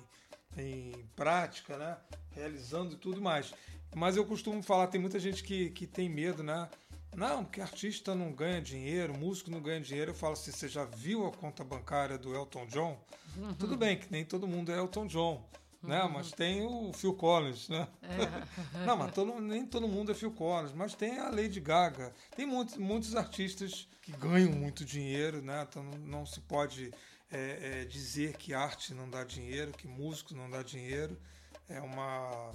em 0.56 0.92
prática, 1.16 1.76
né? 1.76 1.96
Realizando 2.30 2.96
tudo 2.96 3.20
mais. 3.20 3.52
Mas 3.94 4.16
eu 4.16 4.24
costumo 4.24 4.62
falar, 4.62 4.88
tem 4.88 5.00
muita 5.00 5.18
gente 5.18 5.42
que, 5.42 5.70
que 5.70 5.86
tem 5.86 6.08
medo, 6.08 6.42
né? 6.42 6.68
Não, 7.16 7.44
porque 7.44 7.60
artista 7.60 8.14
não 8.14 8.32
ganha 8.32 8.60
dinheiro, 8.60 9.16
músico 9.16 9.50
não 9.50 9.60
ganha 9.60 9.80
dinheiro. 9.80 10.10
Eu 10.10 10.14
falo 10.14 10.32
assim: 10.32 10.50
você 10.50 10.68
já 10.68 10.84
viu 10.84 11.26
a 11.26 11.32
conta 11.32 11.62
bancária 11.62 12.18
do 12.18 12.34
Elton 12.34 12.66
John? 12.66 13.00
Uhum. 13.36 13.54
Tudo 13.58 13.76
bem 13.76 13.96
que 13.96 14.10
nem 14.10 14.24
todo 14.24 14.48
mundo 14.48 14.72
é 14.72 14.78
Elton 14.78 15.06
John. 15.06 15.44
Né? 15.84 16.02
Uhum. 16.02 16.10
Mas 16.10 16.32
tem 16.32 16.62
o 16.62 16.92
Phil 16.92 17.14
Collins, 17.14 17.68
né? 17.68 17.86
É. 18.02 18.86
não, 18.86 18.96
mas 18.96 19.12
todo, 19.12 19.40
nem 19.40 19.66
todo 19.66 19.86
mundo 19.86 20.12
é 20.12 20.14
Phil 20.14 20.32
Collins, 20.32 20.72
mas 20.72 20.94
tem 20.94 21.18
a 21.18 21.28
Lady 21.28 21.60
Gaga. 21.60 22.12
Tem 22.34 22.46
muitos, 22.46 22.76
muitos 22.76 23.14
artistas 23.14 23.88
que 24.02 24.12
ganham 24.12 24.52
muito 24.52 24.84
dinheiro, 24.84 25.42
né? 25.42 25.66
Então 25.68 25.82
não, 25.82 25.98
não 25.98 26.26
se 26.26 26.40
pode 26.40 26.92
é, 27.30 27.82
é, 27.82 27.84
dizer 27.84 28.36
que 28.36 28.54
arte 28.54 28.94
não 28.94 29.08
dá 29.08 29.24
dinheiro, 29.24 29.72
que 29.72 29.86
músico 29.86 30.34
não 30.34 30.48
dá 30.48 30.62
dinheiro. 30.62 31.20
É 31.68 31.80
uma 31.80 32.54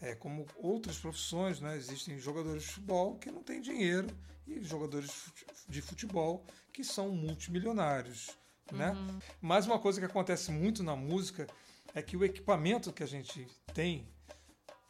é, 0.00 0.14
como 0.14 0.46
outras 0.56 0.98
profissões, 0.98 1.60
né? 1.60 1.76
existem 1.76 2.18
jogadores 2.18 2.62
de 2.62 2.68
futebol 2.68 3.16
que 3.16 3.30
não 3.30 3.42
têm 3.42 3.60
dinheiro 3.60 4.08
e 4.46 4.62
jogadores 4.62 5.30
de 5.68 5.82
futebol 5.82 6.44
que 6.72 6.82
são 6.82 7.10
multimilionários. 7.10 8.30
Né? 8.72 8.90
Uhum. 8.90 9.18
Mas 9.40 9.66
uma 9.66 9.78
coisa 9.78 10.00
que 10.00 10.06
acontece 10.06 10.50
muito 10.50 10.82
na 10.82 10.96
música 10.96 11.46
é 11.94 12.02
que 12.02 12.16
o 12.16 12.24
equipamento 12.24 12.92
que 12.92 13.02
a 13.02 13.06
gente 13.06 13.46
tem 13.74 14.06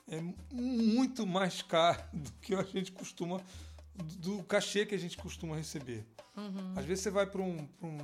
é 0.08 0.20
muito 0.52 1.26
mais 1.26 1.62
caro 1.62 2.02
do 2.12 2.32
que 2.40 2.54
a 2.54 2.62
gente 2.62 2.92
costuma, 2.92 3.40
do 3.94 4.42
cachê 4.44 4.84
que 4.84 4.94
a 4.94 4.98
gente 4.98 5.16
costuma 5.16 5.56
receber. 5.56 6.04
Uhum. 6.36 6.74
Às 6.76 6.84
vezes 6.84 7.04
você 7.04 7.10
vai 7.10 7.26
para 7.26 7.42
um, 7.42 7.68
um 7.82 7.98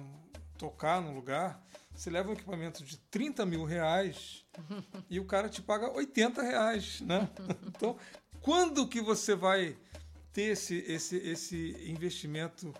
tocar 0.57 1.01
num 1.01 1.14
lugar 1.14 1.64
você 1.97 2.11
leva 2.11 2.28
um 2.28 2.34
equipamento 2.34 2.84
de 2.84 2.99
30 2.99 3.47
mil 3.47 3.64
reais 3.64 4.44
e 5.09 5.18
o 5.18 5.24
cara 5.24 5.49
te 5.49 5.62
paga 5.62 5.90
80 5.90 6.42
reais, 6.42 7.01
né? 7.01 7.28
Então, 7.66 7.97
quando 8.42 8.86
que 8.86 9.01
você 9.01 9.34
vai 9.34 9.76
ter 10.32 10.53
esse, 10.53 10.76
esse, 10.86 11.16
esse 11.16 11.90
investimento 11.90 12.74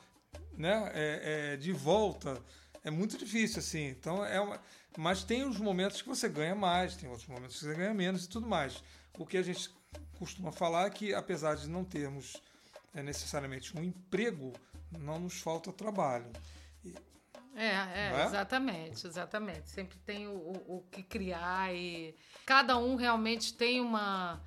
né, 0.57 0.91
é, 0.95 1.53
é, 1.53 1.57
de 1.57 1.73
volta? 1.73 2.39
É 2.85 2.91
muito 2.91 3.17
difícil, 3.17 3.59
assim. 3.59 3.87
Então, 3.87 4.25
é 4.25 4.41
uma... 4.41 4.61
Mas 4.97 5.23
tem 5.23 5.45
os 5.45 5.59
momentos 5.59 6.01
que 6.01 6.09
você 6.09 6.29
ganha 6.29 6.55
mais, 6.55 6.97
tem 6.97 7.09
outros 7.09 7.29
momentos 7.29 7.59
que 7.59 7.67
você 7.67 7.75
ganha 7.75 7.93
menos 7.93 8.25
e 8.25 8.29
tudo 8.29 8.47
mais. 8.47 8.83
O 9.19 9.27
que 9.27 9.37
a 9.37 9.43
gente 9.43 9.71
costuma 10.19 10.51
falar 10.51 10.87
é 10.87 10.91
que, 10.91 11.15
apesar 11.15 11.57
de 11.57 11.69
não 11.69 11.85
termos 11.85 12.41
é, 12.95 13.03
necessariamente 13.03 13.77
um 13.77 13.85
emprego, 13.85 14.53
não 14.99 15.19
nos 15.19 15.41
falta 15.41 15.73
trabalho. 15.73 16.31
É, 17.55 17.69
é, 17.69 18.13
é, 18.15 18.25
exatamente, 18.27 19.07
exatamente. 19.07 19.71
Sempre 19.71 19.99
tem 19.99 20.29
o, 20.29 20.33
o, 20.33 20.77
o, 20.77 20.83
que 20.91 21.03
criar 21.03 21.75
e 21.75 22.15
cada 22.45 22.77
um 22.77 22.97
realmente 22.97 23.55
tem 23.55 23.81
uma. 23.81 24.41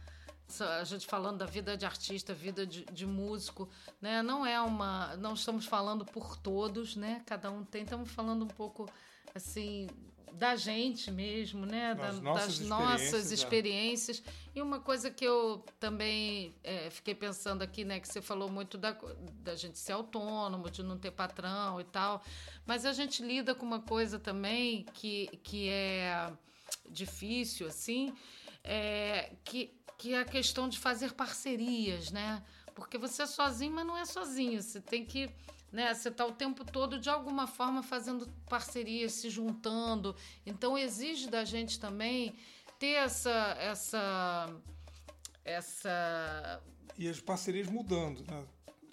A 0.80 0.84
gente 0.84 1.06
falando 1.06 1.38
da 1.40 1.46
vida 1.46 1.78
de 1.78 1.86
artista, 1.86 2.34
vida 2.34 2.66
de, 2.66 2.86
de 2.86 3.06
músico, 3.06 3.70
né? 4.00 4.22
Não 4.22 4.46
é 4.46 4.62
uma. 4.62 5.16
Não 5.18 5.34
estamos 5.34 5.66
falando 5.66 6.06
por 6.06 6.38
todos, 6.38 6.96
né? 6.96 7.24
Cada 7.26 7.50
um 7.50 7.64
tem. 7.64 7.84
Estamos 7.84 8.12
falando 8.12 8.46
um 8.46 8.48
pouco 8.48 8.88
assim 9.34 9.88
da 10.34 10.56
gente 10.56 11.12
mesmo, 11.12 11.66
né? 11.66 11.96
Das, 11.96 12.16
da, 12.16 12.22
nossas, 12.22 12.60
das 12.60 12.60
experiências, 12.60 13.12
nossas 13.12 13.32
experiências. 13.32 14.24
É. 14.26 14.32
E 14.56 14.62
uma 14.62 14.80
coisa 14.80 15.10
que 15.10 15.26
eu 15.26 15.64
também 15.80 16.56
é, 16.64 16.90
fiquei 16.90 17.16
pensando 17.16 17.62
aqui, 17.62 17.84
né? 17.84 18.00
Que 18.00 18.08
você 18.08 18.22
falou 18.22 18.50
muito 18.50 18.78
da, 18.78 18.98
da 19.44 19.56
gente 19.56 19.78
ser 19.78 19.94
autônomo, 19.94 20.70
de 20.70 20.84
não 20.84 20.98
ter 20.98 21.12
patrão 21.12 21.80
e 21.80 21.84
tal. 21.84 22.24
Mas 22.66 22.86
a 22.86 22.94
gente 22.94 23.24
lida 23.24 23.54
com 23.56 23.66
uma 23.66 23.80
coisa 23.80 24.20
também 24.20 24.86
que, 24.94 25.28
que 25.44 25.70
é 25.70 26.32
difícil, 26.90 27.68
assim, 27.68 28.14
é, 28.64 29.32
que, 29.44 29.74
que 29.98 30.14
é 30.14 30.20
a 30.20 30.26
questão 30.26 30.70
de 30.70 30.78
fazer 30.78 31.14
parcerias, 31.14 32.12
né? 32.12 32.44
Porque 32.74 32.98
você 32.98 33.24
é 33.24 33.26
sozinho, 33.26 33.74
mas 33.74 33.86
não 33.86 33.98
é 33.98 34.06
sozinho. 34.06 34.62
Você 34.62 34.80
tem 34.80 35.06
que 35.06 35.30
né? 35.72 35.94
Você 35.94 36.10
está 36.10 36.26
o 36.26 36.32
tempo 36.32 36.64
todo, 36.66 37.00
de 37.00 37.10
alguma 37.10 37.48
forma, 37.48 37.84
fazendo 37.84 38.28
parcerias, 38.50 39.14
se 39.14 39.30
juntando. 39.30 40.16
Então, 40.46 40.78
exige 40.78 41.30
da 41.30 41.46
gente 41.46 41.80
também 41.80 42.36
ter 42.78 42.94
essa. 42.94 43.56
essa, 43.60 44.56
essa... 45.44 46.62
E 46.98 47.08
as 47.08 47.22
parcerias 47.22 47.68
mudando, 47.68 48.24
né? 48.30 48.46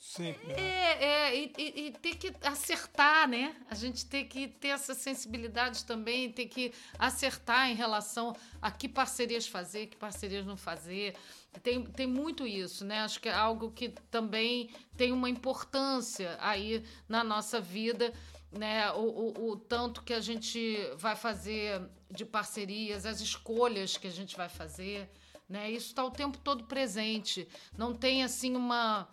Sempre. 0.07 0.47
Né? 0.47 0.55
É, 0.57 1.05
é 1.05 1.37
e, 1.37 1.53
e, 1.59 1.87
e, 1.87 1.93
ter 1.93 2.15
que 2.17 2.33
acertar, 2.41 3.29
né? 3.29 3.57
A 3.69 3.75
gente 3.75 4.07
tem 4.07 4.25
que 4.25 4.47
ter 4.47 4.69
essa 4.69 4.95
sensibilidade 4.95 5.85
também, 5.85 6.31
ter 6.31 6.47
que 6.47 6.73
acertar 6.97 7.69
em 7.69 7.75
relação 7.75 8.33
a 8.63 8.71
que 8.71 8.89
parcerias 8.89 9.49
fazer, 9.49 9.87
que 9.87 9.97
parcerias 9.97 10.47
não 10.47 10.57
fazer. 10.57 11.17
Tem, 11.63 11.85
tem 11.85 12.07
muito 12.07 12.47
isso, 12.47 12.85
né? 12.85 13.01
Acho 13.01 13.21
que 13.21 13.29
é 13.29 13.35
algo 13.35 13.71
que 13.71 13.89
também 14.11 14.71
tem 14.97 15.13
uma 15.13 15.29
importância 15.29 16.37
aí 16.41 16.85
na 17.09 17.23
nossa 17.23 17.61
vida, 17.61 18.13
né? 18.51 18.91
O, 18.93 19.01
o, 19.03 19.51
o 19.51 19.57
tanto 19.57 20.03
que 20.03 20.13
a 20.13 20.21
gente 20.21 20.79
vai 20.97 21.17
fazer 21.17 21.83
de 22.11 22.25
parcerias, 22.25 23.07
as 23.07 23.21
escolhas 23.21 23.97
que 23.97 24.07
a 24.07 24.13
gente 24.13 24.37
vai 24.37 24.49
fazer, 24.49 25.11
né? 25.49 25.71
Isso 25.71 25.89
está 25.89 26.05
o 26.05 26.11
tempo 26.11 26.39
todo 26.39 26.65
presente. 26.65 27.49
Não 27.77 27.95
tem 27.95 28.23
assim 28.23 28.55
uma 28.57 29.09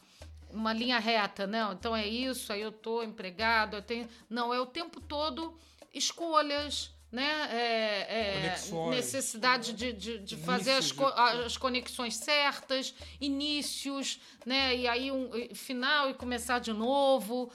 uma 0.54 0.72
linha 0.72 1.00
reta, 1.00 1.48
não. 1.48 1.74
Então 1.74 1.96
é 1.96 2.08
isso, 2.08 2.54
aí 2.54 2.62
eu 2.62 2.72
tô 2.72 3.04
empregado, 3.04 3.76
eu 3.76 3.82
tenho. 3.82 4.08
Não, 4.30 4.54
é 4.54 4.60
o 4.60 4.66
tempo 4.66 5.02
todo 5.02 5.58
escolhas, 5.94 6.93
né? 7.14 7.48
É, 7.52 8.48
é, 8.50 8.90
necessidade 8.90 9.72
de, 9.74 9.94
de, 9.94 10.18
de 10.18 10.36
fazer 10.36 10.72
as, 10.72 10.92
co 10.92 11.06
as 11.06 11.56
conexões 11.56 12.16
certas, 12.16 12.96
inícios, 13.22 14.20
né? 14.44 14.76
E 14.76 14.88
aí 14.88 15.12
um 15.12 15.30
final 15.54 16.10
e 16.10 16.16
começar 16.16 16.58
de 16.58 16.74
novo. 16.74 17.52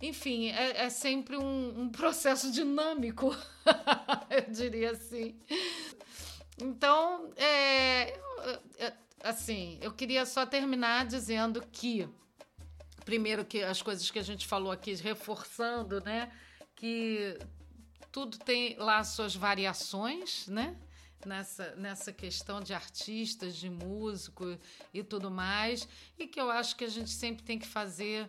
Enfim, 0.00 0.48
é, 0.48 0.86
é 0.86 0.90
sempre 0.90 1.36
um, 1.36 1.82
um 1.82 1.88
processo 1.90 2.50
dinâmico, 2.50 3.36
eu 4.30 4.50
diria 4.50 4.92
assim. 4.92 5.38
Então, 6.58 7.30
é, 7.36 8.18
é, 8.78 8.92
assim, 9.22 9.78
eu 9.82 9.92
queria 9.92 10.24
só 10.24 10.46
terminar 10.46 11.04
dizendo 11.04 11.62
que, 11.70 12.08
primeiro, 13.04 13.44
que 13.44 13.62
as 13.62 13.82
coisas 13.82 14.10
que 14.10 14.18
a 14.18 14.24
gente 14.24 14.46
falou 14.46 14.72
aqui, 14.72 14.94
reforçando, 14.94 16.00
né? 16.00 16.32
Que 16.74 17.38
tudo 18.12 18.38
tem 18.38 18.76
lá 18.76 19.02
suas 19.02 19.34
variações, 19.34 20.46
né? 20.46 20.76
Nessa, 21.24 21.74
nessa 21.76 22.12
questão 22.12 22.60
de 22.60 22.74
artistas, 22.74 23.56
de 23.56 23.70
músicos 23.70 24.58
e 24.92 25.04
tudo 25.04 25.30
mais, 25.30 25.88
e 26.18 26.26
que 26.26 26.40
eu 26.40 26.50
acho 26.50 26.74
que 26.74 26.84
a 26.84 26.88
gente 26.88 27.10
sempre 27.10 27.44
tem 27.44 27.60
que 27.60 27.66
fazer 27.66 28.28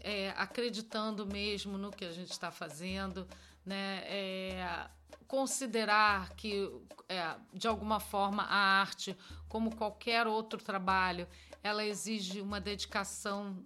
é, 0.00 0.30
acreditando 0.30 1.26
mesmo 1.26 1.76
no 1.76 1.90
que 1.90 2.06
a 2.06 2.10
gente 2.10 2.30
está 2.30 2.50
fazendo, 2.50 3.28
né? 3.64 4.02
É, 4.06 4.88
considerar 5.28 6.30
que, 6.34 6.70
é, 7.08 7.36
de 7.54 7.68
alguma 7.68 8.00
forma, 8.00 8.42
a 8.42 8.80
arte, 8.80 9.16
como 9.48 9.76
qualquer 9.76 10.26
outro 10.26 10.62
trabalho, 10.62 11.28
ela 11.62 11.84
exige 11.84 12.40
uma 12.40 12.60
dedicação 12.60 13.56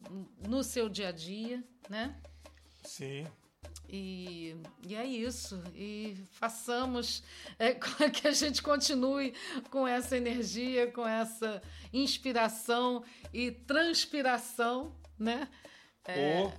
no 0.47 0.63
seu 0.63 0.89
dia 0.89 1.09
a 1.09 1.13
dia, 1.13 1.65
né? 1.89 2.21
Sim. 2.85 3.27
E, 3.89 4.57
e 4.83 4.95
é 4.95 5.05
isso. 5.05 5.63
E 5.75 6.17
façamos 6.33 7.23
é, 7.59 7.75
que 8.11 8.27
a 8.27 8.33
gente 8.33 8.63
continue 8.63 9.35
com 9.71 9.87
essa 9.87 10.17
energia, 10.17 10.91
com 10.91 11.07
essa 11.07 11.63
inspiração 11.93 13.05
e 13.33 13.51
transpiração, 13.51 14.95
né? 15.19 15.49
É, 16.09 16.43
oh. 16.45 16.51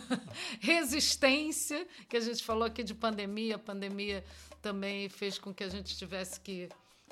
resistência, 0.60 1.86
que 2.08 2.16
a 2.16 2.20
gente 2.20 2.44
falou 2.44 2.64
aqui 2.64 2.82
de 2.82 2.94
pandemia. 2.94 3.56
A 3.56 3.58
pandemia 3.58 4.24
também 4.60 5.08
fez 5.08 5.38
com 5.38 5.52
que 5.52 5.64
a 5.64 5.68
gente 5.68 5.96
tivesse 5.96 6.38
que, 6.40 6.68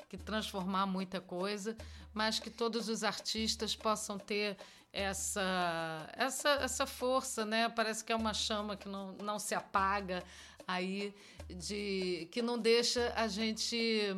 que 0.07 0.17
transformar 0.17 0.85
muita 0.85 1.19
coisa, 1.19 1.75
mas 2.13 2.39
que 2.39 2.49
todos 2.49 2.87
os 2.87 3.03
artistas 3.03 3.75
possam 3.75 4.19
ter 4.19 4.57
essa, 4.93 6.09
essa, 6.13 6.49
essa 6.49 6.85
força, 6.85 7.45
né? 7.45 7.69
Parece 7.69 8.03
que 8.03 8.11
é 8.11 8.15
uma 8.15 8.33
chama 8.33 8.75
que 8.75 8.87
não, 8.87 9.13
não 9.13 9.39
se 9.39 9.55
apaga 9.55 10.23
aí, 10.67 11.13
de, 11.49 12.27
que 12.31 12.41
não 12.41 12.57
deixa 12.57 13.13
a 13.15 13.27
gente 13.27 14.15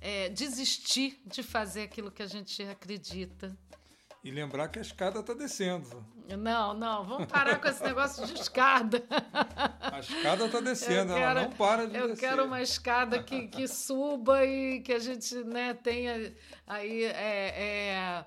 é, 0.00 0.28
desistir 0.28 1.20
de 1.26 1.42
fazer 1.42 1.82
aquilo 1.82 2.10
que 2.10 2.22
a 2.22 2.26
gente 2.26 2.62
acredita. 2.62 3.56
E 4.24 4.30
lembrar 4.30 4.68
que 4.68 4.78
a 4.78 4.82
escada 4.82 5.18
está 5.18 5.34
descendo. 5.34 6.04
Não, 6.38 6.72
não, 6.72 7.04
vamos 7.04 7.26
parar 7.26 7.60
com 7.60 7.66
esse 7.66 7.82
negócio 7.82 8.24
de 8.24 8.34
escada. 8.34 9.02
A 9.80 9.98
escada 9.98 10.46
está 10.46 10.60
descendo, 10.60 11.12
quero, 11.12 11.24
ela 11.24 11.42
não 11.42 11.50
para 11.50 11.88
de 11.88 11.96
eu 11.96 12.06
descer. 12.08 12.24
Eu 12.24 12.30
quero 12.30 12.44
uma 12.44 12.62
escada 12.62 13.20
que, 13.20 13.48
que 13.48 13.66
suba 13.66 14.44
e 14.44 14.80
que 14.80 14.92
a 14.92 15.00
gente 15.00 15.34
né, 15.42 15.74
tenha 15.74 16.32
aí. 16.66 17.02
É, 17.04 17.54
é, 17.56 18.24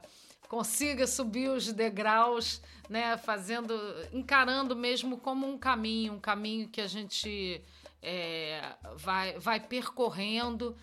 consiga 0.56 1.06
subir 1.06 1.50
os 1.50 1.74
degraus, 1.74 2.62
né, 2.90 3.18
fazendo, 3.18 3.78
encarando 4.14 4.74
mesmo 4.74 5.18
como 5.18 5.46
um 5.46 5.58
caminho, 5.58 6.14
um 6.14 6.20
caminho 6.20 6.70
que 6.70 6.80
a 6.80 6.88
gente 6.88 7.62
é, 8.02 8.64
vai, 8.96 9.38
vai 9.38 9.60
percorrendo 9.60 10.74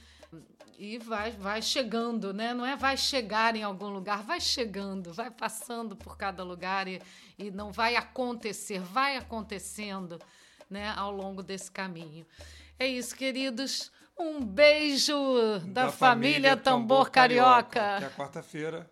e 0.78 0.98
vai, 0.98 1.30
vai 1.30 1.62
chegando, 1.62 2.34
né? 2.34 2.52
Não 2.52 2.66
é 2.66 2.76
vai 2.76 2.98
chegar 2.98 3.56
em 3.56 3.62
algum 3.62 3.88
lugar, 3.88 4.22
vai 4.22 4.42
chegando, 4.42 5.10
vai 5.10 5.30
passando 5.30 5.96
por 5.96 6.18
cada 6.18 6.44
lugar 6.44 6.86
e, 6.86 7.00
e 7.38 7.50
não 7.50 7.72
vai 7.72 7.96
acontecer, 7.96 8.78
vai 8.78 9.16
acontecendo, 9.16 10.20
né, 10.68 10.92
ao 10.98 11.10
longo 11.10 11.42
desse 11.42 11.70
caminho. 11.70 12.26
É 12.78 12.86
isso, 12.86 13.16
queridos. 13.16 13.90
Um 14.18 14.44
beijo 14.44 15.14
da, 15.64 15.86
da 15.86 15.92
família, 15.92 16.50
família, 16.50 16.56
Tambor, 16.58 17.06
Tambor 17.06 17.10
Carioca. 17.10 17.70
Carioca. 17.70 18.06
Até 18.06 18.16
quarta-feira. 18.16 18.91